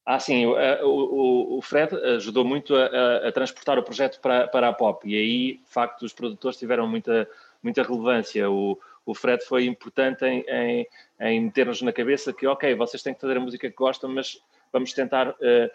Ah, 0.07 0.21
sim, 0.21 0.47
o, 0.47 0.55
o, 0.85 1.59
o 1.59 1.63
Fred 1.63 1.93
ajudou 2.15 2.45
muito 2.45 2.77
a, 2.77 3.27
a, 3.27 3.33
transportar 3.33 3.77
o 3.77 3.83
projeto 3.83 4.21
para, 4.21 4.47
para 4.47 4.69
a 4.69 4.73
pop 4.73 5.05
e 5.09 5.17
aí, 5.17 5.57
de 5.57 5.69
facto, 5.69 6.05
os 6.05 6.13
produtores 6.13 6.57
tiveram 6.57 6.87
muita, 6.87 7.29
muita 7.61 7.83
relevância. 7.83 8.49
O, 8.49 8.79
o 9.05 9.13
Fred 9.13 9.45
foi 9.45 9.67
importante 9.67 10.25
em, 10.25 10.45
em, 10.49 10.87
em 11.19 11.41
meter-nos 11.41 11.83
na 11.83 11.93
cabeça 11.93 12.33
que, 12.33 12.47
ok, 12.47 12.73
vocês 12.77 13.03
têm 13.03 13.13
que 13.13 13.21
fazer 13.21 13.37
a 13.37 13.41
música 13.41 13.69
que 13.69 13.75
gostam, 13.75 14.09
mas 14.09 14.41
vamos 14.73 14.93
tentar 14.93 15.31
uh, 15.31 15.71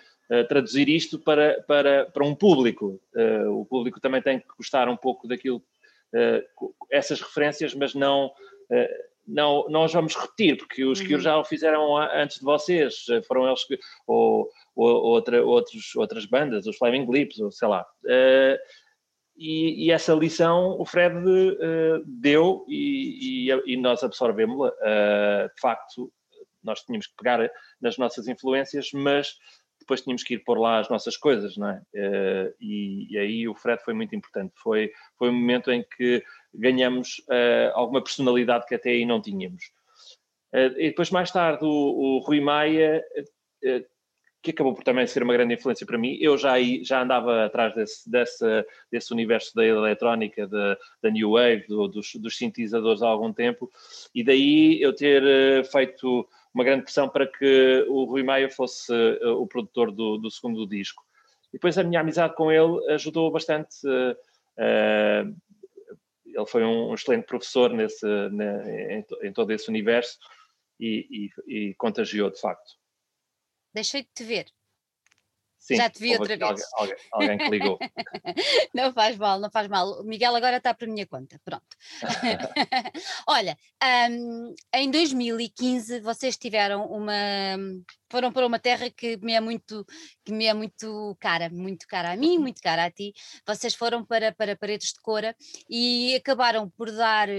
traduzir 0.48 0.88
isto 0.88 1.20
para, 1.20 1.62
para, 1.67 2.06
para 2.06 2.26
um 2.26 2.34
público. 2.34 3.02
Uh, 3.13 3.50
o 3.62 3.65
público 3.65 4.00
também 4.00 4.22
tem 4.22 4.39
que 4.39 4.48
gostar 4.58 4.88
um 4.88 4.96
pouco 4.96 5.28
daquilo, 5.28 5.58
uh, 5.58 6.74
essas 6.89 7.20
referências, 7.20 7.76
mas 7.76 7.94
não, 7.94 8.32
não, 9.28 9.67
não 9.67 9.84
os 9.84 9.91
vamos 9.91 10.15
repetir, 10.15 10.58
porque 10.58 10.86
os 10.86 11.02
que 11.02 11.15
uhum. 11.15 11.20
já 11.20 11.38
o 11.38 11.44
fizeram 11.44 11.98
antes 11.98 12.39
de 12.39 12.46
vocês, 12.46 13.06
foram 13.28 13.46
eles 13.46 13.65
que, 13.65 13.78
ou, 14.08 14.50
ou 14.76 15.04
outra, 15.04 15.44
outros, 15.44 15.96
outras 15.96 16.26
bandas, 16.26 16.65
os 16.65 16.78
Flaming 16.78 17.12
Lips, 17.12 17.39
ou 17.39 17.52
sei 17.52 17.67
lá. 17.67 17.86
e, 19.36 19.86
e, 19.86 19.91
essa 19.91 20.13
lição 20.13 20.80
o 20.80 20.86
Fred 20.86 21.15
uh, 21.17 22.04
deu 22.06 22.63
e, 22.70 23.50
e, 23.50 23.74
e 23.74 23.78
nós 23.78 24.02
absorvemos-la. 24.02 24.70
Uh, 24.70 25.54
de 25.54 25.62
facto, 25.62 26.12
nós 26.63 26.82
tínhamos 26.84 27.08
que 27.08 27.15
pegar 27.17 27.50
nas 27.82 27.98
nossas 27.98 28.28
influências, 28.28 28.89
mas 28.94 29.36
depois 29.92 30.02
tínhamos 30.02 30.24
que 30.24 30.36
ir 30.36 30.40
pôr 30.40 30.58
lá 30.58 30.80
as 30.80 30.90
nossas 30.90 31.18
coisas, 31.18 31.58
não 31.58 31.70
é? 31.70 31.82
Uh, 31.94 32.54
e, 32.60 33.18
aí 33.18 33.48
o 33.48 33.56
Fred 33.56 33.84
foi 33.84 33.94
muito 33.94 34.16
importante. 34.16 34.54
Foi, 34.56 34.92
foi 35.18 35.30
um 35.30 35.34
momento 35.34 35.72
em 35.72 35.84
que 35.84 36.24
ganhamos 36.54 37.22
alguma 37.74 38.04
personalidade 38.04 38.66
que 38.66 38.76
até 38.76 38.90
aí 38.90 39.06
não 39.06 39.22
tínhamos. 39.22 39.72
e 40.54 40.90
depois, 40.90 41.10
mais 41.10 41.32
tarde, 41.32 41.64
o, 41.64 41.68
o 41.68 42.20
Rui 42.20 42.42
Maia 42.42 43.02
que 44.42 44.52
acabou 44.52 44.74
por 44.74 44.84
também 44.84 45.06
ser 45.06 45.22
uma 45.22 45.34
grande 45.34 45.54
influência 45.54 45.86
para 45.86 45.98
mim. 45.98 46.18
Eu 46.20 46.38
já, 46.38 46.56
já 46.84 47.04
andava 47.04 47.46
atrás 47.46 47.76
desse, 47.76 48.10
desse, 48.10 48.66
desse 48.92 49.14
universo 49.14 49.54
da 49.56 49.66
eletrónica, 49.66 50.48
da, 50.48 50.78
da 51.02 51.12
New 51.12 51.32
Wave, 51.32 51.68
do, 51.68 51.88
dos, 51.88 52.16
dos 52.16 52.38
sintetizadores 52.38 53.04
há 53.04 53.08
algum 53.08 53.32
tempo, 53.32 53.70
e 54.14 54.24
daí 54.24 54.82
eu 54.82 54.96
ter 54.96 55.24
uh, 55.24 55.64
feito 55.66 56.28
uma 56.54 56.64
grande 56.64 56.84
pressão 56.84 57.08
para 57.10 57.28
que 57.28 57.86
o 57.88 58.04
Rui 58.06 58.24
Maia 58.24 58.50
fosse 58.50 58.92
uh, 58.92 59.42
o 59.42 59.48
produtor 59.48 59.92
do, 59.92 60.18
do, 60.18 60.30
segundo 60.30 60.68
disco. 60.68 61.04
E 61.50 61.54
depois 61.54 61.78
a 61.78 61.84
minha 61.84 62.02
amizade 62.02 62.36
com 62.36 62.52
ele 62.52 62.92
ajudou 62.92 63.32
bastante. 63.32 63.76
Uh, 63.86 65.36
ele 66.26 66.46
foi 66.48 66.64
um, 66.64 66.94
excelente 66.94 67.26
professor 67.26 67.74
nesse, 67.74 68.06
ne, 68.06 68.96
em, 68.98 69.06
em, 69.24 69.34
todo 69.34 69.52
esse 69.52 69.70
universo 69.70 70.18
e, 70.80 71.30
e, 71.48 71.70
e 71.70 71.74
contagiou 71.76 72.30
de 72.30 72.40
facto 72.40 72.72
deixei 73.74 74.04
de 74.04 74.10
te 74.14 74.24
ver. 74.24 74.46
Sim, 75.62 75.76
Já 75.76 75.91
te 75.91 76.00
vi 76.00 76.17
outra 76.17 76.36
vez. 76.36 76.41
Alguém, 76.41 76.65
alguém, 76.74 76.97
alguém 77.12 77.38
que 77.38 77.50
ligou. 77.50 77.78
não 78.74 78.91
faz 78.91 79.15
mal, 79.15 79.39
não 79.39 79.52
faz 79.52 79.67
mal. 79.67 80.02
O 80.02 80.04
Miguel 80.04 80.36
agora 80.36 80.58
está 80.58 80.74
para 80.74 80.88
a 80.88 80.91
minha 80.91 81.06
conta. 81.06 81.39
Pronto. 81.45 81.78
Olha, 83.28 83.56
um, 84.10 84.56
em 84.74 84.89
2015 84.89 86.00
vocês 86.00 86.36
tiveram 86.36 86.88
uma. 86.88 87.13
Foram 88.12 88.32
para 88.32 88.45
uma 88.45 88.60
terra 88.60 88.89
que 88.89 89.17
me 89.17 89.34
é 89.34 89.39
muito, 89.39 89.86
que 90.26 90.34
me 90.34 90.45
é 90.45 90.54
muito 90.54 91.15
cara, 91.19 91.50
muito 91.50 91.88
cara 91.88 92.12
a 92.12 92.17
mim, 92.17 92.38
muito 92.38 92.62
cara 92.62 92.86
a 92.86 92.91
ti. 92.91 93.13
Vocês 93.47 93.74
foram 93.74 94.06
para, 94.06 94.34
para 94.34 94.56
Paredes 94.56 94.89
de 94.93 95.02
Cora 95.02 95.34
e 95.69 96.13
acabaram 96.15 96.69
por 96.69 96.91
dar. 96.91 97.30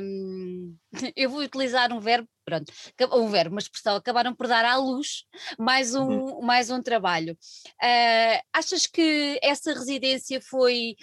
Um, 0.00 0.76
eu 1.16 1.28
vou 1.28 1.40
utilizar 1.40 1.92
um 1.92 2.00
verbo 2.00 2.28
pronto, 2.44 2.72
um 3.12 3.28
verbo, 3.28 3.54
uma 3.54 3.60
expressão, 3.60 3.96
acabaram 3.96 4.34
por 4.34 4.48
dar 4.48 4.64
à 4.64 4.76
luz 4.76 5.24
mais 5.58 5.94
um, 5.94 6.02
uhum. 6.02 6.42
mais 6.42 6.70
um 6.70 6.82
trabalho. 6.82 7.36
Uh, 7.82 8.42
achas 8.52 8.86
que 8.86 9.38
essa 9.42 9.72
residência 9.72 10.40
foi 10.40 10.96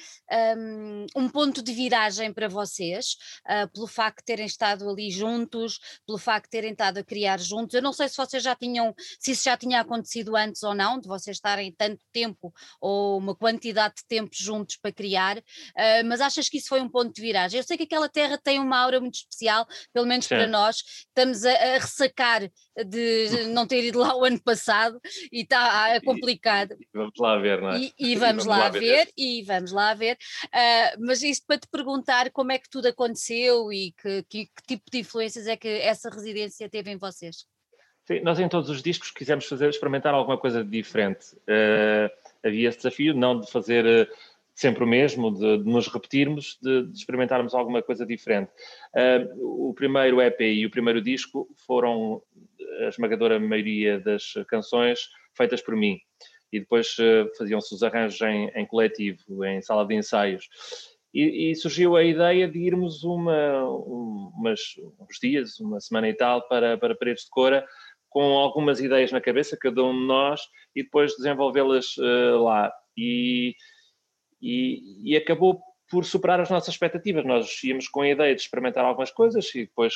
um, 0.57 1.05
um, 1.15 1.29
ponto 1.29 1.61
de 1.61 1.71
viragem 1.71 2.33
para 2.33 2.47
vocês, 2.47 3.15
uh, 3.45 3.69
pelo 3.71 3.87
facto 3.87 4.19
de 4.19 4.25
terem 4.25 4.45
estado 4.45 4.89
ali 4.89 5.09
juntos, 5.09 5.79
pelo 6.05 6.17
facto 6.17 6.45
de 6.45 6.51
terem 6.51 6.71
estado 6.71 6.97
a 6.99 7.03
criar 7.03 7.39
juntos? 7.39 7.73
Eu 7.73 7.81
não 7.81 7.93
sei 7.93 8.09
se 8.09 8.17
vocês 8.17 8.43
já 8.43 8.55
tinham, 8.55 8.93
se 9.19 9.31
isso 9.31 9.43
já 9.43 9.57
tinha 9.57 9.81
acontecido 9.81 10.35
antes 10.35 10.63
ou 10.63 10.73
não, 10.73 10.99
de 10.99 11.07
vocês 11.07 11.37
estarem 11.37 11.71
tanto 11.71 12.01
tempo 12.11 12.53
ou 12.81 13.17
uma 13.17 13.35
quantidade 13.35 13.95
de 13.97 14.05
tempo 14.07 14.31
juntos 14.33 14.77
para 14.77 14.91
criar, 14.91 15.37
uh, 15.37 16.05
mas 16.05 16.21
achas 16.21 16.49
que 16.49 16.57
isso 16.57 16.69
foi 16.69 16.81
um 16.81 16.89
ponto 16.89 17.13
de 17.13 17.21
viragem? 17.21 17.59
Eu 17.59 17.63
sei 17.63 17.77
que 17.77 17.83
aquela 17.83 18.09
terra 18.09 18.37
tem 18.37 18.59
uma 18.59 18.77
aura 18.77 18.99
muito 18.99 19.15
especial, 19.15 19.67
pelo 19.93 20.05
menos 20.05 20.25
Sim. 20.25 20.35
para 20.35 20.47
nós, 20.47 20.77
estamos 21.07 21.45
a, 21.45 21.51
a, 21.51 21.73
ressacar 21.79 22.49
de 22.85 23.29
não 23.53 23.65
ter 23.67 23.83
ido 23.83 23.99
lá 23.99 24.15
o 24.15 24.23
ano 24.23 24.41
passado 24.41 24.99
e 25.31 25.41
está 25.41 25.99
complicado. 26.01 26.75
E, 26.79 26.87
vamos 26.93 27.17
lá 27.17 27.37
ver, 27.37 27.61
não 27.61 27.69
é? 27.71 27.79
E, 27.79 27.93
e, 27.97 28.15
vamos, 28.15 28.15
e 28.15 28.15
vamos, 28.15 28.45
lá, 28.45 28.57
lá 28.57 28.69
ver, 28.69 28.79
ver, 28.79 29.11
e 29.17 29.43
vamos 29.43 29.71
lá 29.71 29.93
ver. 29.93 30.17
Uh, 30.45 31.05
mas 31.05 31.21
isto 31.21 31.45
para 31.47 31.59
te 31.59 31.67
perguntar 31.71 32.31
como 32.31 32.51
é 32.51 32.59
que 32.59 32.69
tudo 32.69 32.87
aconteceu 32.87 33.71
e 33.71 33.93
que, 33.93 34.23
que, 34.23 34.45
que 34.45 34.63
tipo 34.67 34.83
de 34.91 34.99
influências 34.99 35.47
é 35.47 35.55
que 35.55 35.67
essa 35.67 36.09
residência 36.09 36.69
teve 36.69 36.91
em 36.91 36.97
vocês? 36.97 37.45
Sim, 38.09 38.21
nós 38.21 38.39
em 38.39 38.49
todos 38.49 38.71
os 38.71 38.81
discos 38.81 39.11
quisemos 39.11 39.45
fazer, 39.45 39.69
experimentar 39.69 40.15
alguma 40.15 40.35
coisa 40.35 40.63
diferente. 40.63 41.35
Uh, 41.43 42.09
havia 42.43 42.67
esse 42.67 42.79
desafio, 42.79 43.13
não 43.13 43.39
de 43.39 43.51
fazer 43.51 43.85
uh, 43.85 44.11
sempre 44.55 44.83
o 44.83 44.87
mesmo, 44.87 45.31
de, 45.31 45.59
de 45.59 45.69
nos 45.69 45.87
repetirmos, 45.87 46.57
de, 46.59 46.87
de, 46.87 46.97
experimentarmos 46.97 47.53
alguma 47.53 47.83
coisa 47.83 48.07
diferente. 48.07 48.49
Uh, 48.95 49.69
o 49.69 49.73
primeiro 49.75 50.19
EP 50.23 50.41
e 50.41 50.65
o 50.65 50.71
primeiro 50.71 51.03
disco 51.03 51.47
foram 51.67 52.19
a 52.83 52.87
esmagadora 52.87 53.39
maioria 53.39 53.99
das 53.99 54.33
canções 54.47 55.11
feitas 55.37 55.61
por 55.61 55.75
mim. 55.75 55.99
E 56.51 56.61
depois 56.61 56.97
uh, 56.97 57.29
faziam-se 57.37 57.75
os 57.75 57.83
arranjos 57.83 58.19
em, 58.21 58.49
em, 58.55 58.65
coletivo, 58.65 59.45
em 59.45 59.61
sala 59.61 59.85
de 59.85 59.93
ensaios. 59.93 60.49
E, 61.13 61.51
e 61.51 61.55
surgiu 61.55 61.95
a 61.95 62.03
ideia 62.03 62.47
de 62.47 62.59
irmos 62.59 63.03
uma, 63.03 63.63
um, 63.69 64.31
umas, 64.35 64.59
uns 64.99 65.19
dias, 65.21 65.59
uma 65.59 65.79
semana 65.79 66.09
e 66.09 66.13
tal, 66.13 66.47
para, 66.47 66.75
para 66.75 66.95
Paredes 66.95 67.25
de 67.25 67.29
Cora, 67.29 67.65
com 68.09 68.37
algumas 68.37 68.79
ideias 68.79 69.11
na 69.11 69.21
cabeça, 69.21 69.57
cada 69.59 69.83
um 69.83 69.93
de 69.93 70.05
nós, 70.05 70.41
e 70.75 70.83
depois 70.83 71.15
desenvolvê-las 71.15 71.97
uh, 71.97 72.43
lá. 72.43 72.71
E 72.97 73.55
e, 74.41 75.11
e 75.11 75.17
acabou 75.17 75.61
por 75.89 76.05
superar 76.05 76.39
as 76.39 76.49
nossas 76.49 76.73
expectativas. 76.73 77.25
Nós 77.25 77.63
íamos 77.63 77.87
com 77.87 78.01
a 78.01 78.09
ideia 78.09 78.35
de 78.35 78.41
experimentar 78.41 78.85
algumas 78.85 79.11
coisas 79.11 79.53
e 79.55 79.65
depois 79.65 79.95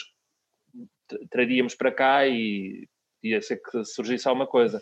traríamos 1.30 1.76
para 1.76 1.92
cá 1.92 2.28
e 2.28 2.88
ia 3.22 3.42
ser 3.42 3.58
que 3.58 3.86
surgisse 3.86 4.28
alguma 4.28 4.48
coisa. 4.48 4.82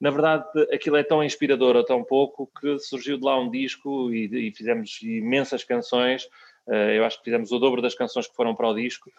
Na 0.00 0.10
verdade, 0.10 0.44
aquilo 0.72 0.96
é 0.96 1.02
tão 1.02 1.22
inspirador 1.22 1.76
ou 1.76 1.84
tão 1.84 2.04
pouco 2.04 2.50
que 2.60 2.78
surgiu 2.78 3.16
de 3.16 3.24
lá 3.24 3.38
um 3.38 3.50
disco 3.50 4.12
e, 4.12 4.48
e 4.48 4.52
fizemos 4.52 4.98
imensas 5.02 5.64
canções. 5.64 6.24
Uh, 6.66 6.90
eu 6.96 7.04
acho 7.04 7.18
que 7.18 7.24
fizemos 7.24 7.52
o 7.52 7.58
dobro 7.58 7.80
das 7.80 7.94
canções 7.94 8.26
que 8.26 8.34
foram 8.34 8.54
para 8.54 8.68
o 8.68 8.74
disco. 8.74 9.10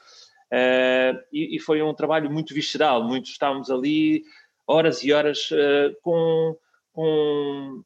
Uh, 0.51 1.19
e, 1.31 1.57
e, 1.57 1.59
foi 1.59 1.81
um 1.81 1.93
trabalho 1.93 2.31
muito 2.31 2.53
visceral. 2.53 3.03
Muitos 3.03 3.31
estávamos 3.31 3.69
ali 3.69 4.23
horas 4.65 5.03
e 5.03 5.11
horas 5.11 5.49
uh, 5.51 5.95
com, 6.01 6.57
com 6.93 7.83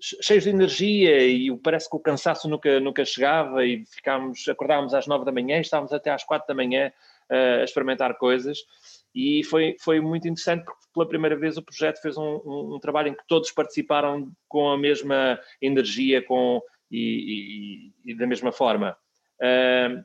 cheios 0.00 0.44
de 0.44 0.50
energia 0.50 1.24
e 1.24 1.56
parece 1.58 1.88
que 1.88 1.96
o 1.96 2.00
cansaço 2.00 2.48
nunca, 2.48 2.80
nunca 2.80 3.04
chegava 3.04 3.64
e 3.64 3.84
ficámos, 3.86 4.48
acordávamos 4.48 4.94
às 4.94 5.06
nove 5.06 5.24
da 5.24 5.30
manhã 5.30 5.58
e 5.58 5.60
estávamos 5.60 5.92
até 5.92 6.10
às 6.10 6.24
quatro 6.24 6.48
da 6.48 6.54
manhã 6.54 6.92
uh, 7.30 7.60
a 7.60 7.64
experimentar 7.64 8.18
coisas 8.18 8.58
e 9.14 9.44
foi, 9.44 9.76
foi 9.78 10.00
muito 10.00 10.26
interessante 10.26 10.64
porque 10.64 10.86
pela 10.92 11.06
primeira 11.06 11.36
vez 11.36 11.56
o 11.56 11.62
projeto 11.62 12.00
fez 12.00 12.16
um, 12.16 12.40
um, 12.44 12.74
um 12.76 12.80
trabalho 12.80 13.08
em 13.08 13.14
que 13.14 13.26
todos 13.28 13.52
participaram 13.52 14.32
com 14.48 14.70
a 14.70 14.78
mesma 14.78 15.38
energia 15.60 16.22
com, 16.22 16.60
e, 16.90 17.92
e, 18.06 18.12
e 18.12 18.14
da 18.16 18.26
mesma 18.26 18.50
forma. 18.50 18.96
Uh, 19.40 20.04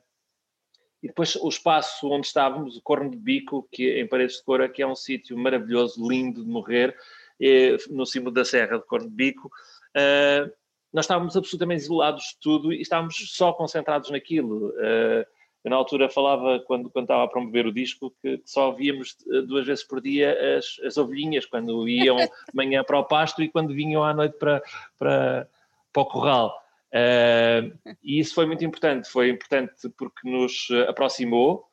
e 1.02 1.08
depois 1.08 1.36
o 1.36 1.48
espaço 1.48 2.08
onde 2.10 2.26
estávamos, 2.26 2.76
o 2.76 2.82
Corno 2.82 3.10
de 3.10 3.16
Bico, 3.16 3.68
que 3.70 3.88
é 3.90 4.00
em 4.00 4.06
Paredes 4.06 4.36
de 4.36 4.44
Cora, 4.44 4.68
que 4.68 4.82
é 4.82 4.86
um 4.86 4.96
sítio 4.96 5.36
maravilhoso, 5.38 6.06
lindo 6.06 6.42
de 6.42 6.50
morrer, 6.50 6.96
é, 7.40 7.76
no 7.90 8.04
cimo 8.04 8.30
da 8.30 8.44
Serra 8.44 8.78
de 8.78 8.84
Corno 8.84 9.08
de 9.08 9.14
Bico, 9.14 9.48
uh, 9.48 10.52
nós 10.92 11.04
estávamos 11.04 11.36
absolutamente 11.36 11.82
isolados 11.82 12.24
de 12.24 12.40
tudo 12.40 12.72
e 12.72 12.80
estávamos 12.80 13.16
só 13.30 13.52
concentrados 13.52 14.10
naquilo. 14.10 14.70
Uh, 14.70 15.24
eu, 15.64 15.70
na 15.70 15.76
altura, 15.76 16.08
falava, 16.08 16.60
quando, 16.66 16.90
quando 16.90 17.04
estava 17.04 17.24
a 17.24 17.28
promover 17.28 17.66
o 17.66 17.72
disco, 17.72 18.12
que, 18.22 18.38
que 18.38 18.50
só 18.50 18.72
víamos 18.72 19.16
ah, 19.28 19.42
duas 19.42 19.66
vezes 19.66 19.84
por 19.84 20.00
dia 20.00 20.56
as, 20.56 20.78
as 20.84 20.96
ovelhinhas, 20.96 21.46
quando 21.46 21.88
iam 21.88 22.16
de 22.16 22.30
manhã 22.54 22.82
para 22.82 22.98
o 22.98 23.04
pasto 23.04 23.42
e 23.42 23.48
quando 23.48 23.74
vinham 23.74 24.02
à 24.02 24.14
noite 24.14 24.36
para, 24.38 24.62
para, 24.96 25.48
para 25.92 26.02
o 26.02 26.06
corral. 26.06 26.67
Uh, 26.94 27.76
e 28.02 28.18
isso 28.18 28.34
foi 28.34 28.46
muito 28.46 28.64
importante. 28.64 29.08
Foi 29.08 29.28
importante 29.30 29.88
porque 29.96 30.28
nos 30.28 30.68
aproximou, 30.88 31.66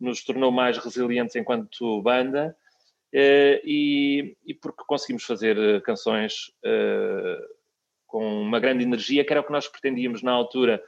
nos 0.00 0.24
tornou 0.24 0.50
mais 0.50 0.78
resilientes 0.78 1.36
enquanto 1.36 2.02
banda 2.02 2.56
uh, 3.14 3.60
e, 3.64 4.36
e, 4.46 4.54
porque 4.54 4.82
conseguimos 4.86 5.24
fazer 5.24 5.82
canções 5.82 6.48
uh, 6.64 7.62
com 8.06 8.42
uma 8.42 8.60
grande 8.60 8.82
energia, 8.82 9.24
que 9.24 9.32
era 9.32 9.40
o 9.40 9.44
que 9.44 9.52
nós 9.52 9.68
pretendíamos 9.68 10.22
na 10.22 10.32
altura. 10.32 10.82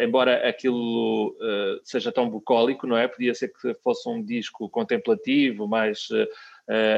Embora 0.00 0.48
aquilo 0.48 1.36
seja 1.84 2.10
tão 2.10 2.30
bucólico, 2.30 2.86
não 2.86 2.96
é? 2.96 3.06
Podia 3.06 3.34
ser 3.34 3.48
que 3.48 3.74
fosse 3.82 4.08
um 4.08 4.24
disco 4.24 4.66
contemplativo, 4.70 5.68
mais 5.68 6.08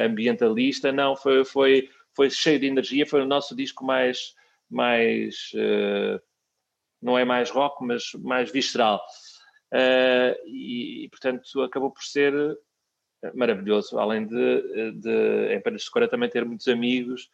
ambientalista. 0.05 0.93
Não, 0.93 1.17
foi, 1.17 1.45
foi, 1.45 1.89
foi 2.15 2.31
cheio 2.31 2.61
de 2.61 2.67
energia. 2.67 3.05
Foi 3.05 3.23
o 3.23 3.27
nosso 3.27 3.57
disco 3.57 3.85
mais, 3.85 4.37
mais 4.71 5.51
não 7.03 7.19
é 7.19 7.25
mais 7.25 7.51
rock, 7.51 7.85
mas 7.85 8.13
mais 8.15 8.51
visceral. 8.51 9.03
E, 10.47 11.05
e, 11.05 11.09
portanto, 11.09 11.63
acabou 11.63 11.91
por 11.91 12.03
ser 12.03 12.33
maravilhoso. 13.35 13.99
Além 13.99 14.27
de, 14.27 14.93
de 14.93 15.55
em 15.55 15.61
Paris 15.61 15.83
de 15.83 15.91
Cora 15.91 16.09
também 16.09 16.29
ter 16.29 16.45
muitos 16.45 16.69
amigos 16.69 17.29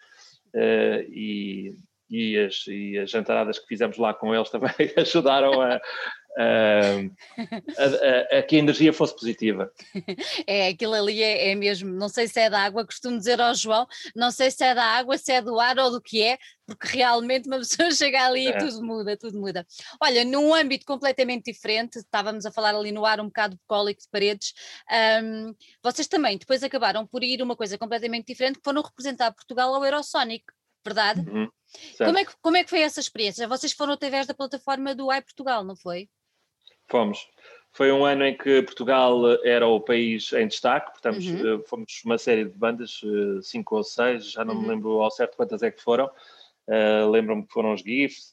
e 1.09 1.75
e 2.09 2.38
as, 2.38 2.66
e 2.68 2.99
as 2.99 3.11
jantaradas 3.11 3.59
que 3.59 3.66
fizemos 3.66 3.99
lá 3.99 4.14
com 4.14 4.35
eles 4.35 4.51
também 4.51 4.70
ajudaram 4.96 5.61
a, 5.61 5.81
uh, 6.37 7.14
a, 7.79 8.37
a, 8.37 8.38
a, 8.38 8.42
que 8.42 8.57
a 8.57 8.59
energia 8.59 8.92
fosse 8.92 9.14
positiva. 9.14 9.70
É, 10.46 10.68
aquilo 10.68 10.94
ali 10.94 11.22
é, 11.22 11.51
é, 11.51 11.55
mesmo, 11.55 11.92
não 11.92 12.09
sei 12.09 12.29
se 12.29 12.38
é 12.38 12.51
da 12.51 12.61
água, 12.61 12.85
costumo 12.85 13.16
dizer 13.18 13.40
ao 13.40 13.55
João, 13.55 13.87
não 14.14 14.31
sei 14.31 14.51
se 14.51 14.62
é 14.64 14.75
da 14.75 14.85
água, 14.85 15.18
se 15.18 15.33
é 15.33 15.40
do 15.40 15.59
ar 15.59 15.79
ou 15.79 15.90
do 15.90 16.01
que 16.01 16.22
é, 16.22 16.38
porque 16.66 16.96
realmente 16.96 17.49
uma 17.49 17.59
pessoa 17.59 17.90
chega 17.90 18.27
ali 18.27 18.46
é. 18.46 18.51
e 18.51 18.59
tudo 18.59 18.85
muda, 18.85 19.16
tudo 19.16 19.38
muda. 19.38 19.66
Olha, 20.01 20.25
num 20.25 20.55
âmbito 20.55 20.85
completamente 20.85 21.51
diferente, 21.51 21.99
estávamos 21.99 22.46
a 22.46 22.53
falar 22.53 22.75
ali 22.75 22.92
no 22.92 23.05
ar 23.05 23.20
um 23.20 23.27
bocado 23.27 23.57
de 23.57 23.62
cólico 23.66 24.03
de 24.03 24.09
paredes, 24.09 24.53
um, 25.22 25.55
vocês 25.83 26.07
também 26.07 26.38
depois 26.38 26.62
acabaram 26.62 27.07
por 27.07 27.22
ir 27.22 27.42
uma 27.42 27.57
coisa 27.57 27.79
completamente 27.79 28.27
diferente, 28.27 28.59
que 28.59 28.64
foram 28.64 28.83
representar 28.83 29.33
Portugal 29.33 29.75
ao 29.75 29.85
Eurosonic, 29.85 30.44
verdade? 30.85 31.20
Uhum. 31.29 31.49
Como, 31.99 32.18
é 32.18 32.25
que, 32.25 32.33
como 32.40 32.57
é 32.57 32.64
que 32.64 32.70
foi 32.70 32.81
essa 32.81 33.01
experiência? 33.01 33.49
Vocês 33.49 33.72
foram 33.72 33.94
através 33.94 34.27
da 34.27 34.35
plataforma 34.35 34.94
do 34.94 35.12
iPortugal, 35.12 35.64
não 35.64 35.77
foi? 35.77 36.09
Fomos. 36.88 37.29
Foi 37.77 37.92
um 37.92 38.07
ano 38.07 38.25
em 38.25 38.35
que 38.35 38.62
Portugal 38.62 39.20
era 39.44 39.66
o 39.66 39.79
país 39.79 40.33
em 40.33 40.49
destaque, 40.49 40.92
portanto, 40.92 41.20
uhum. 41.22 41.55
Eh, 41.55 41.62
fomos 41.66 42.03
uma 42.07 42.16
série 42.16 42.46
de 42.46 42.57
bandas, 42.57 43.03
eh, 43.05 43.42
cinco 43.42 43.77
ou 43.77 43.85
seis, 43.85 44.33
já 44.33 44.46
não 44.46 44.55
uhum. 44.55 44.62
me 44.62 44.68
lembro 44.68 45.03
ao 45.03 45.11
certo 45.11 45.37
quantas 45.37 45.62
é 45.62 45.70
que 45.70 45.83
foram. 45.83 46.11
Uh, 46.66 47.09
Lembro-me 47.11 47.46
que 47.46 47.53
foram 47.53 47.75
os 47.75 47.83
Gift, 47.83 48.33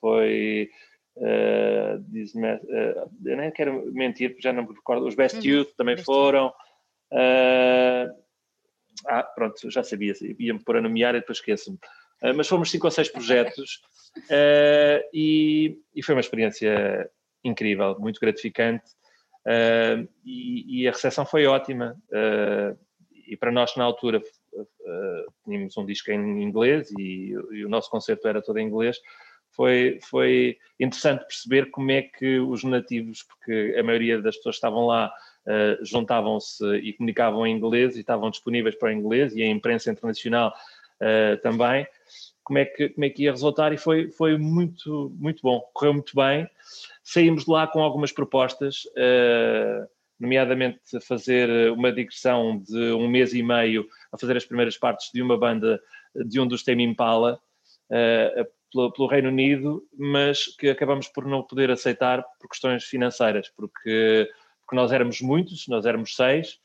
foi. 0.00 0.70
Uh, 1.16 2.00
uh, 2.00 3.10
eu 3.24 3.36
nem 3.36 3.50
quero 3.52 3.92
mentir, 3.92 4.30
porque 4.30 4.42
já 4.42 4.52
não 4.52 4.64
me 4.64 4.74
recordo. 4.74 5.06
Os 5.06 5.14
Best 5.14 5.36
uhum. 5.36 5.44
Youth 5.44 5.74
também 5.76 5.94
Best 5.94 6.06
foram. 6.06 6.48
Uh, 7.12 8.10
ah, 9.06 9.22
pronto, 9.22 9.70
já 9.70 9.82
sabia, 9.82 10.14
ia-me 10.38 10.64
pôr 10.64 10.78
a 10.78 10.80
nomear 10.80 11.14
e 11.14 11.20
depois 11.20 11.38
esqueço-me. 11.38 11.78
mas 12.34 12.48
fomos 12.48 12.70
cinco 12.70 12.86
ou 12.86 12.90
seis 12.90 13.08
projetos 13.08 13.82
e, 15.12 15.78
e, 15.94 16.02
foi 16.02 16.14
uma 16.14 16.20
experiência 16.20 17.10
incrível, 17.44 17.98
muito 17.98 18.18
gratificante. 18.18 18.84
E, 20.24 20.82
e, 20.82 20.88
a 20.88 20.92
recepção 20.92 21.26
foi 21.26 21.46
ótima. 21.46 21.96
e 23.26 23.36
para 23.36 23.52
nós, 23.52 23.76
na 23.76 23.84
altura, 23.84 24.22
uh, 24.54 25.32
tínhamos 25.44 25.76
um 25.76 25.84
disco 25.84 26.10
em 26.10 26.42
inglês 26.42 26.90
e, 26.98 27.34
e, 27.52 27.64
o 27.64 27.68
nosso 27.68 27.90
concerto 27.90 28.26
era 28.28 28.42
todo 28.42 28.58
em 28.58 28.66
inglês, 28.66 28.98
foi, 29.50 29.98
foi 30.02 30.58
interessante 30.80 31.24
perceber 31.26 31.70
como 31.70 31.90
é 31.90 32.02
que 32.02 32.38
os 32.40 32.64
nativos, 32.64 33.22
porque 33.22 33.76
a 33.78 33.82
maioria 33.82 34.20
das 34.20 34.36
pessoas 34.36 34.56
estavam 34.56 34.86
lá 34.86 35.12
uh, 35.46 35.84
juntavam-se 35.84 36.64
e 36.78 36.92
comunicavam 36.92 37.46
em 37.46 37.56
inglês 37.56 37.96
e 37.96 38.00
estavam 38.00 38.30
disponíveis 38.30 38.74
para 38.74 38.88
o 38.88 38.92
inglês 38.92 39.34
e 39.34 39.42
a 39.42 39.46
imprensa 39.46 39.90
internacional 39.90 40.52
uh, 41.00 41.40
também, 41.40 41.86
como 42.42 42.58
é, 42.58 42.64
que, 42.64 42.90
como 42.90 43.04
é 43.04 43.10
que 43.10 43.22
ia 43.22 43.30
resultar 43.30 43.72
e 43.72 43.78
foi, 43.78 44.10
foi 44.10 44.36
muito, 44.36 45.12
muito 45.16 45.40
bom, 45.42 45.60
correu 45.72 45.94
muito 45.94 46.14
bem. 46.14 46.48
Saímos 47.04 47.44
de 47.44 47.50
lá 47.50 47.66
com 47.66 47.82
algumas 47.82 48.10
propostas, 48.10 48.84
uh, 48.96 49.86
nomeadamente 50.18 50.80
fazer 51.06 51.70
uma 51.70 51.92
digressão 51.92 52.58
de 52.58 52.92
um 52.92 53.06
mês 53.06 53.34
e 53.34 53.42
meio 53.42 53.86
a 54.10 54.18
fazer 54.18 54.36
as 54.36 54.44
primeiras 54.44 54.78
partes 54.78 55.10
de 55.12 55.20
uma 55.20 55.36
banda 55.38 55.80
de 56.14 56.40
um 56.40 56.46
dos 56.46 56.64
Tame 56.64 56.82
Impala 56.82 57.38
uh, 57.90 58.92
pelo, 58.96 59.06
Reino 59.06 59.28
Unido, 59.28 59.86
mas 59.96 60.46
que 60.56 60.68
acabamos 60.68 61.06
por 61.08 61.26
não 61.26 61.42
poder 61.42 61.70
aceitar 61.70 62.24
por 62.40 62.48
questões 62.48 62.84
financeiras, 62.84 63.48
porque, 63.54 64.28
porque 64.64 64.76
nós 64.76 64.90
éramos 64.90 65.20
muitos, 65.20 65.68
nós 65.68 65.86
éramos 65.86 66.16
seis, 66.16 66.58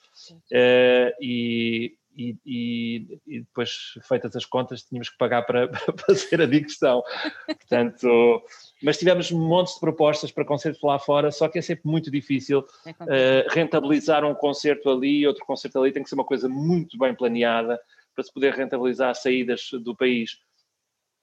uh, 0.52 1.14
e, 1.22 1.96
e, 2.20 2.38
e, 2.46 3.20
e, 3.26 3.40
depois, 3.40 3.94
feitas 4.04 4.36
as 4.36 4.46
contas, 4.46 4.84
tínhamos 4.84 5.10
que 5.10 5.18
pagar 5.18 5.44
para, 5.44 5.70
para 5.72 5.94
fazer 6.06 6.42
a 6.42 6.46
digressão. 6.46 7.02
Portanto, 7.48 8.44
mas 8.84 8.98
tivemos 8.98 9.32
montes 9.32 9.76
de 9.76 9.80
propostas 9.80 10.30
para 10.30 10.44
concertos 10.44 10.82
lá 10.84 11.00
fora, 11.00 11.32
só 11.32 11.48
que 11.48 11.60
é 11.60 11.62
sempre 11.62 11.90
muito 11.90 12.12
difícil 12.12 12.60
uh, 12.60 13.50
rentabilizar 13.50 14.26
um 14.26 14.36
concerto 14.36 14.90
ali, 14.90 15.26
outro 15.26 15.46
concerto 15.46 15.80
ali, 15.80 15.94
tem 15.94 16.04
que 16.04 16.10
ser 16.10 16.16
uma 16.16 16.26
coisa 16.26 16.50
muito 16.50 16.98
bem 16.98 17.16
planeada 17.16 17.80
para 18.14 18.24
se 18.24 18.34
poder 18.34 18.54
rentabilizar 18.54 19.16
saídas 19.16 19.70
do 19.72 19.96
país. 19.96 20.38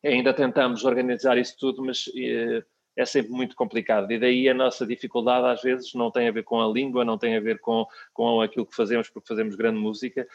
Ainda 0.02 0.32
tentamos 0.32 0.84
organizar 0.84 1.36
isso 1.36 1.56
tudo, 1.58 1.84
mas 1.84 2.06
uh, 2.06 2.64
é 2.96 3.04
sempre 3.04 3.30
muito 3.30 3.54
complicado. 3.54 4.10
E 4.10 4.18
daí 4.18 4.48
a 4.48 4.54
nossa 4.54 4.86
dificuldade, 4.86 5.46
às 5.46 5.62
vezes, 5.62 5.92
não 5.92 6.10
tem 6.10 6.28
a 6.28 6.32
ver 6.32 6.44
com 6.44 6.60
a 6.60 6.66
língua, 6.66 7.04
não 7.04 7.18
tem 7.18 7.36
a 7.36 7.40
ver 7.40 7.60
com, 7.60 7.86
com 8.14 8.40
aquilo 8.40 8.64
que 8.64 8.74
fazemos, 8.74 9.10
porque 9.10 9.28
fazemos 9.28 9.54
grande 9.54 9.78
música, 9.78 10.26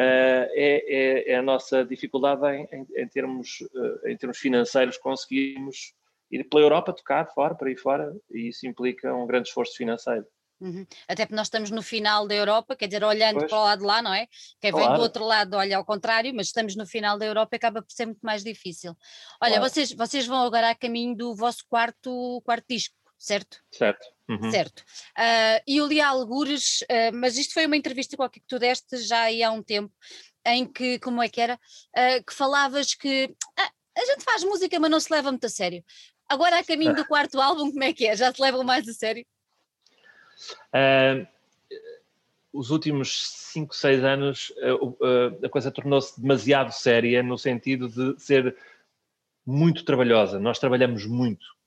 é, 0.00 0.52
é, 0.54 1.32
é, 1.32 1.36
a 1.36 1.42
nossa 1.42 1.84
dificuldade 1.84 2.46
em, 2.46 2.86
em, 2.96 3.08
termos, 3.08 3.60
uh, 3.74 4.08
em 4.08 4.16
termos 4.16 4.38
financeiros 4.38 4.96
conseguirmos 4.96 5.92
ir 6.30 6.44
pela 6.44 6.62
Europa 6.62 6.92
tocar 6.92 7.26
fora, 7.34 7.54
para 7.54 7.70
ir 7.70 7.76
fora, 7.76 8.14
e 8.30 8.48
isso 8.48 8.64
implica 8.66 9.12
um 9.12 9.26
grande 9.26 9.48
esforço 9.48 9.76
financeiro. 9.76 10.24
Uhum. 10.60 10.84
Até 11.06 11.24
porque 11.24 11.36
nós 11.36 11.46
estamos 11.46 11.70
no 11.70 11.82
final 11.82 12.26
da 12.26 12.34
Europa, 12.34 12.74
quer 12.74 12.86
dizer, 12.88 13.04
olhando 13.04 13.38
pois. 13.38 13.50
para 13.50 13.58
o 13.58 13.64
lado 13.64 13.78
de 13.78 13.86
lá, 13.86 14.02
não 14.02 14.12
é? 14.12 14.26
Quem 14.60 14.72
claro. 14.72 14.88
vem 14.88 14.96
do 14.96 15.02
outro 15.02 15.24
lado 15.24 15.54
olha 15.56 15.76
ao 15.76 15.84
contrário, 15.84 16.34
mas 16.34 16.48
estamos 16.48 16.74
no 16.74 16.84
final 16.86 17.16
da 17.16 17.26
Europa 17.26 17.54
e 17.54 17.56
acaba 17.56 17.80
por 17.80 17.92
ser 17.92 18.06
muito 18.06 18.20
mais 18.22 18.42
difícil. 18.42 18.96
Olha, 19.40 19.56
claro. 19.56 19.70
vocês, 19.70 19.92
vocês 19.92 20.26
vão 20.26 20.44
agora 20.44 20.70
a 20.70 20.74
caminho 20.74 21.16
do 21.16 21.34
vosso 21.34 21.64
quarto, 21.68 22.42
quarto 22.44 22.66
disco, 22.68 22.94
certo? 23.18 23.58
Certo. 23.70 24.06
Uhum. 24.28 24.50
Certo. 24.50 24.80
Uh, 25.16 25.60
e 25.66 25.80
o 25.80 25.86
li 25.86 26.00
algures, 26.00 26.82
uh, 26.82 27.14
mas 27.14 27.36
isto 27.36 27.54
foi 27.54 27.66
uma 27.66 27.76
entrevista 27.76 28.16
qualquer 28.16 28.40
que 28.40 28.46
tu 28.46 28.58
deste 28.58 28.98
já 28.98 29.22
aí 29.22 29.42
há 29.42 29.50
um 29.50 29.62
tempo, 29.62 29.92
em 30.46 30.70
que, 30.70 30.98
como 30.98 31.22
é 31.22 31.28
que 31.28 31.40
era, 31.40 31.54
uh, 31.54 32.24
que 32.24 32.34
falavas 32.34 32.94
que 32.94 33.34
ah, 33.58 33.70
a 33.96 34.04
gente 34.04 34.24
faz 34.24 34.44
música, 34.44 34.78
mas 34.78 34.90
não 34.90 35.00
se 35.00 35.12
leva 35.12 35.30
muito 35.30 35.46
a 35.46 35.48
sério. 35.48 35.82
Agora, 36.28 36.58
a 36.58 36.64
caminho 36.64 36.94
do 36.94 37.04
quarto 37.08 37.40
álbum, 37.40 37.70
como 37.70 37.84
é 37.84 37.92
que 37.92 38.06
é? 38.06 38.16
Já 38.16 38.32
se 38.32 38.40
levam 38.40 38.62
mais 38.62 38.86
a 38.88 38.92
sério? 38.92 39.26
os 42.52 42.70
últimos 42.70 43.28
5, 43.52 43.74
6 43.74 44.04
anos, 44.04 44.52
a 45.44 45.48
coisa 45.48 45.70
tornou-se 45.70 46.20
demasiado 46.20 46.70
séria 46.70 47.22
no 47.22 47.36
sentido 47.36 47.88
de 47.88 48.20
ser 48.20 48.56
muito 49.44 49.84
trabalhosa. 49.84 50.38
Nós 50.38 50.58
trabalhamos 50.58 51.06
muito. 51.06 51.57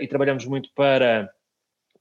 E 0.00 0.06
trabalhamos 0.06 0.44
muito 0.46 0.70
para 0.74 1.28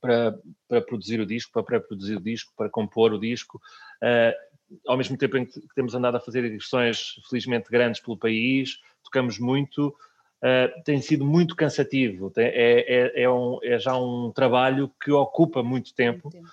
para, 0.03 0.37
para 0.67 0.81
produzir 0.81 1.21
o 1.21 1.25
disco, 1.25 1.53
para 1.53 1.63
pré-produzir 1.63 2.17
o 2.17 2.21
disco, 2.21 2.51
para 2.57 2.69
compor 2.69 3.13
o 3.13 3.19
disco. 3.19 3.61
Uh, 4.03 4.83
ao 4.85 4.97
mesmo 4.97 5.17
tempo 5.17 5.37
em 5.37 5.45
que 5.45 5.61
temos 5.73 5.95
andado 5.95 6.17
a 6.17 6.19
fazer 6.19 6.43
edições 6.43 7.15
felizmente 7.29 7.71
grandes 7.71 8.01
pelo 8.01 8.17
país, 8.17 8.79
tocamos 9.01 9.39
muito, 9.39 9.87
uh, 9.87 10.83
tem 10.83 10.99
sido 10.99 11.23
muito 11.23 11.55
cansativo, 11.55 12.29
tem, 12.29 12.47
é, 12.47 12.81
é, 12.81 13.23
é, 13.23 13.29
um, 13.29 13.59
é, 13.63 13.79
já 13.79 13.95
um 13.95 14.29
trabalho 14.29 14.91
que 15.01 15.11
ocupa 15.11 15.63
muito 15.63 15.95
tempo, 15.95 16.29
muito 16.29 16.37
tempo. 16.37 16.49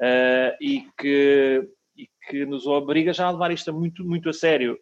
Uh, 0.00 0.56
e, 0.58 0.86
que, 0.98 1.68
e 1.94 2.08
que 2.28 2.46
nos 2.46 2.66
obriga 2.66 3.12
já 3.12 3.26
a 3.26 3.30
levar 3.30 3.50
isto 3.50 3.74
muito, 3.74 4.02
muito 4.06 4.30
a 4.30 4.32
sério. 4.32 4.78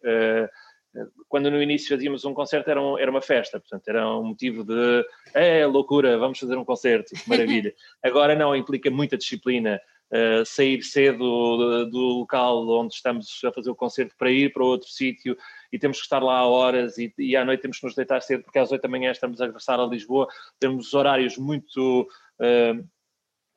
Quando 1.27 1.51
no 1.51 1.61
início 1.61 1.89
fazíamos 1.89 2.23
um 2.25 2.33
concerto 2.33 2.69
era, 2.69 2.81
um, 2.81 2.97
era 2.97 3.11
uma 3.11 3.21
festa, 3.21 3.59
portanto 3.59 3.87
era 3.87 4.07
um 4.17 4.23
motivo 4.23 4.63
de 4.63 5.05
é 5.33 5.65
loucura, 5.65 6.17
vamos 6.17 6.39
fazer 6.39 6.57
um 6.57 6.65
concerto, 6.65 7.13
maravilha. 7.27 7.73
Agora 8.03 8.35
não, 8.35 8.55
implica 8.55 8.89
muita 8.89 9.17
disciplina, 9.17 9.79
uh, 10.11 10.45
sair 10.45 10.81
cedo 10.83 11.17
do, 11.17 11.85
do, 11.85 11.99
local 12.19 12.67
onde 12.69 12.93
estamos 12.93 13.41
a 13.43 13.51
fazer 13.51 13.69
o 13.69 13.75
concerto 13.75 14.15
para 14.17 14.31
ir 14.31 14.53
para 14.53 14.63
outro 14.63 14.87
sítio 14.87 15.37
e 15.71 15.79
temos 15.79 15.97
que 15.97 16.03
estar 16.03 16.23
lá 16.23 16.37
a 16.39 16.47
horas 16.47 16.97
e, 16.97 17.13
e, 17.17 17.35
à 17.35 17.43
noite 17.43 17.61
temos 17.61 17.79
que 17.79 17.85
nos 17.85 17.95
deitar 17.95 18.21
cedo 18.21 18.43
porque 18.43 18.59
às 18.59 18.71
oito 18.71 18.81
da 18.81 18.89
manhã 18.89 19.11
estamos 19.11 19.41
a 19.41 19.45
regressar 19.45 19.79
a 19.79 19.85
Lisboa, 19.85 20.27
temos 20.59 20.93
horários 20.93 21.37
muito... 21.37 22.07
Uh, 22.39 22.87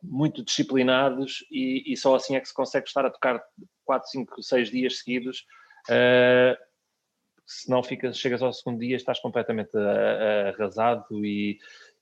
muito 0.01 0.45
disciplinados 0.45 1.45
e, 1.51 1.93
e, 1.93 1.97
só 1.97 2.15
assim 2.15 2.37
é 2.37 2.41
que 2.41 2.47
se 2.47 2.55
consegue 2.55 2.87
estar 2.87 3.05
a 3.05 3.11
tocar 3.11 3.43
4, 3.85 4.09
5, 4.09 4.43
6 4.45 4.71
dias 4.71 4.99
seguidos 4.99 5.45
uh, 5.89 6.68
se 7.49 7.71
não 7.71 7.83
chegas 7.83 8.43
ao 8.43 8.53
segundo 8.53 8.81
dia 8.81 8.95
estás 8.95 9.19
completamente 9.21 9.75
arrasado 9.75 11.25
e, 11.25 11.59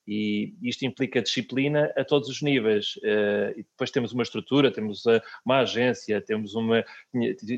e 0.06 0.56
isto 0.60 0.84
implica 0.84 1.22
disciplina 1.22 1.92
a 1.96 2.04
todos 2.04 2.28
os 2.28 2.42
níveis. 2.42 2.96
Uh, 2.96 3.50
e 3.56 3.62
depois 3.62 3.92
temos 3.92 4.12
uma 4.12 4.24
estrutura, 4.24 4.72
temos 4.72 5.04
uma 5.44 5.60
agência, 5.60 6.20
temos 6.20 6.56
uma, 6.56 6.84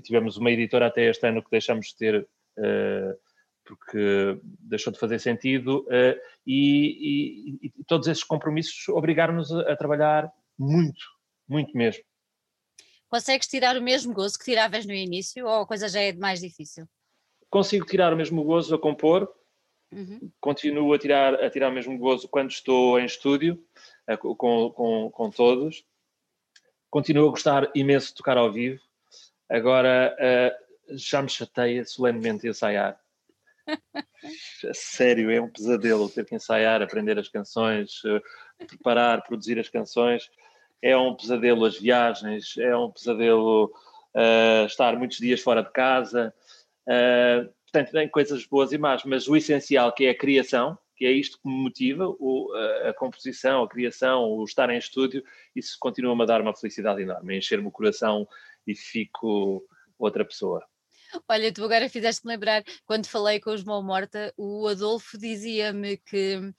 tivemos 0.05 0.37
uma 0.37 0.51
editora 0.51 0.87
até 0.87 1.09
este 1.09 1.27
ano 1.27 1.43
que 1.43 1.51
deixamos 1.51 1.89
de 1.89 1.97
ter 1.97 2.29
uh, 2.59 3.19
porque 3.65 4.41
deixou 4.61 4.93
de 4.93 4.99
fazer 4.99 5.19
sentido 5.19 5.87
uh, 5.89 6.19
e, 6.47 7.59
e, 7.63 7.71
e, 7.81 7.85
todos 7.87 8.07
esses 8.09 8.25
compromissos 8.25 8.89
obrigaram-nos 8.89 9.51
a 9.53 9.77
trabalhar 9.77 10.31
muito, 10.59 11.05
muito 11.47 11.77
mesmo. 11.77 12.03
Consegues 13.09 13.47
tirar 13.47 13.77
o 13.77 13.83
mesmo 13.83 14.13
gozo 14.13 14.39
que 14.39 14.45
tiravas 14.45 14.85
no 14.85 14.93
início 14.93 15.47
ou 15.47 15.63
a 15.63 15.67
coisa 15.67 15.89
já 15.89 16.01
é 16.01 16.13
mais 16.13 16.41
difícil? 16.41 16.87
Consigo 17.51 17.87
tirar 17.87 18.13
o 18.13 18.17
mesmo 18.17 18.43
gozo 18.45 18.75
a 18.75 18.79
compor, 18.79 19.33
uhum. 19.93 20.31
continuo 20.41 20.93
a 20.93 20.99
tirar, 20.99 21.35
a 21.35 21.51
tirar 21.51 21.71
o 21.71 21.75
mesmo 21.75 21.97
gozo 21.99 22.29
quando 22.29 22.51
estou 22.51 22.99
em 22.99 23.05
estúdio, 23.05 23.63
a, 24.07 24.17
com, 24.17 24.71
com, 24.71 25.11
com 25.11 25.31
todos. 25.31 25.85
Continuo 26.91 27.29
a 27.29 27.31
gostar 27.31 27.71
imenso 27.75 28.09
de 28.09 28.15
tocar 28.15 28.39
ao 28.39 28.53
vivo. 28.53 28.81
Agora 29.49 30.17
uh, 30.19 30.97
já 30.97 31.23
me 31.23 31.29
chateia 31.29 31.85
solenemente 31.85 32.49
ensaiar. 32.49 32.99
Sério, 34.73 35.31
é 35.31 35.41
um 35.41 35.51
pesadelo 35.51 36.09
ter 36.09 36.25
que 36.25 36.35
ensaiar, 36.35 36.83
aprender 36.83 37.19
as 37.19 37.29
canções, 37.29 38.03
uh, 38.05 38.21
preparar, 38.67 39.23
produzir 39.23 39.59
as 39.59 39.69
canções. 39.69 40.31
É 40.81 40.97
um 40.97 41.15
pesadelo 41.15 41.65
as 41.65 41.79
viagens, 41.79 42.57
é 42.59 42.77
um 42.77 42.91
pesadelo 42.91 43.73
uh, 44.15 44.67
estar 44.67 44.97
muitos 44.97 45.19
dias 45.19 45.41
fora 45.41 45.63
de 45.63 45.71
casa. 45.71 46.35
Uh, 46.89 47.53
portanto, 47.71 47.93
tem 47.93 48.09
coisas 48.09 48.47
boas 48.47 48.73
e 48.73 48.79
más, 48.79 49.05
mas 49.05 49.29
o 49.29 49.37
essencial 49.37 49.93
que 49.93 50.07
é 50.07 50.11
a 50.11 50.19
criação, 50.19 50.79
que 50.97 51.05
é 51.05 51.13
isto 51.13 51.39
que 51.39 51.47
me 51.47 51.55
motiva, 51.55 52.09
o, 52.09 52.51
a, 52.55 52.89
a, 52.89 52.95
composição, 52.95 53.63
a 53.63 53.69
criação, 53.69 54.25
o 54.25 54.43
estar 54.43 54.71
em 54.71 54.79
estúdio, 54.79 55.23
isso 55.55 55.77
continua-me 55.79 56.23
a 56.23 56.27
dar 56.27 56.41
uma 56.41 56.57
felicidade 56.57 57.03
enorme, 57.03 57.37
encher-me 57.37 57.69
o 57.69 57.71
coração 57.71 58.27
e 58.67 58.75
fico 58.75 59.63
outra 59.99 60.25
pessoa. 60.25 60.65
Olha, 61.29 61.53
tu 61.53 61.65
agora 61.65 61.89
fizeste-me 61.89 62.33
lembrar, 62.33 62.63
quando 62.87 63.07
falei 63.07 63.41
com 63.41 63.51
os 63.51 63.65
Mão 63.65 63.83
Morta, 63.83 64.33
o 64.37 64.67
Adolfo 64.67 65.17
dizia-me 65.19 65.97
que, 65.99 66.53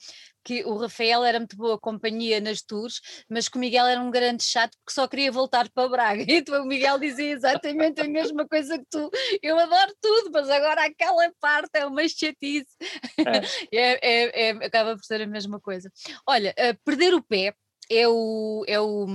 que 0.43 0.63
o 0.65 0.77
Rafael 0.77 1.23
era 1.23 1.39
muito 1.39 1.55
boa 1.55 1.79
companhia 1.79 2.39
nas 2.39 2.61
tours, 2.61 3.01
mas 3.29 3.47
que 3.47 3.57
o 3.57 3.59
Miguel 3.59 3.85
era 3.85 4.01
um 4.01 4.11
grande 4.11 4.43
chato 4.43 4.77
porque 4.77 4.93
só 4.93 5.07
queria 5.07 5.31
voltar 5.31 5.69
para 5.69 5.89
Braga. 5.89 6.25
Então 6.39 6.63
o 6.63 6.67
Miguel 6.67 6.97
dizia 6.97 7.31
exatamente 7.31 8.01
a 8.01 8.07
mesma 8.07 8.47
coisa 8.47 8.77
que 8.77 8.85
tu. 8.89 9.09
Eu 9.41 9.59
adoro 9.59 9.93
tudo, 10.01 10.31
mas 10.31 10.49
agora 10.49 10.85
aquela 10.85 11.31
parte 11.39 11.71
é 11.73 11.85
uma 11.85 12.07
chatice. 12.07 12.75
É. 13.17 13.69
é, 13.75 13.99
é, 14.01 14.49
é 14.49 14.49
acaba 14.65 14.95
por 14.95 15.03
ser 15.03 15.21
a 15.21 15.27
mesma 15.27 15.59
coisa. 15.59 15.91
Olha, 16.25 16.53
uh, 16.57 16.77
Perder 16.83 17.13
o 17.13 17.21
Pé 17.21 17.53
é 17.89 18.07
o, 18.07 18.63
é 18.67 18.79
o, 18.79 19.07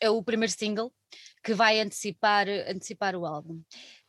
é 0.00 0.10
o 0.10 0.22
primeiro 0.22 0.52
single 0.52 0.92
que 1.44 1.52
vai 1.52 1.78
antecipar, 1.78 2.48
antecipar 2.48 3.14
o 3.14 3.26
álbum. 3.26 3.62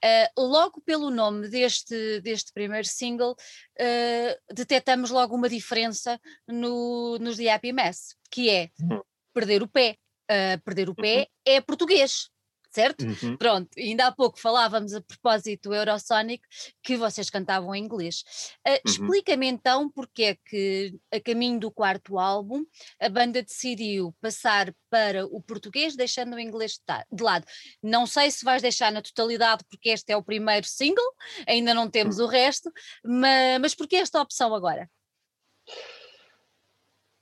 Uh, 0.04 0.41
logo 0.41 0.82
pelo 0.82 1.10
nome 1.12 1.50
deste, 1.50 2.21
deste 2.21 2.54
primeiro 2.54 2.88
single, 2.88 3.34
uh, 3.34 4.54
detectamos 4.54 5.12
logo 5.12 5.36
uma 5.36 5.50
diferença 5.50 6.19
no, 6.48 7.17
nos 7.19 7.36
The 7.36 7.52
Happy 7.52 7.74
Mess, 7.74 8.15
que 8.32 8.50
é 8.50 8.69
uhum. 8.80 9.02
perder 9.34 9.62
o 9.62 9.67
pé. 9.67 9.98
Uh, 10.32 10.60
perder 10.63 10.89
o 10.89 10.95
pé 10.95 11.19
uhum. 11.19 11.26
é 11.45 11.62
português 11.62 12.30
certo? 12.76 13.06
Uhum. 13.06 13.38
Pronto, 13.38 13.70
ainda 13.78 14.08
há 14.08 14.12
pouco 14.12 14.38
falávamos 14.38 14.94
a 14.94 15.02
propósito 15.02 15.70
do 15.70 15.76
Eurosonic 15.76 16.44
que 16.84 16.98
vocês 16.98 17.30
cantavam 17.30 17.74
em 17.74 17.84
inglês. 17.84 18.24
Uh, 18.68 18.72
uhum. 18.72 18.78
Explica-me 18.86 19.48
então 19.48 19.90
porque 19.90 20.24
é 20.24 20.36
que, 20.36 20.94
a 21.12 21.20
caminho 21.22 21.60
do 21.60 21.72
quarto 21.72 22.20
álbum, 22.20 22.66
a 23.00 23.08
banda 23.08 23.42
decidiu 23.42 24.14
passar 24.22 24.76
para 24.90 25.26
o 25.26 25.42
português, 25.42 25.96
deixando 25.96 26.36
o 26.36 26.40
inglês 26.40 26.80
de 27.12 27.24
lado. 27.24 27.46
Não 27.82 28.06
sei 28.06 28.30
se 28.30 28.44
vais 28.44 28.62
deixar 28.62 28.92
na 28.92 29.02
totalidade, 29.02 29.64
porque 29.70 29.90
este 29.90 30.12
é 30.12 30.18
o 30.18 30.24
primeiro 30.24 30.68
single, 30.68 31.14
ainda 31.48 31.74
não 31.74 31.90
temos 31.90 32.20
uhum. 32.20 32.26
o 32.26 32.28
resto, 32.28 32.70
mas, 33.04 33.62
mas 33.62 33.76
porquê 33.76 33.96
esta 33.96 34.22
opção 34.22 34.54
agora? 34.54 34.90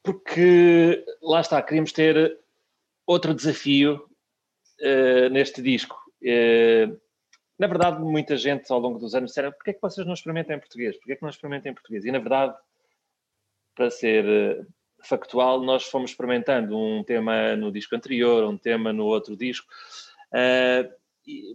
Porque 0.01 1.05
lá 1.21 1.41
está, 1.41 1.61
queríamos 1.61 1.91
ter 1.91 2.39
outro 3.05 3.33
desafio 3.33 4.09
uh, 4.83 5.29
neste 5.29 5.61
disco. 5.61 5.97
Uh, 6.21 6.99
na 7.57 7.67
verdade, 7.67 8.01
muita 8.01 8.35
gente 8.37 8.71
ao 8.71 8.79
longo 8.79 8.99
dos 8.99 9.15
anos 9.15 9.29
disseram 9.29 9.51
porquê 9.51 9.71
é 9.71 9.73
que 9.73 9.81
vocês 9.81 10.05
não 10.05 10.13
experimentam 10.13 10.55
em 10.55 10.59
português? 10.59 10.97
Porquê 10.97 11.13
é 11.13 11.15
que 11.15 11.21
não 11.21 11.29
experimentam 11.29 11.71
em 11.71 11.75
português? 11.75 12.05
E 12.05 12.11
na 12.11 12.19
verdade, 12.19 12.55
para 13.75 13.89
ser 13.89 14.25
uh, 14.25 14.67
factual, 15.03 15.61
nós 15.61 15.85
fomos 15.85 16.11
experimentando 16.11 16.77
um 16.77 17.03
tema 17.03 17.55
no 17.55 17.71
disco 17.71 17.95
anterior, 17.95 18.43
um 18.43 18.57
tema 18.57 18.93
no 18.93 19.05
outro 19.05 19.35
disco, 19.35 19.67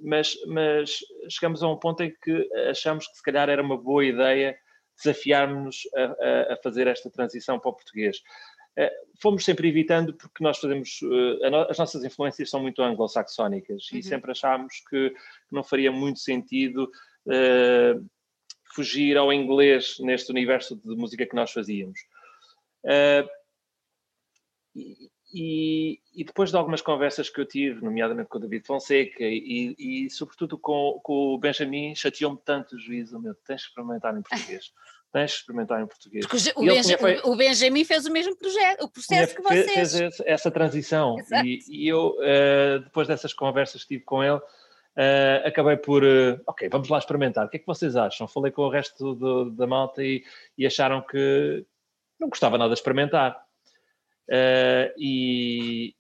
mas, 0.03 0.37
mas 0.47 0.99
chegamos 1.29 1.63
a 1.63 1.69
um 1.69 1.77
ponto 1.77 2.03
em 2.03 2.15
que 2.23 2.49
achamos 2.71 3.07
que 3.09 3.17
se 3.17 3.23
calhar 3.23 3.49
era 3.49 3.63
uma 3.63 3.77
boa 3.77 4.05
ideia 4.05 4.57
desafiarmos 4.99 5.83
a, 5.95 6.03
a, 6.03 6.55
a 6.55 6.57
fazer 6.63 6.87
esta 6.87 7.11
transição 7.11 7.59
para 7.59 7.71
o 7.71 7.75
português. 7.75 8.21
Eh, 8.79 8.93
fomos 9.21 9.45
sempre 9.45 9.69
evitando 9.69 10.15
porque 10.15 10.43
nós 10.43 10.57
fazemos, 10.59 11.01
eh, 11.03 11.69
as 11.69 11.77
nossas 11.77 12.05
influências 12.05 12.49
são 12.49 12.63
muito 12.63 12.81
anglo-saxónicas 12.81 13.91
uhum. 13.91 13.99
e 13.99 14.03
sempre 14.05 14.31
achámos 14.31 14.81
que 14.89 15.13
não 15.51 15.65
faria 15.65 15.91
muito 15.91 16.21
sentido 16.21 16.89
uh, 17.27 18.09
fugir 18.73 19.17
ao 19.17 19.33
inglês 19.33 19.97
neste 19.99 20.31
universo 20.31 20.77
de 20.77 20.95
música 20.95 21.27
que 21.27 21.35
nós 21.35 21.51
fazíamos. 21.51 21.99
Uh, 22.85 23.29
e, 25.35 26.01
e, 26.15 26.25
depois 26.25 26.51
de 26.51 26.57
algumas 26.57 26.81
conversas 26.81 27.29
que 27.29 27.41
eu 27.41 27.47
tive, 27.47 27.85
nomeadamente 27.85 28.29
com 28.29 28.39
o 28.39 28.41
David 28.41 28.65
Fonseca 28.65 29.25
e, 29.25 29.75
e 29.77 30.09
sobretudo 30.09 30.57
com, 30.57 31.01
com 31.03 31.35
o 31.35 31.39
Benjamin, 31.39 31.97
chateou-me 31.97 32.39
tanto 32.45 32.77
o 32.77 32.79
juízo, 32.79 33.19
meu, 33.19 33.35
tens 33.35 33.63
que 33.63 33.71
experimentar 33.71 34.17
em 34.17 34.23
português. 34.23 34.73
tens 35.13 35.33
que 35.33 35.41
experimentar 35.41 35.81
em 35.83 35.87
português. 35.87 36.27
O, 36.55 36.65
Benja, 36.65 36.99
o 37.25 37.37
Benjamin 37.37 37.85
fez 37.85 38.07
o 38.07 38.13
mesmo 38.13 38.37
projeto, 38.37 38.85
o 38.85 38.91
processo 38.91 39.35
que 39.35 39.43
vocês... 39.43 39.97
Fez 39.97 40.21
essa 40.21 40.51
transição 40.51 41.17
e, 41.45 41.61
e, 41.69 41.89
eu, 41.89 42.17
uh, 42.19 42.81
depois 42.81 43.09
dessas 43.09 43.33
conversas 43.33 43.83
que 43.83 43.89
tive 43.89 44.05
com 44.05 44.23
ele, 44.23 44.37
uh, 44.37 45.47
acabei 45.47 45.77
por, 45.77 46.05
uh, 46.05 46.41
ok, 46.47 46.69
vamos 46.69 46.89
lá 46.89 46.99
experimentar, 46.99 47.47
o 47.47 47.49
que 47.49 47.57
é 47.57 47.61
que 47.61 47.67
vocês 47.67 47.97
acham? 47.97 48.29
Falei 48.29 48.53
com 48.53 48.63
o 48.63 48.71
resto 48.71 49.15
do, 49.15 49.51
da 49.51 49.67
malta 49.67 50.03
e, 50.03 50.23
e, 50.57 50.67
acharam 50.67 51.01
que 51.01 51.65
não 52.21 52.29
gostava 52.29 52.59
nada 52.59 52.75
de 52.75 52.79
experimentar. 52.79 53.41
e, 54.99 55.95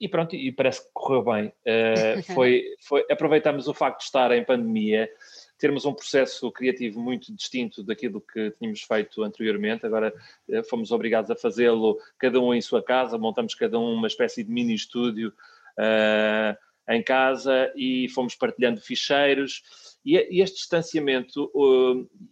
e 0.00 0.08
pronto, 0.08 0.34
e 0.34 0.50
parece 0.52 0.82
que 0.82 0.90
correu 0.94 1.22
bem. 1.22 1.52
foi, 2.34 2.64
foi, 2.80 3.04
aproveitamos 3.10 3.68
o 3.68 3.74
facto 3.74 3.98
de 3.98 4.04
estar 4.04 4.32
em 4.32 4.44
pandemia 4.44 5.10
termos 5.58 5.84
um 5.84 5.94
processo 5.94 6.50
criativo 6.52 7.00
muito 7.00 7.34
distinto 7.34 7.82
daquilo 7.82 8.20
que 8.20 8.50
tínhamos 8.52 8.82
feito 8.82 9.22
anteriormente. 9.22 9.86
Agora 9.86 10.12
eh, 10.48 10.62
fomos 10.64 10.90
obrigados 10.90 11.30
a 11.30 11.36
fazê-lo 11.36 11.98
cada 12.18 12.40
um 12.40 12.52
em 12.52 12.60
sua 12.60 12.82
casa, 12.82 13.18
montamos 13.18 13.54
cada 13.54 13.78
um 13.78 13.94
uma 13.94 14.06
espécie 14.06 14.44
de 14.44 14.50
mini 14.50 14.74
estúdio 14.74 15.32
uh, 15.78 16.56
em 16.88 17.02
casa 17.02 17.72
e 17.74 18.08
fomos 18.10 18.34
partilhando 18.34 18.80
ficheiros. 18.80 19.62
E, 20.04 20.40
este 20.40 20.58
distanciamento 20.58 21.50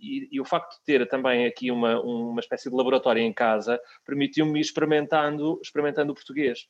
e, 0.00 0.28
e, 0.30 0.40
o 0.40 0.44
facto 0.44 0.78
de 0.78 0.84
ter 0.84 1.08
também 1.08 1.44
aqui 1.44 1.70
uma, 1.72 2.00
uma 2.00 2.40
espécie 2.40 2.70
de 2.70 2.76
laboratório 2.76 3.20
em 3.20 3.32
casa 3.32 3.80
permitiu-me 4.06 4.60
ir 4.60 4.62
experimentando, 4.62 5.58
experimentando 5.62 6.12
o 6.12 6.14
português. 6.14 6.68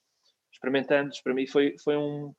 Experimentando, 0.50 1.10
para 1.22 1.34
mim 1.34 1.46
foi, 1.46 1.76
foi 1.78 1.96
um, 1.96 2.32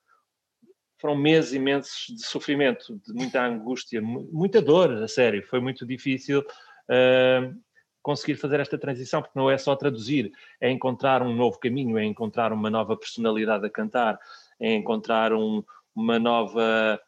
foram 1.06 1.16
meses 1.16 1.54
imensos 1.54 2.08
de 2.16 2.26
sofrimento, 2.26 3.00
de 3.06 3.14
muita 3.14 3.46
angústia, 3.46 4.02
muita 4.02 4.60
dor, 4.60 4.92
a 5.04 5.08
sério. 5.08 5.46
Foi 5.46 5.60
muito 5.60 5.86
difícil 5.86 6.40
uh, 6.40 7.56
conseguir 8.02 8.38
fazer 8.38 8.60
esta 8.60 8.76
transição, 8.76 9.22
porque 9.22 9.38
não 9.38 9.52
é 9.52 9.56
só 9.56 9.76
traduzir, 9.76 10.32
é 10.60 10.72
encontrar 10.72 11.22
um 11.22 11.36
novo 11.36 11.60
caminho, 11.60 11.96
é 12.00 12.04
encontrar 12.04 12.52
uma 12.52 12.72
nova 12.72 12.98
personalidade 12.98 13.64
a 13.68 13.70
cantar, 13.70 14.18
é 14.60 14.74
encontrar 14.74 15.32
um, 15.32 15.64
uma 15.96 16.18
nova 16.18 17.00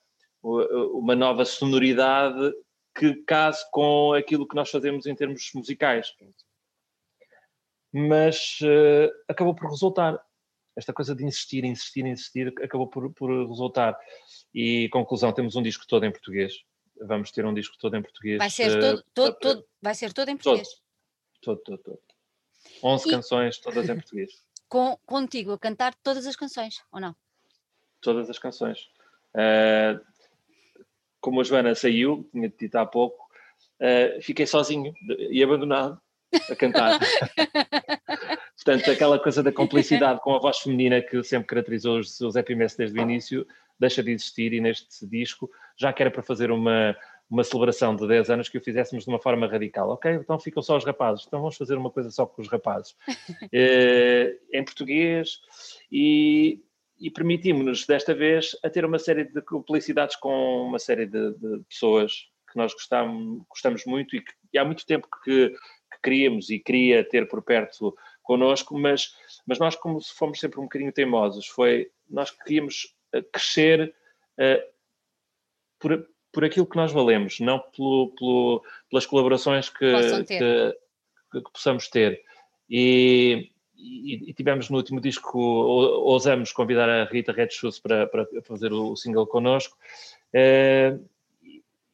uma 0.43 1.15
nova 1.15 1.43
sonoridade 1.43 2.53
que 2.95 3.15
case 3.25 3.65
com 3.71 4.13
aquilo 4.13 4.47
que 4.47 4.55
nós 4.55 4.69
fazemos 4.69 5.07
em 5.07 5.15
termos 5.15 5.49
musicais. 5.55 6.13
Mas 7.91 8.59
uh, 8.61 9.11
acabou 9.27 9.55
por 9.55 9.71
resultar 9.71 10.21
esta 10.77 10.93
coisa 10.93 11.15
de 11.15 11.25
insistir, 11.25 11.65
insistir, 11.65 12.05
insistir, 12.05 12.53
acabou 12.63 12.87
por, 12.87 13.11
por 13.11 13.29
resultar. 13.47 13.97
E 14.53 14.87
conclusão, 14.89 15.33
temos 15.33 15.55
um 15.55 15.63
disco 15.63 15.87
todo 15.87 16.05
em 16.05 16.11
português. 16.11 16.53
Vamos 17.01 17.31
ter 17.31 17.45
um 17.45 17.53
disco 17.53 17.75
todo 17.79 17.97
em 17.97 18.01
português. 18.01 18.37
Vai 18.37 18.49
ser 18.51 18.79
todo, 18.79 19.03
todo, 19.13 19.33
uh, 19.33 19.39
todo 19.39 19.67
vai 19.81 19.95
ser 19.95 20.13
todo 20.13 20.29
em 20.29 20.37
português. 20.37 20.67
Todo, 21.41 21.59
todo, 21.63 21.77
todo. 21.79 21.99
11 22.83 23.07
e... 23.07 23.11
canções, 23.11 23.57
todas 23.57 23.89
em 23.89 23.95
português. 23.95 24.31
Com, 24.69 24.99
contigo 25.05 25.53
a 25.53 25.57
cantar 25.57 25.95
todas 25.95 26.27
as 26.27 26.35
canções, 26.35 26.83
ou 26.91 26.99
não? 26.99 27.15
Todas 28.01 28.29
as 28.29 28.37
canções. 28.37 28.89
Uh, 29.33 29.99
como 31.19 31.41
a 31.41 31.43
Joana 31.43 31.73
saiu, 31.73 32.29
tinha 32.31 32.49
dito 32.49 32.75
há 32.75 32.85
pouco, 32.85 33.27
uh, 33.79 34.21
fiquei 34.21 34.45
sozinho 34.45 34.93
e 35.31 35.41
abandonado 35.41 35.99
a 36.51 36.55
cantar. 36.55 36.99
Portanto, 38.67 38.91
aquela 38.91 39.17
coisa 39.17 39.41
da 39.41 39.49
complicidade 39.49 40.19
com 40.21 40.35
a 40.35 40.39
voz 40.39 40.57
feminina 40.59 41.01
que 41.01 41.23
sempre 41.23 41.47
caracterizou 41.47 41.99
os, 41.99 42.19
os 42.19 42.35
EPMS 42.35 42.77
desde 42.77 42.99
o 42.99 43.01
início, 43.01 43.47
deixa 43.79 44.03
de 44.03 44.11
existir 44.11 44.51
e 44.51 44.59
neste 44.59 45.07
disco, 45.07 45.49
já 45.77 45.93
que 45.93 46.03
era 46.03 46.11
para 46.11 46.21
fazer 46.21 46.51
uma, 46.51 46.93
uma 47.29 47.45
celebração 47.45 47.95
de 47.95 48.05
10 48.05 48.29
anos, 48.29 48.49
que 48.49 48.57
o 48.57 48.61
fizéssemos 48.61 49.05
de 49.05 49.09
uma 49.09 49.19
forma 49.19 49.47
radical. 49.47 49.91
Ok, 49.91 50.11
então 50.11 50.37
ficam 50.37 50.61
só 50.61 50.75
os 50.75 50.83
rapazes, 50.83 51.23
então 51.25 51.39
vamos 51.39 51.55
fazer 51.55 51.77
uma 51.77 51.89
coisa 51.89 52.11
só 52.11 52.25
com 52.25 52.41
os 52.41 52.49
rapazes. 52.49 52.93
é, 53.53 54.35
em 54.51 54.65
português 54.65 55.39
e, 55.89 56.61
e 56.99 57.09
permitimos-nos, 57.09 57.85
desta 57.85 58.13
vez, 58.13 58.53
a 58.61 58.69
ter 58.69 58.83
uma 58.83 58.99
série 58.99 59.23
de 59.23 59.41
publicidades 59.43 60.17
com 60.17 60.63
uma 60.67 60.79
série 60.79 61.05
de, 61.05 61.31
de 61.35 61.63
pessoas 61.69 62.27
que 62.51 62.57
nós 62.57 62.73
gostamos, 62.73 63.43
gostamos 63.47 63.85
muito 63.85 64.13
e 64.13 64.21
que 64.21 64.33
e 64.53 64.57
há 64.57 64.65
muito 64.65 64.85
tempo 64.85 65.07
que, 65.23 65.49
que 65.49 66.01
queríamos 66.01 66.49
e 66.49 66.59
queria 66.59 67.03
ter 67.03 67.27
por 67.27 67.41
perto 67.41 67.95
connosco, 68.27 68.77
mas, 68.77 69.15
mas 69.47 69.57
nós 69.57 69.75
como 69.75 70.01
fomos 70.01 70.39
sempre 70.39 70.59
um 70.59 70.63
bocadinho 70.63 70.91
teimosos, 70.91 71.47
foi, 71.47 71.89
nós 72.09 72.29
queríamos 72.29 72.93
eh, 73.13 73.21
crescer 73.21 73.95
uh, 74.37 74.73
por, 75.79 76.07
por 76.31 76.43
aquilo 76.43 76.67
que 76.67 76.75
nós 76.75 76.91
valemos, 76.91 77.39
não 77.39 77.59
pelo, 77.59 78.13
pelo 78.17 78.63
pelas 78.89 79.05
colaborações 79.05 79.69
que, 79.69 80.23
que, 80.25 80.37
que, 80.37 81.41
que, 81.41 81.51
possamos 81.51 81.87
ter. 81.87 82.21
E, 82.69 83.49
e, 83.75 84.29
e, 84.29 84.33
tivemos 84.33 84.69
no 84.69 84.77
último 84.77 84.99
disco, 84.99 85.39
ousamos 85.39 86.51
convidar 86.51 86.89
a 86.89 87.05
Rita 87.05 87.31
Red 87.31 87.49
Shoes 87.51 87.79
para, 87.79 88.07
para 88.07 88.27
fazer 88.43 88.73
o, 88.73 88.95
single 88.95 89.25
connosco. 89.25 89.77
Uh, 90.33 91.03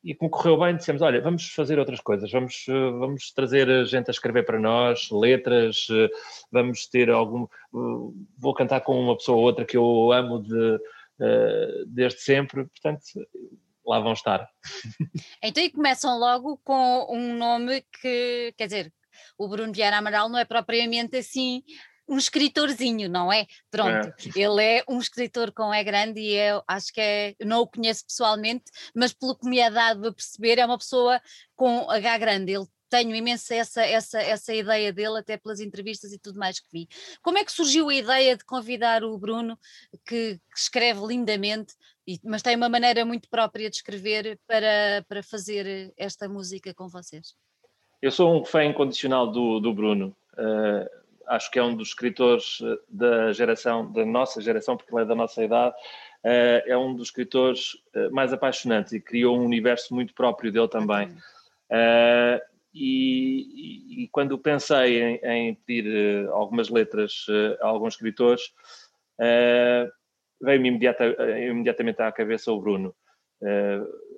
e 0.04 0.14
como 0.14 0.30
correu 0.30 0.60
bem, 0.60 0.76
dissemos: 0.76 1.02
olha, 1.02 1.22
vamos 1.22 1.50
fazer 1.54 1.80
outras 1.80 2.00
coisas, 2.02 2.32
vamos, 2.32 2.66
vamos 2.68 3.32
trazer 3.32 3.86
gente 3.86 4.10
a 4.10 4.12
escrever 4.12 4.46
para 4.46 4.60
nós, 4.60 5.10
letras, 5.12 5.88
vamos 6.52 6.88
ter 6.88 7.10
algum. 7.10 7.48
Vou 8.38 8.54
cantar 8.54 8.82
com 8.82 9.00
uma 9.00 9.16
pessoa 9.16 9.38
ou 9.38 9.44
outra 9.44 9.66
que 9.66 9.78
eu 9.78 10.12
amo 10.12 10.42
de, 10.42 10.80
desde 11.88 12.20
sempre, 12.20 12.66
portanto, 12.66 13.04
lá 13.86 14.00
vão 14.00 14.14
estar. 14.14 14.48
Então, 15.42 15.64
e 15.64 15.70
começam 15.70 16.18
logo 16.18 16.58
com 16.64 17.08
um 17.10 17.36
nome 17.38 17.84
que, 18.02 18.54
quer 18.58 18.66
dizer, 18.66 18.94
o 19.38 19.48
Bruno 19.48 19.74
Vieira 19.74 19.98
Amaral 19.98 20.30
não 20.30 20.40
é 20.40 20.46
propriamente 20.46 21.18
assim 21.18 21.64
um 22.08 22.18
escritorzinho, 22.18 23.10
não 23.10 23.32
é? 23.32 23.46
Pronto, 23.72 24.08
é. 24.08 24.16
ele 24.36 24.64
é 24.64 24.84
um 24.88 25.00
escritor 25.00 25.52
com 25.52 25.74
é 25.74 25.84
grande 25.84 26.20
e 26.20 26.36
eu 26.36 26.64
acho 26.68 26.94
que 26.94 27.02
é, 27.02 27.36
não 27.42 27.62
o 27.62 27.68
conheço 27.68 28.06
pessoalmente, 28.06 28.66
mas 28.94 29.14
pelo 29.14 29.36
que 29.36 29.48
me 29.48 29.60
é 29.60 29.70
dado 29.70 30.08
a 30.08 30.14
perceber, 30.14 30.60
é 30.60 30.66
uma 30.66 30.78
pessoa 30.78 31.22
com 31.56 31.90
H 31.90 32.18
grande, 32.18 32.52
ele 32.52 32.68
tenho 32.90 33.16
imensa 33.16 33.56
essa, 33.56 33.82
essa, 33.84 34.22
essa 34.22 34.54
ideia 34.54 34.94
dele, 34.94 35.18
até 35.18 35.36
pelas 35.36 35.60
entrevistas 35.60 36.12
e 36.12 36.20
tudo 36.20 36.38
mais 36.38 36.60
que 36.60 36.68
vi. 36.72 36.88
Como 37.24 37.40
é 37.40 37.44
que 37.44 37.52
surgiu 37.52 37.90
a 37.90 37.96
ideia 37.96 38.38
de 38.38 38.46
convidar 38.46 39.04
o 39.04 39.18
Bruno, 39.18 39.58
que, 40.06 40.36
que 40.36 40.60
escreve 40.60 41.04
lindamente, 41.04 41.74
e, 42.08 42.20
mas 42.24 42.44
tem 42.44 42.56
uma 42.56 42.70
maneira 42.70 43.04
muito 43.04 43.28
própria 43.30 43.68
de 43.68 43.78
escrever 43.78 44.40
para, 44.46 45.04
para 45.08 45.24
fazer 45.24 45.92
esta 45.98 46.30
música 46.30 46.72
com 46.72 46.88
vocês? 46.88 47.34
Eu 48.00 48.12
sou 48.12 48.40
um 48.40 48.46
fã 48.46 48.64
incondicional 48.64 49.32
do, 49.32 49.60
do 49.60 49.74
Bruno. 49.74 50.16
Uh, 50.34 51.03
acho 51.28 51.52
que 51.52 51.60
é 51.60 51.64
um 51.64 51.76
dos 51.76 51.90
escritores 51.90 52.60
eh, 52.62 52.80
da 52.90 53.32
geração, 53.32 53.92
da 53.92 54.06
nossa 54.06 54.42
geração, 54.42 54.78
porque 54.78 54.94
ele 54.94 55.04
é 55.04 55.06
da 55.06 55.16
nossa 55.16 55.44
idade, 55.44 55.76
uh, 56.24 56.62
é 56.66 56.78
um 56.78 56.96
dos 56.96 57.08
escritores 57.08 57.74
uh, 57.96 58.12
mais 58.12 58.34
apaixonantes 58.34 58.94
e 58.94 59.02
criou 59.02 59.38
um 59.38 59.46
universo 59.46 59.94
muito 59.94 60.14
próprio 60.14 60.52
dele 60.52 60.68
também. 60.68 61.16
E, 62.76 64.00
e, 64.00 64.04
e, 64.04 64.08
quando 64.08 64.38
pensei 64.38 65.00
em, 65.00 65.20
em 65.24 65.56
pedir 65.56 66.28
algumas 66.30 66.70
letras 66.70 67.28
a 67.62 67.68
alguns 67.68 67.94
escritores, 67.94 68.52
veio-me 70.42 70.70
imediata, 70.70 71.06
imediatamente 71.50 72.02
à 72.02 72.12
cabeça 72.12 72.52
o 72.52 72.60
Bruno. 72.60 72.96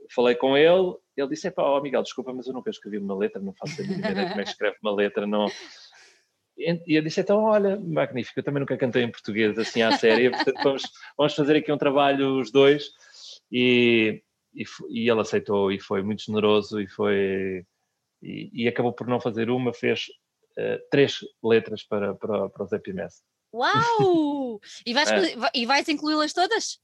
falei 0.10 0.36
com 0.36 0.56
ele 0.56 0.96
ele 1.18 1.30
disse: 1.30 1.50
pá, 1.50 1.64
oh, 1.64 1.82
Miguel, 1.82 2.04
desculpa, 2.04 2.34
mas 2.34 2.48
eu 2.48 2.54
nunca 2.54 2.70
escrevi 2.70 2.98
uma 2.98 3.16
letra, 3.16 3.42
não 3.42 3.54
faço 3.54 3.82
a 3.82 3.86
mínima 3.86 4.12
ideia 4.12 4.28
como 4.30 4.42
é 4.42 4.44
que 4.44 4.50
escreve 4.50 4.78
uma 4.82 4.94
letra, 4.94 5.26
não. 5.26 5.48
E 6.58 6.96
eu 6.96 7.02
disse: 7.02 7.22
então, 7.22 7.44
olha, 7.44 7.80
magnífico, 7.80 8.40
eu 8.40 8.44
também 8.44 8.62
nunca 8.62 8.78
cantei 8.78 9.04
em 9.04 9.12
português 9.12 9.58
assim 9.60 9.82
à 9.82 9.98
série, 9.98 10.30
portanto 10.32 10.64
vamos, 10.64 10.84
vamos 11.18 11.36
fazer 11.36 11.58
aqui 11.58 11.72
um 11.72 11.78
trabalho 11.78 12.40
os 12.40 12.52
dois. 12.52 12.92
E, 13.52 14.24
e, 14.54 14.64
e 14.90 15.10
ele 15.10 15.22
aceitou 15.22 15.72
e 15.72 15.80
foi 15.80 16.02
muito 16.02 16.24
generoso 16.24 16.80
e 16.80 16.88
foi. 16.88 17.66
E, 18.22 18.50
e 18.54 18.68
acabou 18.68 18.94
por 18.94 19.08
não 19.08 19.20
fazer 19.20 19.50
uma, 19.50 19.74
fez 19.74 20.06
uh, 20.58 20.80
três 20.90 21.20
letras 21.44 21.84
para, 21.84 22.16
para, 22.16 22.50
para 22.50 22.64
os 22.64 22.72
EPMS. 22.72 23.22
Uau! 23.54 24.60
E 24.86 24.94
vais, 24.94 25.12
é. 25.12 25.36
e 25.54 25.66
vais 25.66 25.88
incluí-las 25.88 26.34
todas? 26.34 26.80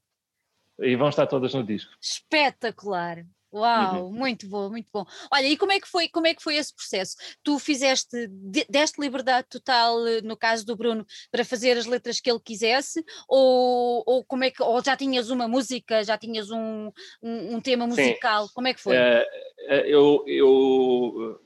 E 0.80 0.96
vão 0.96 1.08
estar 1.08 1.26
todas 1.26 1.52
no 1.54 1.64
disco. 1.64 1.92
Espetacular! 2.00 3.24
Uau, 3.52 4.06
uhum. 4.06 4.12
muito 4.12 4.48
bom, 4.48 4.70
muito 4.70 4.88
bom. 4.92 5.04
Olha, 5.30 5.46
e 5.46 5.56
como 5.56 5.72
é 5.72 5.80
que 5.80 5.86
foi, 5.86 6.08
como 6.08 6.26
é 6.26 6.34
que 6.34 6.42
foi 6.42 6.56
esse 6.56 6.74
processo? 6.74 7.16
Tu 7.42 7.58
fizeste, 7.58 8.28
deste 8.68 9.00
liberdade 9.00 9.48
total, 9.50 10.06
eh, 10.06 10.22
no 10.22 10.36
caso 10.36 10.64
do 10.64 10.74
Bruno, 10.74 11.06
para 11.30 11.44
fazer 11.44 11.76
as 11.76 11.84
letras 11.84 12.18
que 12.18 12.30
ele 12.30 12.40
quisesse, 12.40 13.04
ou, 13.28 14.02
ou 14.06 14.24
como 14.24 14.44
é 14.44 14.50
que, 14.50 14.62
ou 14.62 14.82
já 14.82 14.96
tinhas 14.96 15.28
uma 15.28 15.46
música, 15.46 16.02
já 16.02 16.16
tinhas 16.16 16.50
um, 16.50 16.90
um, 17.22 17.56
um 17.56 17.60
tema 17.60 17.86
musical, 17.86 18.46
Sim. 18.46 18.52
como 18.54 18.68
é 18.68 18.74
que 18.74 18.80
foi? 18.80 18.96
Uh, 18.96 19.72
eu, 19.84 20.24
eu 20.26 21.40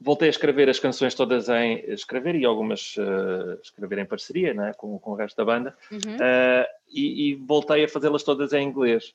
voltei 0.00 0.28
a 0.28 0.30
escrever 0.30 0.68
as 0.68 0.78
canções 0.78 1.14
todas 1.14 1.48
em 1.48 1.82
escrever 1.90 2.34
e 2.34 2.44
algumas 2.44 2.96
uh, 2.96 3.58
escrever 3.62 3.98
em 3.98 4.06
parceria 4.06 4.52
né, 4.52 4.72
com, 4.76 4.98
com 4.98 5.12
o 5.12 5.14
resto 5.14 5.36
da 5.36 5.44
banda 5.44 5.76
uhum. 5.90 5.98
uh, 5.98 6.66
e, 6.88 7.30
e, 7.30 7.34
voltei 7.36 7.84
a 7.84 7.88
fazê-las 7.88 8.22
todas 8.22 8.52
em 8.52 8.68
inglês. 8.68 9.14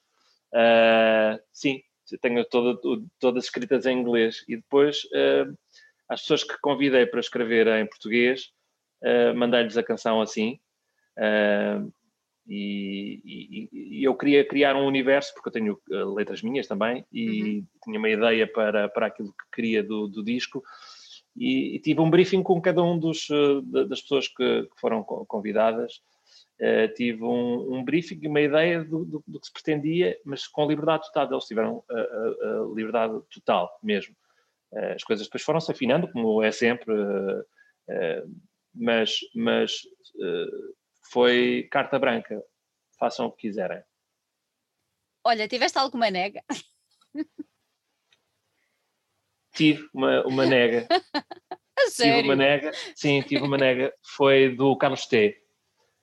Uh, 0.52 1.40
sim, 1.54 1.84
tenho 2.18 2.44
toda, 2.46 2.80
todas 3.20 3.46
escritas 3.46 3.86
em 3.86 4.00
inglês. 4.00 4.44
E 4.48 4.56
depois 4.56 5.04
uh, 5.06 5.58
as 6.08 6.22
pessoas 6.22 6.44
que 6.44 6.60
convidei 6.60 7.06
para 7.06 7.20
escrever 7.20 7.68
em 7.68 7.86
português 7.86 8.52
uh, 9.04 9.36
mandei-lhes 9.36 9.78
a 9.78 9.84
canção 9.84 10.22
assim. 10.22 10.60
Uh, 11.18 11.92
e, 12.48 13.22
e, 13.24 13.70
e, 13.72 14.04
eu 14.04 14.16
queria 14.16 14.44
criar 14.44 14.76
um 14.76 14.88
universo 14.88 15.34
porque 15.34 15.50
eu 15.50 15.54
tenho 15.54 15.80
uh, 15.92 16.14
letras 16.16 16.42
minhas 16.42 16.68
também 16.68 17.06
e 17.12 17.42
uhum. 17.42 17.66
tinha 17.84 18.00
uma 18.00 18.10
ideia 18.10 18.48
para, 18.52 18.90
para 18.90 19.06
aquilo 19.06 19.30
que 19.30 19.56
queria 19.56 19.84
do, 19.84 20.08
do 20.08 20.24
disco. 20.24 20.64
E, 21.36 21.76
e, 21.76 21.80
tive 21.80 22.02
um 22.02 22.10
briefing 22.10 22.42
com 22.42 22.60
cada 22.60 22.82
um 22.82 22.98
dos, 22.98 23.28
das 23.88 24.02
pessoas 24.02 24.28
que, 24.28 24.64
que 24.64 24.80
foram 24.80 25.04
convidadas 25.04 26.02
Uh, 26.62 26.94
tive 26.94 27.24
um, 27.24 27.76
um, 27.76 27.84
briefing, 27.86 28.20
uma 28.28 28.42
ideia 28.42 28.84
do, 28.84 29.06
do, 29.06 29.24
do, 29.26 29.40
que 29.40 29.48
se 29.48 29.54
pretendia, 29.54 30.20
mas 30.26 30.46
com 30.46 30.68
liberdade 30.68 31.06
total. 31.08 31.32
Eles 31.32 31.46
tiveram 31.46 31.84
a, 31.90 31.94
a, 31.94 31.98
a 31.98 32.74
liberdade 32.76 33.20
total 33.34 33.80
mesmo. 33.82 34.16
As 34.94 35.04
coisas 35.04 35.26
depois 35.26 35.42
foram-se 35.42 35.72
afinando, 35.72 36.12
como 36.12 36.44
é 36.44 36.52
sempre, 36.52 36.94
mas, 38.76 39.16
mas 39.34 39.82
foi 41.12 41.68
carta 41.72 41.98
branca. 41.98 42.44
Façam 43.00 43.26
o 43.26 43.32
que 43.32 43.48
quiserem. 43.48 43.82
Olha, 45.24 45.48
tiveste 45.48 45.80
alguma 45.80 46.12
nega? 46.12 46.44
Tive 49.54 49.90
uma, 49.94 50.26
uma 50.26 50.46
nega. 50.46 50.88
Tive 51.96 52.22
uma 52.22 52.36
nega, 52.36 52.72
sim, 52.96 53.22
tive 53.22 53.44
uma 53.44 53.58
nega. 53.58 53.94
Foi 54.16 54.56
do 54.56 54.78
Carlos 54.78 55.06
T 55.06 55.42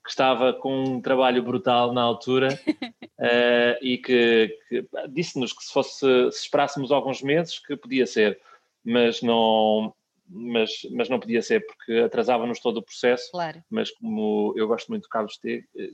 que 0.06 0.10
estava 0.10 0.52
com 0.52 0.84
um 0.84 1.00
trabalho 1.00 1.42
brutal 1.42 1.92
na 1.92 2.00
altura 2.00 2.48
uh, 2.68 3.76
e 3.82 3.98
que, 3.98 4.56
que 4.68 4.88
disse-nos 5.08 5.52
que 5.52 5.64
se 5.64 5.72
fosse 5.72 6.30
se 6.30 6.42
esperássemos 6.44 6.92
alguns 6.92 7.20
meses 7.22 7.58
que 7.58 7.76
podia 7.76 8.06
ser, 8.06 8.40
mas 8.84 9.20
não 9.20 9.92
mas, 10.28 10.70
mas 10.92 11.08
não 11.08 11.18
podia 11.18 11.42
ser 11.42 11.66
porque 11.66 11.98
atrasava-nos 11.98 12.60
todo 12.60 12.76
o 12.76 12.82
processo. 12.82 13.32
Claro. 13.32 13.62
Mas 13.68 13.90
como 13.90 14.54
eu 14.56 14.68
gosto 14.68 14.88
muito 14.88 15.02
do 15.02 15.08
Carlos 15.08 15.38
T, 15.38 15.64
eh, 15.76 15.90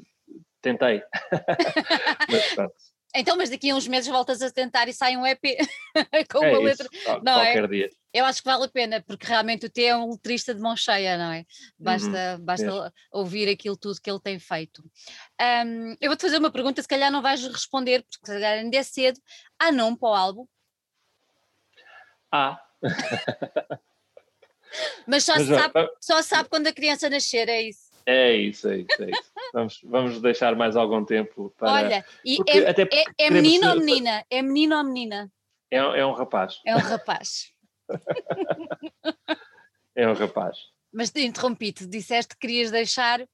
tentei. 0.60 1.02
mas 2.30 2.54
pronto. 2.54 2.74
Então, 3.14 3.36
mas 3.36 3.50
daqui 3.50 3.70
a 3.70 3.74
uns 3.74 3.86
meses 3.86 4.08
voltas 4.08 4.40
a 4.40 4.50
tentar 4.50 4.88
e 4.88 4.92
sai 4.92 5.16
um 5.16 5.26
EP 5.26 5.42
com 6.32 6.44
é 6.44 6.50
uma 6.50 6.60
letra. 6.60 6.88
não 7.22 7.40
é? 7.40 7.52
qualquer 7.52 7.68
dia. 7.68 7.90
Eu 8.12 8.24
acho 8.26 8.42
que 8.42 8.48
vale 8.48 8.64
a 8.64 8.68
pena, 8.68 9.02
porque 9.06 9.26
realmente 9.26 9.66
o 9.66 9.70
T 9.70 9.84
é 9.84 9.96
um 9.96 10.10
letrista 10.10 10.54
de 10.54 10.60
mão 10.60 10.76
cheia, 10.76 11.16
não 11.16 11.32
é? 11.32 11.46
Basta, 11.78 12.36
uhum, 12.36 12.44
basta 12.44 12.66
é. 12.66 12.90
ouvir 13.10 13.48
aquilo 13.48 13.76
tudo 13.76 14.00
que 14.00 14.10
ele 14.10 14.20
tem 14.20 14.38
feito. 14.38 14.82
Um, 15.40 15.96
eu 16.00 16.08
vou-te 16.10 16.20
fazer 16.22 16.38
uma 16.38 16.50
pergunta, 16.50 16.82
se 16.82 16.88
calhar 16.88 17.10
não 17.10 17.22
vais 17.22 17.42
responder, 17.46 18.02
porque 18.02 18.26
se 18.26 18.32
calhar 18.32 18.58
ainda 18.58 18.76
é 18.76 18.82
cedo. 18.82 19.18
Há 19.58 19.72
nome 19.72 19.98
para 19.98 20.08
o 20.08 20.14
álbum? 20.14 20.46
Há. 22.30 22.60
Mas 25.06 25.24
só, 25.24 25.34
Mas, 25.34 25.46
sabe, 25.48 25.90
só 26.00 26.22
sabe 26.22 26.48
quando 26.48 26.66
a 26.66 26.72
criança 26.72 27.08
nascer, 27.10 27.48
é 27.48 27.62
isso. 27.62 27.90
É 28.04 28.34
isso, 28.34 28.68
é 28.68 28.78
isso, 28.78 29.02
é 29.02 29.10
isso. 29.10 29.31
Vamos, 29.52 29.80
vamos 29.84 30.20
deixar 30.20 30.56
mais 30.56 30.76
algum 30.76 31.04
tempo 31.04 31.52
para. 31.58 31.72
Olha, 31.72 32.04
e 32.24 32.38
é, 32.48 32.70
é, 32.70 33.26
é 33.26 33.30
menino 33.30 33.68
ou 33.68 33.76
menina? 33.76 34.24
É 34.30 34.40
menino 34.40 34.76
ou 34.76 34.84
menina? 34.84 35.30
É, 35.70 35.76
é 35.76 36.06
um 36.06 36.12
rapaz. 36.12 36.60
É 36.66 36.74
um 36.74 36.80
rapaz. 36.80 37.52
é 39.94 40.08
um 40.08 40.14
rapaz. 40.14 40.56
Mas 40.92 41.14
interrompi-te, 41.14 41.86
disseste 41.86 42.34
que 42.34 42.40
querias 42.46 42.70
deixar. 42.70 43.26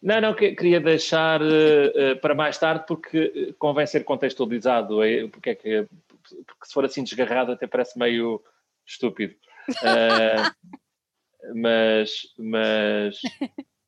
Não, 0.00 0.20
não, 0.20 0.34
queria 0.34 0.80
deixar 0.80 1.42
uh, 1.42 2.20
para 2.20 2.34
mais 2.34 2.56
tarde 2.56 2.84
porque 2.86 3.54
convém 3.58 3.86
ser 3.86 4.04
contextualizado. 4.04 4.98
Porque, 5.32 5.50
é 5.50 5.54
que, 5.54 5.88
porque 6.22 6.66
se 6.66 6.72
for 6.72 6.84
assim 6.84 7.02
desgarrado 7.02 7.52
até 7.52 7.66
parece 7.66 7.98
meio 7.98 8.42
estúpido. 8.86 9.34
Uh, 9.68 10.78
mas, 11.54 12.34
mas, 12.38 13.20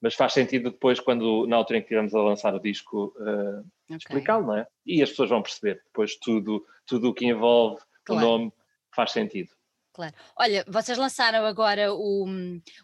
mas 0.01 0.15
faz 0.15 0.33
sentido 0.33 0.71
depois, 0.71 0.99
quando 0.99 1.47
na 1.47 1.57
altura 1.57 1.79
em 1.79 1.83
que 1.83 1.87
estivermos 1.87 2.15
a 2.15 2.23
lançar 2.23 2.55
o 2.55 2.61
disco, 2.61 3.15
uh, 3.19 3.61
okay. 3.85 3.97
explicá-lo, 3.97 4.47
não 4.47 4.57
é? 4.57 4.67
E 4.87 5.03
as 5.03 5.11
pessoas 5.11 5.31
vão 5.31 5.43
perceber 5.43 5.83
depois 5.85 6.17
tudo, 6.17 6.65
tudo 6.87 7.11
o 7.11 7.15
que 7.15 7.27
envolve 7.27 7.83
claro. 8.05 8.27
o 8.27 8.29
nome 8.29 8.53
faz 8.95 9.13
sentido. 9.13 9.51
Claro. 9.93 10.15
Olha, 10.39 10.65
vocês 10.69 10.97
lançaram 10.97 11.45
agora 11.45 11.93
o, 11.93 12.27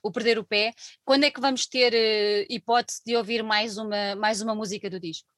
o 0.03 0.13
Perder 0.13 0.39
o 0.39 0.45
Pé. 0.45 0.73
Quando 1.05 1.25
é 1.25 1.31
que 1.31 1.41
vamos 1.41 1.67
ter 1.67 1.93
uh, 1.93 2.47
hipótese 2.51 3.01
de 3.07 3.17
ouvir 3.17 3.43
mais 3.43 3.79
uma, 3.79 4.15
mais 4.17 4.43
uma 4.43 4.55
música 4.55 4.91
do 4.91 5.01
disco? 5.01 5.29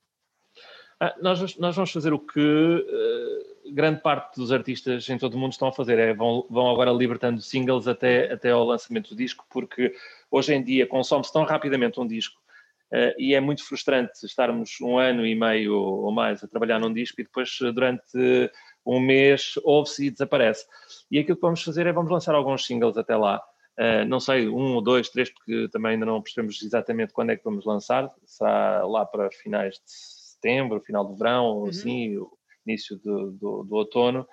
Ah, 1.01 1.15
nós, 1.21 1.57
nós 1.59 1.77
vamos 1.77 1.93
fazer 1.93 2.13
o 2.13 2.19
que, 2.19 2.41
uh, 2.41 3.73
grande 3.73 4.01
parte 4.01 4.37
dos 4.37 4.51
artistas 4.51 5.09
em 5.09 5.17
todo 5.17 5.35
o 5.35 5.39
mundo 5.39 5.53
estão 5.53 5.69
a 5.69 5.73
fazer, 5.73 5.97
é 5.97 6.13
vão, 6.13 6.45
vão 6.51 6.69
agora 6.69 6.91
libertando 6.91 7.41
singles 7.41 7.87
até, 7.87 8.33
até 8.33 8.51
ao 8.51 8.65
lançamento 8.65 9.11
do 9.11 9.17
disco, 9.17 9.47
porque 9.49 9.95
hoje 10.29 10.55
em 10.55 10.63
dia 10.63 10.89
consome-se 10.89 11.33
tão 11.33 11.45
rapidamente 11.45 12.01
um 12.01 12.07
disco 12.07 12.41
uh, 12.93 13.15
e 13.17 13.33
é 13.33 13.41
muito 13.41 13.65
frustrante 13.65 14.27
estarmos 14.27 14.81
um 14.81 14.99
ano 14.99 15.25
e 15.25 15.37
meio 15.37 15.77
ou 15.77 16.11
mais 16.11 16.43
a 16.43 16.49
trabalhar 16.49 16.81
num 16.81 16.93
disco 16.93 17.21
e 17.21 17.25
depois 17.25 17.49
durante 17.73 18.51
um 18.85 18.99
mês 18.99 19.53
ouve-se 19.63 20.07
e 20.07 20.11
desaparece. 20.11 20.67
E 21.11 21.19
aquilo 21.21 21.37
que 21.37 21.43
vamos 21.43 21.63
fazer 21.63 21.87
é 21.87 21.93
vamos 21.93 22.11
lançar 22.11 22.35
alguns 22.35 22.67
singles 22.67 22.97
até 22.97 23.17
lá. 23.17 23.41
Uh, 23.79 24.05
não 24.09 24.19
sei, 24.19 24.49
um 24.49 24.75
ou 24.75 24.83
dois, 24.83 25.09
três, 25.09 25.31
porque 25.31 25.69
também 25.69 25.93
ainda 25.93 26.07
não 26.07 26.21
percebemos 26.21 26.61
exatamente 26.61 27.13
quando 27.13 27.31
é 27.31 27.37
que 27.37 27.45
vamos 27.45 27.65
lançar. 27.65 28.11
Será 28.25 28.85
lá 28.85 29.07
para 29.07 29.31
finais 29.31 29.75
de 29.75 30.18
setembro, 30.41 30.81
final 30.81 31.05
do 31.05 31.17
verão, 31.17 31.59
uhum. 31.59 31.69
assim, 31.69 32.17
início 32.67 32.97
do, 32.99 33.33
do, 33.33 33.65
do 33.65 33.75
outono. 33.75 34.27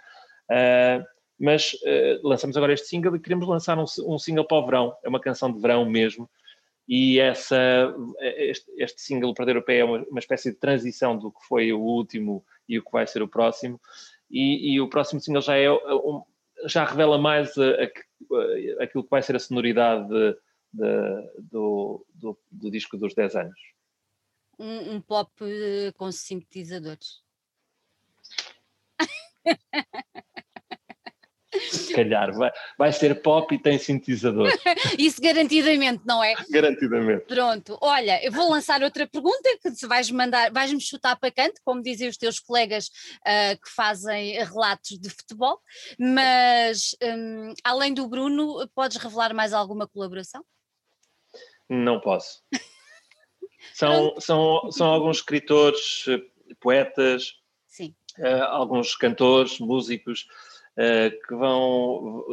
Uh, 0.50 1.04
mas 1.40 1.74
uh, 1.74 2.28
lançamos 2.28 2.56
agora 2.56 2.74
este 2.74 2.88
single 2.88 3.16
e 3.16 3.20
queremos 3.20 3.48
lançar 3.48 3.78
um, 3.78 3.86
um, 4.06 4.18
single 4.18 4.46
para 4.46 4.58
o 4.58 4.66
verão. 4.66 4.96
É 5.04 5.10
uma 5.10 5.20
canção 5.20 5.52
de 5.52 5.60
verão 5.60 5.86
mesmo. 5.86 6.30
E 6.88 7.20
essa, 7.20 7.94
este, 8.22 8.72
este 8.78 9.02
single, 9.02 9.34
Perder 9.34 9.58
o 9.58 9.62
Pé, 9.62 9.80
é 9.80 9.86
uma, 9.86 10.04
uma 10.04 10.20
espécie 10.20 10.52
de 10.52 10.58
transição 10.58 11.18
do 11.18 11.32
que 11.32 11.44
foi 11.48 11.74
o 11.74 11.80
último 11.80 12.46
e 12.70 12.78
o 12.78 12.84
que 12.84 12.92
vai 12.92 13.08
ser 13.08 13.24
o 13.24 13.28
próximo. 13.28 13.82
E, 14.30 14.74
e 14.74 14.82
o 14.82 14.88
próximo 14.88 15.20
single 15.20 15.42
já 15.42 15.58
é 15.58 15.70
um, 15.72 16.24
já 16.68 16.86
revela 16.86 17.18
mais 17.18 17.58
a, 17.58 17.64
a, 17.72 18.84
aquilo 18.84 19.04
que 19.04 19.10
vai 19.10 19.22
ser 19.22 19.36
a 19.36 19.40
sonoridade 19.40 20.08
de, 20.08 20.38
de, 20.74 21.42
do, 21.52 22.06
do, 22.14 22.38
do, 22.52 22.72
disco 22.72 22.98
dos 22.98 23.14
10 23.14 23.36
anos. 23.36 23.60
Um, 24.58 24.96
um 24.96 25.02
pop 25.02 25.32
eh, 25.42 25.92
com 25.98 26.12
sintetizadores. 26.12 27.24
Se 31.70 31.94
calhar, 31.94 32.34
vai, 32.34 32.52
vai 32.78 32.92
ser 32.92 33.22
pop 33.22 33.54
e 33.54 33.58
tem 33.58 33.78
sintetizador. 33.78 34.48
Isso 35.00 35.22
garantidamente, 35.22 36.04
não 36.06 36.24
é? 36.24 36.34
Garantidamente. 36.50 37.26
Pronto, 37.26 37.78
olha, 37.82 38.24
eu 38.24 38.32
vou 38.32 38.50
lançar 38.50 38.82
outra 38.84 39.08
pergunta 39.08 39.58
que 39.62 39.72
se 39.72 39.88
vais 39.88 40.10
mandar, 40.12 40.52
vais-me 40.52 40.82
chutar 40.82 41.16
para 41.16 41.32
canto, 41.32 41.62
como 41.64 41.82
dizem 41.82 42.10
os 42.10 42.18
teus 42.18 42.40
colegas 42.40 42.88
uh, 42.88 43.60
que 43.62 43.70
fazem 43.70 44.44
relatos 44.44 45.00
de 45.00 45.10
futebol, 45.10 45.60
mas 45.98 46.96
um, 47.02 47.54
além 47.64 47.94
do 47.94 48.08
Bruno, 48.08 48.68
podes 48.76 48.98
revelar 48.98 49.34
mais 49.34 49.54
alguma 49.54 49.88
colaboração? 49.88 50.44
Não 51.70 52.00
posso. 52.00 52.44
São, 53.74 54.16
são, 54.20 54.72
são 54.72 54.88
alguns 54.88 55.18
escritores, 55.18 56.06
poetas, 56.60 57.34
uh, 58.20 58.44
alguns 58.50 58.96
cantores, 58.96 59.60
músicos 59.60 60.28
uh, 60.78 61.28
que 61.28 61.36
vão. 61.36 62.24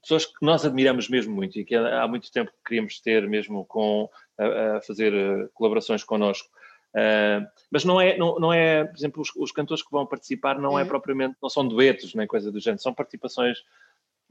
pessoas 0.00 0.26
que 0.26 0.34
nós 0.42 0.64
admiramos 0.64 1.08
mesmo 1.08 1.34
muito 1.34 1.58
e 1.58 1.64
que 1.64 1.74
há 1.74 2.06
muito 2.06 2.30
tempo 2.30 2.50
queríamos 2.66 3.00
ter 3.00 3.28
mesmo 3.28 3.64
com 3.64 4.08
a, 4.38 4.76
a 4.76 4.80
fazer 4.80 5.12
colaborações 5.54 6.04
connosco. 6.04 6.48
Uh, 6.96 7.46
mas 7.70 7.84
não 7.84 8.00
é, 8.00 8.16
não, 8.16 8.38
não 8.38 8.50
é, 8.50 8.84
por 8.84 8.96
exemplo, 8.96 9.20
os, 9.20 9.30
os, 9.36 9.52
cantores 9.52 9.82
que 9.82 9.90
vão 9.90 10.06
participar 10.06 10.58
não 10.58 10.78
é 10.78 10.82
uhum. 10.82 10.88
propriamente, 10.88 11.36
não 11.42 11.50
são 11.50 11.68
duetos 11.68 12.14
nem 12.14 12.26
coisa 12.26 12.50
do 12.50 12.58
género, 12.58 12.80
são 12.80 12.94
participações 12.94 13.58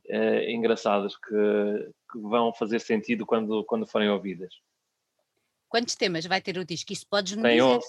uh, 0.10 0.50
engraçadas 0.50 1.16
que, 1.16 1.92
que, 2.12 2.20
vão 2.20 2.52
fazer 2.52 2.80
sentido 2.80 3.24
quando, 3.24 3.64
quando 3.66 3.86
forem 3.86 4.10
ouvidas. 4.10 4.56
Quantos 5.70 5.96
temas 5.96 6.26
vai 6.26 6.42
ter 6.42 6.58
o 6.58 6.66
disco? 6.66 6.94
Isso 6.94 7.06
podes 7.08 7.36
me 7.36 7.44
Tem 7.44 7.58
dizer? 7.58 7.64
11, 7.64 7.88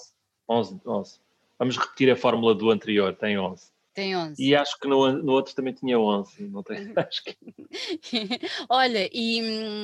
11, 0.49 0.81
11. 0.85 1.19
Vamos 1.59 1.77
repetir 1.77 2.11
a 2.11 2.15
fórmula 2.15 2.53
do 2.53 2.69
anterior, 2.69 3.15
tem 3.15 3.37
11. 3.37 3.71
Tem 3.93 4.15
11. 4.15 4.43
E 4.43 4.55
acho 4.55 4.79
que 4.79 4.87
no, 4.87 5.11
no 5.11 5.31
outro 5.31 5.55
também 5.55 5.73
tinha 5.73 5.99
11. 5.99 6.43
Não 6.49 6.61
tem, 6.61 6.93
acho 6.95 7.23
que... 7.23 7.37
Olha, 8.69 9.09
e 9.11 9.41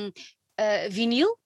uh, 0.08 0.90
vinil? 0.90 1.36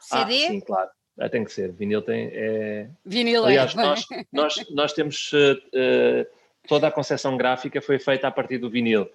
CD? 0.00 0.44
Ah, 0.44 0.48
sim, 0.48 0.60
claro. 0.60 0.90
Ah, 1.18 1.28
tem 1.28 1.44
que 1.44 1.52
ser. 1.52 1.72
Vinil 1.72 2.02
tem. 2.02 2.28
É... 2.32 2.88
Vinil 3.04 3.44
Aliás, 3.44 3.72
é. 3.72 3.76
Nós, 3.76 4.06
nós, 4.32 4.54
nós 4.70 4.92
temos. 4.92 5.32
Uh, 5.32 6.26
toda 6.66 6.88
a 6.88 6.92
concepção 6.92 7.36
gráfica 7.36 7.80
foi 7.80 7.98
feita 7.98 8.26
a 8.26 8.30
partir 8.30 8.58
do 8.58 8.70
vinil. 8.70 9.08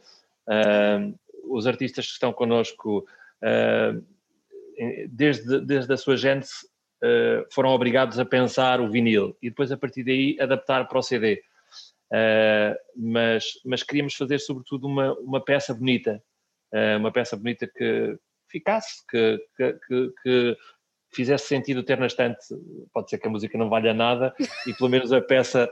Uh, 0.47 1.13
os 1.43 1.67
artistas 1.67 2.05
que 2.05 2.13
estão 2.13 2.31
connosco, 2.31 3.05
uh, 3.43 4.03
desde, 5.09 5.59
desde 5.61 5.93
a 5.93 5.97
sua 5.97 6.15
gênese, 6.15 6.53
uh, 7.03 7.45
foram 7.51 7.69
obrigados 7.69 8.19
a 8.19 8.25
pensar 8.25 8.79
o 8.81 8.89
vinil 8.89 9.37
e 9.41 9.49
depois, 9.49 9.71
a 9.71 9.77
partir 9.77 10.03
daí, 10.03 10.37
adaptar 10.39 10.87
para 10.87 10.99
o 10.99 11.03
CD. 11.03 11.41
Uh, 12.11 12.75
mas, 12.95 13.45
mas 13.65 13.83
queríamos 13.83 14.15
fazer, 14.15 14.39
sobretudo, 14.39 14.87
uma, 14.87 15.13
uma 15.19 15.43
peça 15.43 15.73
bonita, 15.73 16.21
uh, 16.73 16.97
uma 16.97 17.11
peça 17.11 17.35
bonita 17.35 17.67
que 17.67 18.17
ficasse, 18.49 19.05
que, 19.07 19.37
que, 19.55 19.73
que, 19.87 20.13
que, 20.23 20.57
fizesse 21.11 21.47
sentido 21.47 21.83
ter 21.83 21.97
na 21.97 22.05
estante. 22.05 22.37
Pode 22.93 23.09
ser 23.09 23.17
que 23.17 23.27
a 23.27 23.31
música 23.31 23.57
não 23.57 23.67
valha 23.67 23.95
nada 23.95 24.31
e 24.67 24.73
pelo 24.75 24.91
menos 24.91 25.11
a 25.11 25.19
peça, 25.19 25.67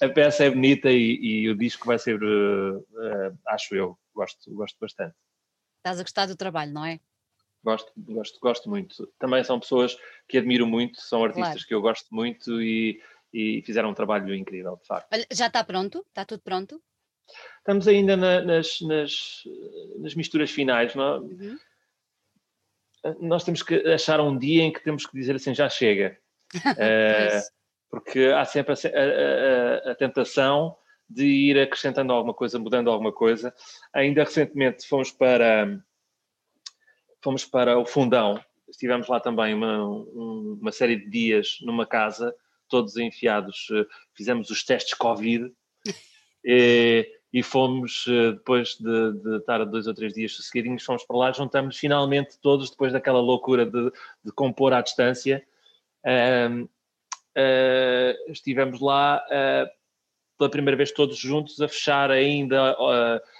a 0.00 0.08
peça 0.08 0.44
é 0.44 0.50
bonita 0.50 0.90
e, 0.90 1.18
e, 1.20 1.50
o 1.50 1.54
disco 1.54 1.86
vai 1.86 1.98
ser, 1.98 2.18
acho 3.48 3.74
eu, 3.74 3.98
gosto, 4.14 4.50
gosto 4.54 4.78
bastante. 4.80 5.14
Estás 5.76 6.00
a 6.00 6.02
gostar 6.04 6.24
do 6.24 6.34
trabalho, 6.34 6.72
não 6.72 6.86
é? 6.86 7.00
Gosto, 7.64 7.92
gosto, 7.96 8.40
gosto 8.40 8.68
muito. 8.68 9.06
Também 9.18 9.44
são 9.44 9.60
pessoas 9.60 9.96
que 10.28 10.38
admiro 10.38 10.66
muito, 10.66 11.00
são 11.00 11.22
artistas 11.22 11.52
claro. 11.52 11.66
que 11.68 11.74
eu 11.74 11.80
gosto 11.80 12.08
muito 12.10 12.60
e, 12.60 13.00
e, 13.32 13.62
fizeram 13.62 13.90
um 13.90 13.94
trabalho 13.94 14.34
incrível, 14.34 14.76
de 14.80 14.86
facto. 14.86 15.12
Olha, 15.12 15.26
já 15.30 15.46
está 15.46 15.62
pronto? 15.62 16.04
Está 16.08 16.24
tudo 16.24 16.42
pronto? 16.42 16.82
Estamos 17.58 17.86
ainda 17.86 18.16
na, 18.16 18.40
nas, 18.40 18.80
nas, 18.80 19.42
nas, 19.98 20.14
misturas 20.14 20.50
finais. 20.50 20.94
Não? 20.94 21.14
É? 21.14 21.18
Uhum. 21.18 21.58
Nós 23.20 23.44
temos 23.44 23.62
que 23.62 23.74
achar 23.88 24.20
um 24.20 24.36
dia 24.36 24.64
em 24.64 24.72
que 24.72 24.82
temos 24.82 25.06
que 25.06 25.16
dizer 25.16 25.36
assim, 25.36 25.54
já 25.54 25.68
chega. 25.68 26.18
uh, 26.56 27.42
porque 27.88 28.26
há 28.26 28.44
sempre 28.44 28.74
a, 28.74 29.88
a, 29.88 29.92
a 29.92 29.94
tentação 29.94 30.76
de 31.08 31.24
ir 31.24 31.58
acrescentando 31.58 32.12
alguma 32.12 32.34
coisa, 32.34 32.58
mudando 32.58 32.90
alguma 32.90 33.12
coisa. 33.12 33.54
Ainda 33.92 34.24
recentemente 34.24 34.86
fomos 34.86 35.12
para 35.12 35.80
fomos 37.22 37.44
para 37.44 37.78
o 37.78 37.86
Fundão, 37.86 38.42
estivemos 38.68 39.06
lá 39.08 39.20
também 39.20 39.54
uma, 39.54 39.84
uma 39.84 40.72
série 40.72 40.96
de 40.96 41.08
dias 41.08 41.58
numa 41.62 41.86
casa, 41.86 42.34
todos 42.68 42.96
enfiados, 42.96 43.68
eh, 43.70 43.86
fizemos 44.14 44.50
os 44.50 44.64
testes 44.64 44.94
Covid 44.94 45.52
e, 46.44 47.06
e 47.32 47.42
fomos, 47.42 48.06
eh, 48.08 48.32
depois 48.32 48.76
de, 48.76 49.12
de, 49.12 49.36
estar 49.36 49.64
dois 49.64 49.86
ou 49.86 49.94
três 49.94 50.14
dias 50.14 50.36
seguidinhos, 50.36 50.82
fomos 50.82 51.04
para 51.04 51.16
lá, 51.16 51.32
juntamos 51.32 51.78
finalmente 51.78 52.38
todos, 52.40 52.70
depois 52.70 52.92
daquela 52.92 53.20
loucura 53.20 53.64
de, 53.66 53.92
de 54.24 54.32
compor 54.32 54.72
à 54.72 54.80
distância, 54.80 55.44
uh, 56.04 56.64
uh, 56.64 58.32
estivemos 58.32 58.80
lá 58.80 59.22
uh, 59.26 59.70
pela 60.38 60.50
primeira 60.50 60.76
vez 60.76 60.90
todos 60.90 61.16
juntos 61.18 61.60
a 61.60 61.68
fechar 61.68 62.10
ainda 62.10 62.76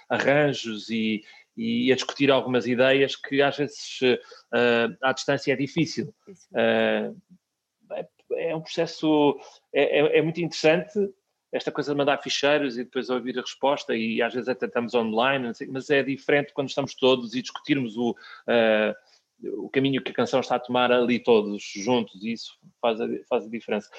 arranjos 0.07 0.89
e, 0.89 1.23
e 1.55 1.91
a 1.91 1.95
discutir 1.95 2.31
algumas 2.31 2.65
ideias 2.67 3.15
que 3.15 3.41
às 3.41 3.57
vezes 3.57 3.99
uh, 4.01 4.97
à 5.01 5.13
distância 5.13 5.53
é 5.53 5.55
difícil. 5.55 6.13
Uh, 6.51 7.15
é 8.35 8.55
um 8.55 8.61
processo, 8.61 9.39
é, 9.73 9.99
é, 9.99 10.17
é, 10.17 10.21
muito 10.21 10.41
interessante 10.41 10.97
esta 11.51 11.71
coisa 11.71 11.91
de 11.91 11.97
mandar 11.97 12.21
ficheiros 12.21 12.77
e 12.77 12.83
depois 12.83 13.09
ouvir 13.09 13.37
a 13.37 13.41
resposta 13.41 13.95
e 13.95 14.21
às 14.21 14.33
vezes 14.33 14.49
até 14.49 14.65
estamos 14.65 14.95
online, 14.95 15.53
sei, 15.53 15.67
mas 15.67 15.89
é 15.89 16.01
diferente 16.01 16.51
quando 16.53 16.69
estamos 16.69 16.95
todos 16.95 17.35
e 17.35 17.41
discutirmos 17.41 17.95
o, 17.95 18.11
uh, 18.11 19.63
o 19.63 19.69
caminho 19.69 20.01
que 20.01 20.11
a 20.11 20.15
canção 20.15 20.39
está 20.39 20.55
a 20.55 20.59
tomar 20.59 20.91
ali 20.91 21.19
todos 21.19 21.63
juntos 21.75 22.23
e 22.23 22.33
isso 22.33 22.57
faz 22.81 22.99
a, 22.99 23.07
faz 23.29 23.45
a 23.45 23.49
diferença. 23.49 23.89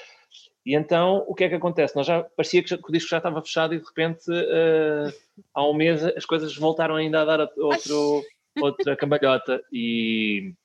E 0.65 0.73
então, 0.73 1.23
o 1.27 1.35
que 1.35 1.43
é 1.43 1.49
que 1.49 1.55
acontece? 1.55 1.95
Nós 1.95 2.07
já 2.07 2.23
parecia 2.23 2.63
que, 2.63 2.73
o 2.73 2.91
disco 2.91 3.09
já 3.09 3.17
estava 3.17 3.41
fechado 3.41 3.75
e 3.75 3.79
de 3.79 3.85
repente, 3.85 4.31
uh, 4.31 5.13
há 5.53 5.67
um 5.67 5.75
mês, 5.75 6.03
as 6.03 6.25
coisas 6.25 6.55
voltaram 6.55 6.95
ainda 6.95 7.21
a 7.21 7.25
dar 7.25 7.49
outro, 7.57 8.23
outra 8.59 8.95
cambalhota. 8.97 9.63
E, 9.71 10.55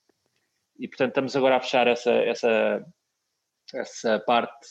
e, 0.78 0.88
portanto, 0.88 1.11
estamos 1.11 1.36
agora 1.36 1.57
a 1.57 1.61
fechar 1.61 1.86
essa, 1.86 2.11
essa, 2.12 2.86
essa 3.74 4.18
parte 4.20 4.70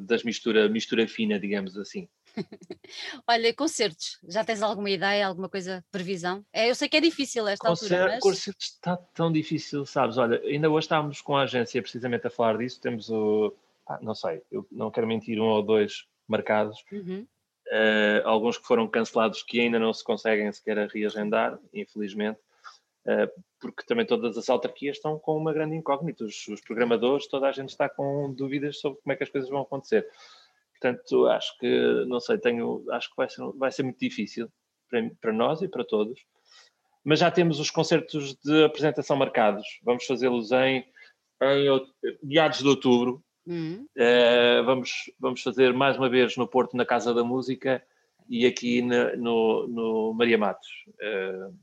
das 0.00 0.22
mistura, 0.22 0.66
mistura 0.70 1.06
fina, 1.06 1.38
digamos 1.38 1.76
assim. 1.76 2.08
Olha, 3.28 3.52
concertos, 3.52 4.18
já 4.28 4.42
tens 4.42 4.62
alguma 4.62 4.88
ideia, 4.88 5.26
alguma 5.26 5.50
coisa, 5.50 5.84
previsão? 5.90 6.42
É, 6.54 6.70
eu 6.70 6.74
sei 6.74 6.88
que 6.88 6.96
é 6.96 7.00
difícil 7.00 7.46
esta 7.46 7.68
Concer 7.68 7.92
altura, 7.92 8.14
mas... 8.14 8.22
Concertos 8.22 8.66
está 8.66 8.96
tão 8.96 9.30
difícil, 9.30 9.84
sabes? 9.84 10.16
Olha, 10.16 10.40
ainda 10.40 10.70
hoje 10.70 10.86
estávamos 10.86 11.20
com 11.20 11.36
a 11.36 11.42
agência 11.42 11.82
precisamente 11.82 12.26
a 12.26 12.30
falar 12.30 12.56
disso, 12.56 12.80
temos 12.80 13.10
o 13.10 13.54
não 14.00 14.14
sei, 14.14 14.42
eu 14.50 14.66
não 14.70 14.90
quero 14.90 15.06
mentir, 15.06 15.40
um 15.40 15.48
ou 15.48 15.62
dois 15.62 16.06
marcados, 16.28 16.76
uhum. 16.92 17.26
uh, 17.68 18.26
alguns 18.28 18.56
que 18.56 18.66
foram 18.66 18.86
cancelados 18.86 19.42
que 19.42 19.60
ainda 19.60 19.78
não 19.78 19.92
se 19.92 20.04
conseguem 20.04 20.50
sequer 20.52 20.88
reagendar, 20.88 21.58
infelizmente, 21.74 22.38
uh, 23.06 23.42
porque 23.60 23.84
também 23.84 24.06
todas 24.06 24.38
as 24.38 24.48
autarquias 24.48 24.96
estão 24.96 25.18
com 25.18 25.36
uma 25.36 25.52
grande 25.52 25.76
incógnita, 25.76 26.24
os, 26.24 26.46
os, 26.48 26.60
programadores, 26.60 27.26
toda 27.26 27.48
a 27.48 27.52
gente 27.52 27.70
está 27.70 27.88
com 27.88 28.32
dúvidas 28.32 28.78
sobre 28.78 29.00
como 29.02 29.12
é 29.12 29.16
que 29.16 29.24
as 29.24 29.30
coisas 29.30 29.50
vão 29.50 29.62
acontecer. 29.62 30.06
Portanto, 30.72 31.26
acho 31.26 31.58
que, 31.58 32.04
não 32.06 32.20
sei, 32.20 32.38
tenho, 32.38 32.84
acho 32.90 33.10
que 33.10 33.16
vai 33.16 33.28
ser, 33.28 33.42
vai 33.56 33.70
ser 33.70 33.82
muito 33.82 33.98
difícil 33.98 34.48
para, 34.88 35.10
para 35.20 35.32
nós 35.32 35.60
e 35.60 35.68
para 35.68 35.84
todos. 35.84 36.24
Mas 37.04 37.18
já 37.18 37.30
temos 37.30 37.60
os 37.60 37.70
concertos 37.70 38.34
de 38.36 38.64
apresentação 38.64 39.16
marcados. 39.16 39.66
Vamos 39.82 40.04
fazê-los 40.06 40.52
em, 40.52 40.86
em 41.42 41.86
meados 42.22 42.58
de 42.58 42.68
outubro. 42.68 43.22
Uhum. 43.46 43.86
Uh, 43.96 44.64
vamos, 44.64 45.10
vamos 45.18 45.42
fazer 45.42 45.72
mais 45.72 45.96
uma 45.96 46.08
vez 46.08 46.36
no 46.36 46.46
Porto, 46.46 46.76
na 46.76 46.84
Casa 46.84 47.14
da 47.14 47.24
Música, 47.24 47.84
e 48.28 48.46
aqui 48.46 48.82
no, 48.82 49.16
no, 49.16 49.68
no 49.68 50.14
Maria 50.14 50.38
Matos. 50.38 50.68
Uh, 50.92 51.56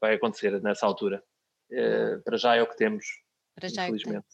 vai 0.00 0.14
acontecer 0.14 0.60
nessa 0.62 0.86
altura. 0.86 1.22
Uh, 1.70 2.22
para 2.22 2.36
já 2.36 2.54
é 2.54 2.62
o 2.62 2.66
que 2.66 2.76
temos, 2.76 3.04
para 3.54 3.68
já 3.68 3.84
infelizmente. 3.84 4.26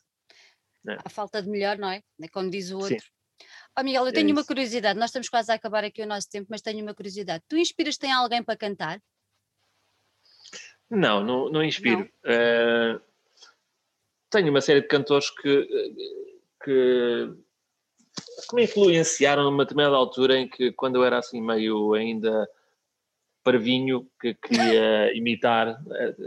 É 0.86 0.99
A 1.05 1.09
falta 1.09 1.42
de 1.42 1.49
melhor, 1.49 1.78
não 1.78 1.90
é? 1.90 2.03
É 2.20 2.28
como 2.28 2.51
diz 2.51 2.70
o 2.70 2.78
outro. 2.78 3.01
Sim. 3.01 3.47
Oh, 3.76 3.82
Miguel, 3.82 4.03
eu 4.03 4.09
é 4.09 4.12
tenho 4.12 4.30
é 4.30 4.32
uma 4.32 4.45
curiosidade. 4.45 4.99
Nós 4.99 5.09
estamos 5.09 5.28
quase 5.28 5.51
a 5.51 5.55
acabar 5.55 5.82
aqui 5.82 6.03
o 6.03 6.07
nosso 6.07 6.28
tempo, 6.30 6.47
mas 6.51 6.61
tenho 6.61 6.82
uma 6.82 6.95
curiosidade. 6.95 7.42
Tu 7.49 7.57
inspiras-te 7.57 8.07
em 8.07 8.12
alguém 8.12 8.42
para 8.42 8.57
cantar? 8.57 9.03
Não, 10.88 11.24
não, 11.24 11.51
não 11.51 11.64
inspiro. 11.64 12.09
Não. 12.22 12.97
Uh, 12.97 13.01
tenho 14.35 14.51
uma 14.51 14.61
série 14.61 14.80
de 14.80 14.89
cantores 14.89 15.30
que, 15.30 15.68
que, 16.64 17.32
que 18.49 18.57
me 18.57 18.64
influenciaram 18.64 19.45
numa 19.45 19.64
determinada 19.64 19.97
altura 19.97 20.37
em 20.37 20.49
que, 20.49 20.72
quando 20.72 20.97
eu 20.97 21.05
era 21.05 21.18
assim 21.18 21.41
meio 21.41 21.95
ainda 21.95 22.49
parvinho, 23.45 24.09
que 24.20 24.35
queria 24.35 25.12
imitar. 25.16 25.80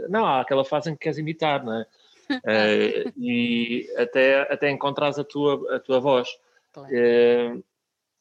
Não, 0.08 0.24
há 0.24 0.40
aquela 0.40 0.64
fase 0.64 0.90
em 0.90 0.94
que 0.94 1.00
queres 1.00 1.18
imitar, 1.18 1.62
não 1.62 1.74
é? 1.74 1.86
Uh, 2.30 3.12
e 3.20 3.88
até, 3.96 4.40
até 4.52 4.70
encontrares 4.70 5.18
a 5.18 5.24
tua, 5.24 5.76
a 5.76 5.80
tua 5.80 6.00
voz. 6.00 6.28
Claro. 6.72 6.90
Uh, 6.90 7.64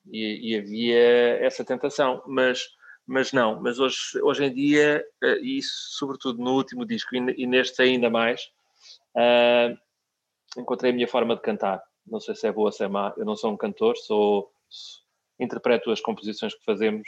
e, 0.10 0.52
e, 0.52 0.58
havia 0.58 1.00
essa 1.46 1.64
tentação, 1.64 2.24
mas, 2.26 2.70
mas 3.06 3.34
não, 3.34 3.62
mas 3.62 3.78
hoje, 3.78 3.98
hoje 4.22 4.46
em 4.46 4.54
dia, 4.54 5.06
uh, 5.24 5.44
e 5.44 5.62
sobretudo 5.62 6.42
no 6.42 6.56
último 6.56 6.86
disco 6.86 7.16
e, 7.16 7.44
e 7.44 7.46
neste 7.46 7.82
ainda 7.82 8.10
mais, 8.10 8.50
encontrei 10.58 10.92
a 10.92 10.96
minha 10.96 11.08
forma 11.08 11.36
de 11.36 11.42
cantar. 11.42 11.84
Não 12.06 12.20
sei 12.20 12.36
se 12.36 12.48
é 12.48 12.52
boa 12.52 12.68
ou 12.68 12.72
se 12.72 12.84
é 12.84 12.88
má, 12.88 13.14
eu 13.18 13.26
não 13.26 13.36
sou 13.36 13.52
um 13.52 13.58
cantor, 13.58 13.98
sou 13.98 14.50
interpreto 15.40 15.92
as 15.92 16.02
composições 16.02 16.54
que 16.54 16.64
fazemos 16.64 17.08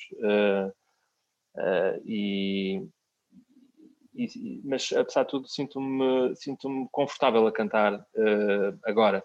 e, 2.06 2.82
e, 4.16 4.62
mas 4.64 4.92
apesar 4.92 5.24
de 5.24 5.30
tudo 5.30 5.48
sinto-me 5.48 6.36
sinto 6.36 6.88
confortável 6.92 7.46
a 7.48 7.52
cantar 7.52 7.94
uh, 7.94 8.80
agora. 8.84 9.24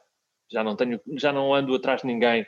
Já 0.51 0.63
não 0.63 0.77
tenho, 0.77 1.01
já 1.17 1.33
não 1.33 1.55
ando 1.55 1.75
atrás 1.75 2.03
de 2.03 2.07
ninguém, 2.07 2.47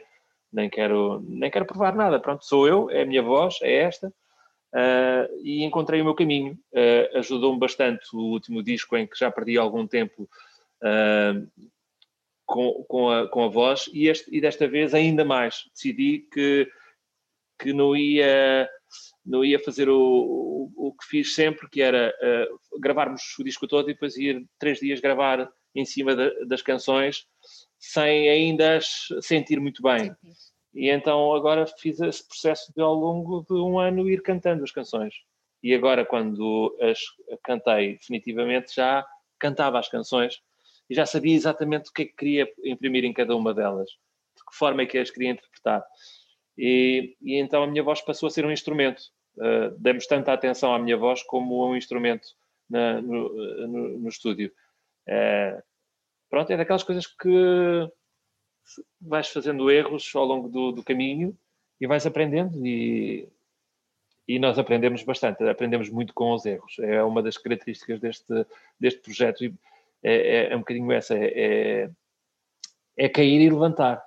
nem 0.52 0.68
quero, 0.68 1.20
nem 1.26 1.50
quero 1.50 1.66
provar 1.66 1.94
nada. 1.94 2.20
Pronto, 2.20 2.44
sou 2.44 2.68
eu, 2.68 2.90
é 2.90 3.02
a 3.02 3.06
minha 3.06 3.22
voz, 3.22 3.58
é 3.62 3.82
esta. 3.82 4.12
Uh, 4.76 5.40
e 5.42 5.64
encontrei 5.64 6.02
o 6.02 6.04
meu 6.04 6.14
caminho. 6.14 6.52
Uh, 6.70 7.18
Ajudou-me 7.18 7.58
bastante 7.58 8.14
o 8.14 8.18
último 8.18 8.62
disco 8.62 8.94
em 8.94 9.06
que 9.06 9.18
já 9.18 9.30
perdi 9.30 9.56
algum 9.56 9.86
tempo 9.86 10.28
com, 12.44 12.84
com, 12.86 13.10
a, 13.10 13.26
com 13.26 13.44
a 13.44 13.48
voz 13.48 13.88
e, 13.90 14.08
este, 14.08 14.28
e 14.36 14.38
desta 14.38 14.68
vez 14.68 14.92
ainda 14.92 15.24
mais. 15.24 15.64
Decidi 15.72 16.28
que, 16.30 16.68
que 17.58 17.72
não 17.72 17.96
ia 17.96 18.68
não 19.24 19.44
ia 19.44 19.58
fazer 19.58 19.88
o, 19.88 19.98
o, 19.98 20.88
o 20.88 20.92
que 20.92 21.04
fiz 21.06 21.34
sempre, 21.34 21.68
que 21.68 21.82
era 21.82 22.14
uh, 22.22 22.80
gravarmos 22.80 23.22
o 23.38 23.42
disco 23.44 23.66
todo 23.66 23.90
e 23.90 23.94
depois 23.94 24.16
ir 24.16 24.46
três 24.58 24.78
dias 24.78 25.00
gravar 25.00 25.50
em 25.74 25.84
cima 25.84 26.14
de, 26.14 26.46
das 26.46 26.62
canções, 26.62 27.26
sem 27.78 28.28
ainda 28.28 28.76
as 28.76 29.08
sentir 29.20 29.58
muito 29.58 29.82
bem. 29.82 30.14
E 30.76 30.90
então 30.90 31.34
agora 31.34 31.66
fiz 31.66 32.00
esse 32.00 32.26
processo 32.26 32.72
de 32.74 32.82
ao 32.82 32.94
longo 32.94 33.44
de 33.48 33.54
um 33.54 33.78
ano 33.78 34.08
ir 34.08 34.22
cantando 34.22 34.62
as 34.62 34.70
canções. 34.70 35.14
E 35.62 35.74
agora, 35.74 36.04
quando 36.04 36.76
as 36.80 37.00
cantei 37.42 37.94
definitivamente, 37.94 38.74
já 38.74 39.04
cantava 39.38 39.78
as 39.78 39.88
canções 39.88 40.40
e 40.88 40.94
já 40.94 41.06
sabia 41.06 41.34
exatamente 41.34 41.90
o 41.90 41.92
que 41.92 42.02
é 42.02 42.04
que 42.04 42.16
queria 42.16 42.48
imprimir 42.64 43.04
em 43.04 43.12
cada 43.12 43.34
uma 43.34 43.52
delas, 43.52 43.88
de 43.88 44.44
que 44.44 44.56
forma 44.56 44.82
é 44.82 44.86
que 44.86 44.98
as 44.98 45.10
queria 45.10 45.30
interpretar. 45.30 45.84
E, 46.56 47.16
e 47.20 47.36
então 47.36 47.62
a 47.62 47.66
minha 47.66 47.82
voz 47.82 48.00
passou 48.00 48.28
a 48.28 48.30
ser 48.30 48.44
um 48.46 48.52
instrumento 48.52 49.02
uh, 49.38 49.76
demos 49.78 50.06
tanta 50.06 50.32
atenção 50.32 50.74
à 50.74 50.78
minha 50.78 50.96
voz 50.96 51.22
como 51.22 51.68
um 51.68 51.76
instrumento 51.76 52.26
na, 52.68 53.00
no, 53.00 53.66
no, 53.66 53.98
no, 53.98 54.08
estúdio. 54.08 54.52
Uh, 55.08 55.62
pronto, 56.28 56.50
é 56.50 56.56
daquelas 56.56 56.82
coisas 56.82 57.06
que 57.06 57.88
vais 59.00 59.28
fazendo 59.28 59.70
erros 59.70 60.10
ao 60.14 60.24
longo 60.24 60.48
do, 60.48 60.72
do 60.72 60.82
caminho 60.82 61.36
e 61.80 61.86
vais 61.86 62.06
aprendendo 62.06 62.66
e, 62.66 63.28
e 64.26 64.38
nós 64.38 64.58
aprendemos 64.58 65.02
bastante, 65.02 65.42
aprendemos 65.44 65.88
muito 65.88 66.12
com 66.12 66.32
os 66.32 66.44
erros. 66.44 66.78
É 66.80 67.02
uma 67.02 67.22
das 67.22 67.36
características 67.36 68.00
deste, 68.00 68.46
deste 68.78 69.00
projeto 69.00 69.44
e 69.44 69.54
é, 70.02 70.14
é, 70.14 70.52
é 70.52 70.56
um 70.56 70.60
bocadinho 70.60 70.90
essa, 70.92 71.14
é, 71.14 71.84
é, 71.84 71.90
é 72.96 73.08
cair 73.08 73.40
e 73.40 73.50
levantar 73.50 74.02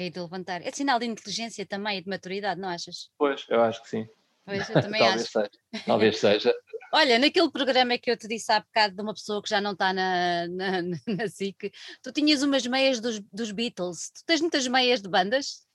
cair 0.00 0.10
de 0.10 0.20
levantar. 0.20 0.62
É 0.62 0.70
sinal 0.70 0.98
de 0.98 1.04
inteligência 1.04 1.66
também 1.66 1.98
e 1.98 2.02
de 2.02 2.08
maturidade, 2.08 2.58
não 2.58 2.70
achas? 2.70 3.10
Pois, 3.18 3.44
eu 3.50 3.60
acho 3.60 3.82
que 3.82 3.88
sim. 3.90 4.08
Pois, 4.46 4.68
eu 4.70 4.80
também 4.80 5.00
Talvez 5.00 5.22
acho. 5.22 5.32
Seja. 5.32 5.84
Talvez 5.84 6.18
seja. 6.18 6.54
Olha, 6.92 7.18
naquele 7.18 7.50
programa 7.50 7.96
que 7.98 8.10
eu 8.10 8.16
te 8.16 8.26
disse 8.26 8.50
há 8.50 8.60
bocado 8.60 8.96
de 8.96 9.02
uma 9.02 9.14
pessoa 9.14 9.40
que 9.42 9.48
já 9.48 9.60
não 9.60 9.72
está 9.72 9.92
na, 9.92 10.48
na, 10.48 10.82
na 11.06 11.28
SIC, 11.28 11.72
tu 12.02 12.12
tinhas 12.12 12.42
umas 12.42 12.66
meias 12.66 13.00
dos, 13.00 13.20
dos 13.32 13.52
Beatles. 13.52 14.10
Tu 14.10 14.24
tens 14.26 14.40
muitas 14.40 14.66
meias 14.66 15.00
de 15.00 15.08
bandas? 15.08 15.66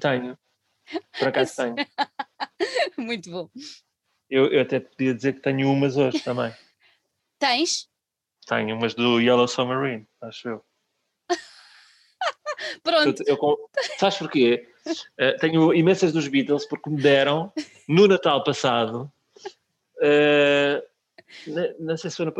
Tenho. 0.00 0.36
Por 1.18 1.28
acaso 1.28 1.56
tenho. 1.56 1.74
Muito 2.98 3.30
bom. 3.30 3.50
Eu, 4.28 4.46
eu 4.52 4.62
até 4.62 4.80
podia 4.80 5.14
dizer 5.14 5.34
que 5.34 5.40
tenho 5.40 5.70
umas 5.70 5.96
hoje 5.96 6.20
também. 6.20 6.52
Tens? 7.38 7.88
Tenho 8.46 8.76
umas 8.76 8.94
do 8.94 9.20
Yellow 9.20 9.46
Submarine, 9.46 10.06
acho 10.20 10.48
eu. 10.48 10.64
Pronto. 12.82 13.22
Eu, 13.26 13.36
eu, 13.36 13.70
sabes 13.98 14.18
porquê? 14.18 14.68
Uh, 15.20 15.36
tenho 15.40 15.74
imensas 15.74 16.12
dos 16.12 16.28
Beatles 16.28 16.64
porque 16.66 16.90
me 16.90 17.00
deram 17.00 17.52
no 17.88 18.08
Natal 18.08 18.42
passado. 18.42 19.12
Uh, 19.98 20.82
não, 21.80 21.96
sei 21.96 22.10
se 22.10 22.16
foi 22.16 22.26
no, 22.26 22.34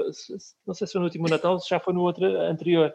não 0.67 0.75
sei 0.75 0.87
se 0.87 0.93
foi 0.93 1.01
no 1.01 1.07
último 1.07 1.29
Natal, 1.29 1.59
se 1.59 1.69
já 1.69 1.81
foi 1.81 1.95
no 1.95 2.03
outro 2.03 2.25
anterior. 2.25 2.95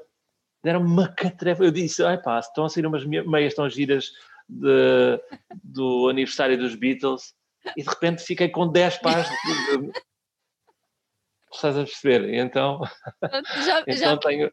Deram 0.64 0.82
uma 0.82 1.08
catrefa. 1.08 1.64
Eu 1.64 1.72
disse: 1.72 2.04
ai 2.04 2.22
pá, 2.22 2.40
estão 2.40 2.66
a 2.66 2.70
sair 2.70 2.86
umas 2.86 3.06
meias 3.06 3.54
tão 3.54 3.70
giras 3.70 4.12
de, 4.48 5.20
do 5.64 6.10
aniversário 6.10 6.58
dos 6.58 6.76
Beatles 6.76 7.34
e 7.76 7.84
de 7.84 7.90
repente 7.90 8.24
fiquei 8.24 8.50
com 8.50 8.68
10 8.68 8.98
pares 8.98 9.28
de, 9.28 9.92
Estás 11.54 11.78
a 11.78 11.84
perceber? 11.84 12.34
Então, 12.34 12.82
já, 13.66 13.82
então 13.86 13.96
já, 13.98 14.18
tenho. 14.18 14.50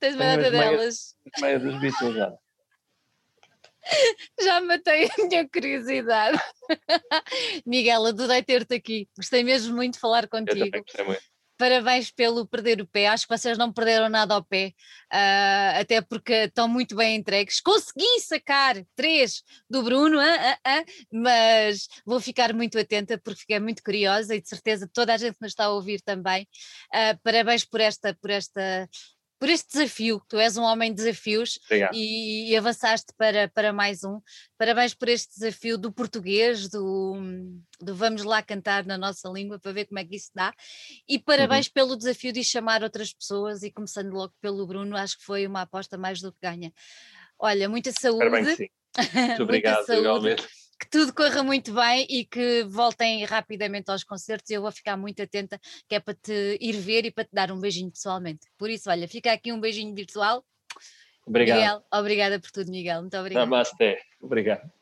Tens 0.00 0.14
uma 0.14 0.36
data 0.36 0.50
delas. 0.50 1.14
Meia 1.40 1.60
dos 1.60 1.78
Beatles 1.78 2.14
já. 2.14 2.32
Já 4.40 4.60
matei 4.60 5.06
a 5.06 5.26
minha 5.26 5.48
curiosidade. 5.48 6.38
Miguel, 7.66 8.06
adorei 8.06 8.42
ter-te 8.42 8.74
aqui. 8.74 9.08
Gostei 9.16 9.42
mesmo 9.42 9.74
muito 9.74 9.94
de 9.94 10.00
falar 10.00 10.28
contigo. 10.28 10.84
Parabéns 11.58 12.10
pelo 12.10 12.44
perder 12.44 12.80
o 12.80 12.86
pé. 12.88 13.06
Acho 13.06 13.24
que 13.24 13.36
vocês 13.36 13.56
não 13.56 13.72
perderam 13.72 14.08
nada 14.08 14.34
ao 14.34 14.42
pé, 14.42 14.72
uh, 15.12 15.80
até 15.80 16.00
porque 16.00 16.32
estão 16.32 16.66
muito 16.66 16.96
bem 16.96 17.14
entregues. 17.14 17.60
Consegui 17.60 18.20
sacar 18.20 18.82
três 18.96 19.44
do 19.70 19.82
Bruno, 19.82 20.18
uh, 20.18 20.22
uh, 20.22 20.84
mas 21.12 21.86
vou 22.04 22.20
ficar 22.20 22.52
muito 22.52 22.76
atenta 22.78 23.16
porque 23.16 23.42
fiquei 23.42 23.60
muito 23.60 23.80
curiosa 23.80 24.34
e 24.34 24.40
de 24.40 24.48
certeza 24.48 24.90
toda 24.92 25.14
a 25.14 25.16
gente 25.16 25.36
nos 25.40 25.52
está 25.52 25.66
a 25.66 25.70
ouvir 25.72 26.00
também. 26.00 26.48
parabéns 27.22 27.64
por 27.64 27.80
esta, 27.80 28.12
por 28.20 28.30
esta 28.30 28.88
por 29.42 29.48
este 29.48 29.72
desafio. 29.72 30.22
Tu 30.28 30.38
és 30.38 30.56
um 30.56 30.62
homem 30.62 30.94
de 30.94 31.02
desafios 31.02 31.58
e, 31.92 32.52
e, 32.52 32.56
avançaste 32.56 33.12
para, 33.18 33.48
para 33.48 33.72
mais 33.72 34.04
um. 34.04 34.20
Parabéns 34.56 34.94
por 34.94 35.08
este 35.08 35.34
desafio 35.34 35.76
do 35.76 35.90
português, 35.90 36.68
do, 36.68 37.16
do 37.80 37.92
vamos 37.92 38.22
lá 38.22 38.40
cantar 38.40 38.86
na 38.86 38.96
nossa 38.96 39.28
língua 39.28 39.58
para 39.58 39.72
ver 39.72 39.86
como 39.86 39.98
é 39.98 40.04
que 40.04 40.14
isso 40.14 40.30
dá. 40.32 40.54
E 41.08 41.18
parabéns 41.18 41.66
uhum. 41.66 41.72
pelo 41.72 41.96
desafio 41.96 42.32
de 42.32 42.44
chamar 42.44 42.84
outras 42.84 43.12
pessoas 43.12 43.64
e 43.64 43.72
começando 43.72 44.12
logo 44.12 44.32
pelo 44.40 44.64
Bruno, 44.64 44.96
acho 44.96 45.18
que 45.18 45.24
foi 45.24 45.44
uma 45.44 45.62
aposta 45.62 45.98
mais 45.98 46.20
do 46.20 46.30
que 46.30 46.38
ganha. 46.40 46.72
Olha, 47.36 47.68
muita 47.68 47.90
saúde. 47.90 48.30
Parabéns, 48.30 48.56
sim. 48.56 48.68
Muito 49.26 49.42
obrigado, 49.42 49.92
igualmente 49.92 50.46
que 50.82 50.90
tudo 50.90 51.14
corra 51.14 51.44
muito 51.44 51.72
bem 51.72 52.04
e 52.10 52.24
que 52.24 52.64
voltem 52.64 53.24
rapidamente 53.24 53.88
aos 53.88 54.02
concertos. 54.02 54.50
Eu 54.50 54.62
vou 54.62 54.72
ficar 54.72 54.96
muito 54.96 55.22
atenta, 55.22 55.60
que 55.88 55.94
é 55.94 56.00
para 56.00 56.14
te 56.14 56.58
ir 56.60 56.72
ver 56.72 57.04
e 57.04 57.12
para 57.12 57.24
te 57.24 57.30
dar 57.32 57.52
um 57.52 57.60
beijinho 57.60 57.88
pessoalmente. 57.88 58.48
Por 58.58 58.68
isso, 58.68 58.90
olha, 58.90 59.06
fica 59.06 59.32
aqui 59.32 59.52
um 59.52 59.60
beijinho 59.60 59.94
virtual. 59.94 60.44
Obrigado. 61.24 61.58
Miguel, 61.58 61.82
obrigada 61.92 62.40
por 62.40 62.50
tudo, 62.50 62.72
Miguel. 62.72 63.00
Muito 63.00 63.16
obrigada. 63.16 63.46
Namaste. 63.46 63.96
Obrigado. 64.20 64.81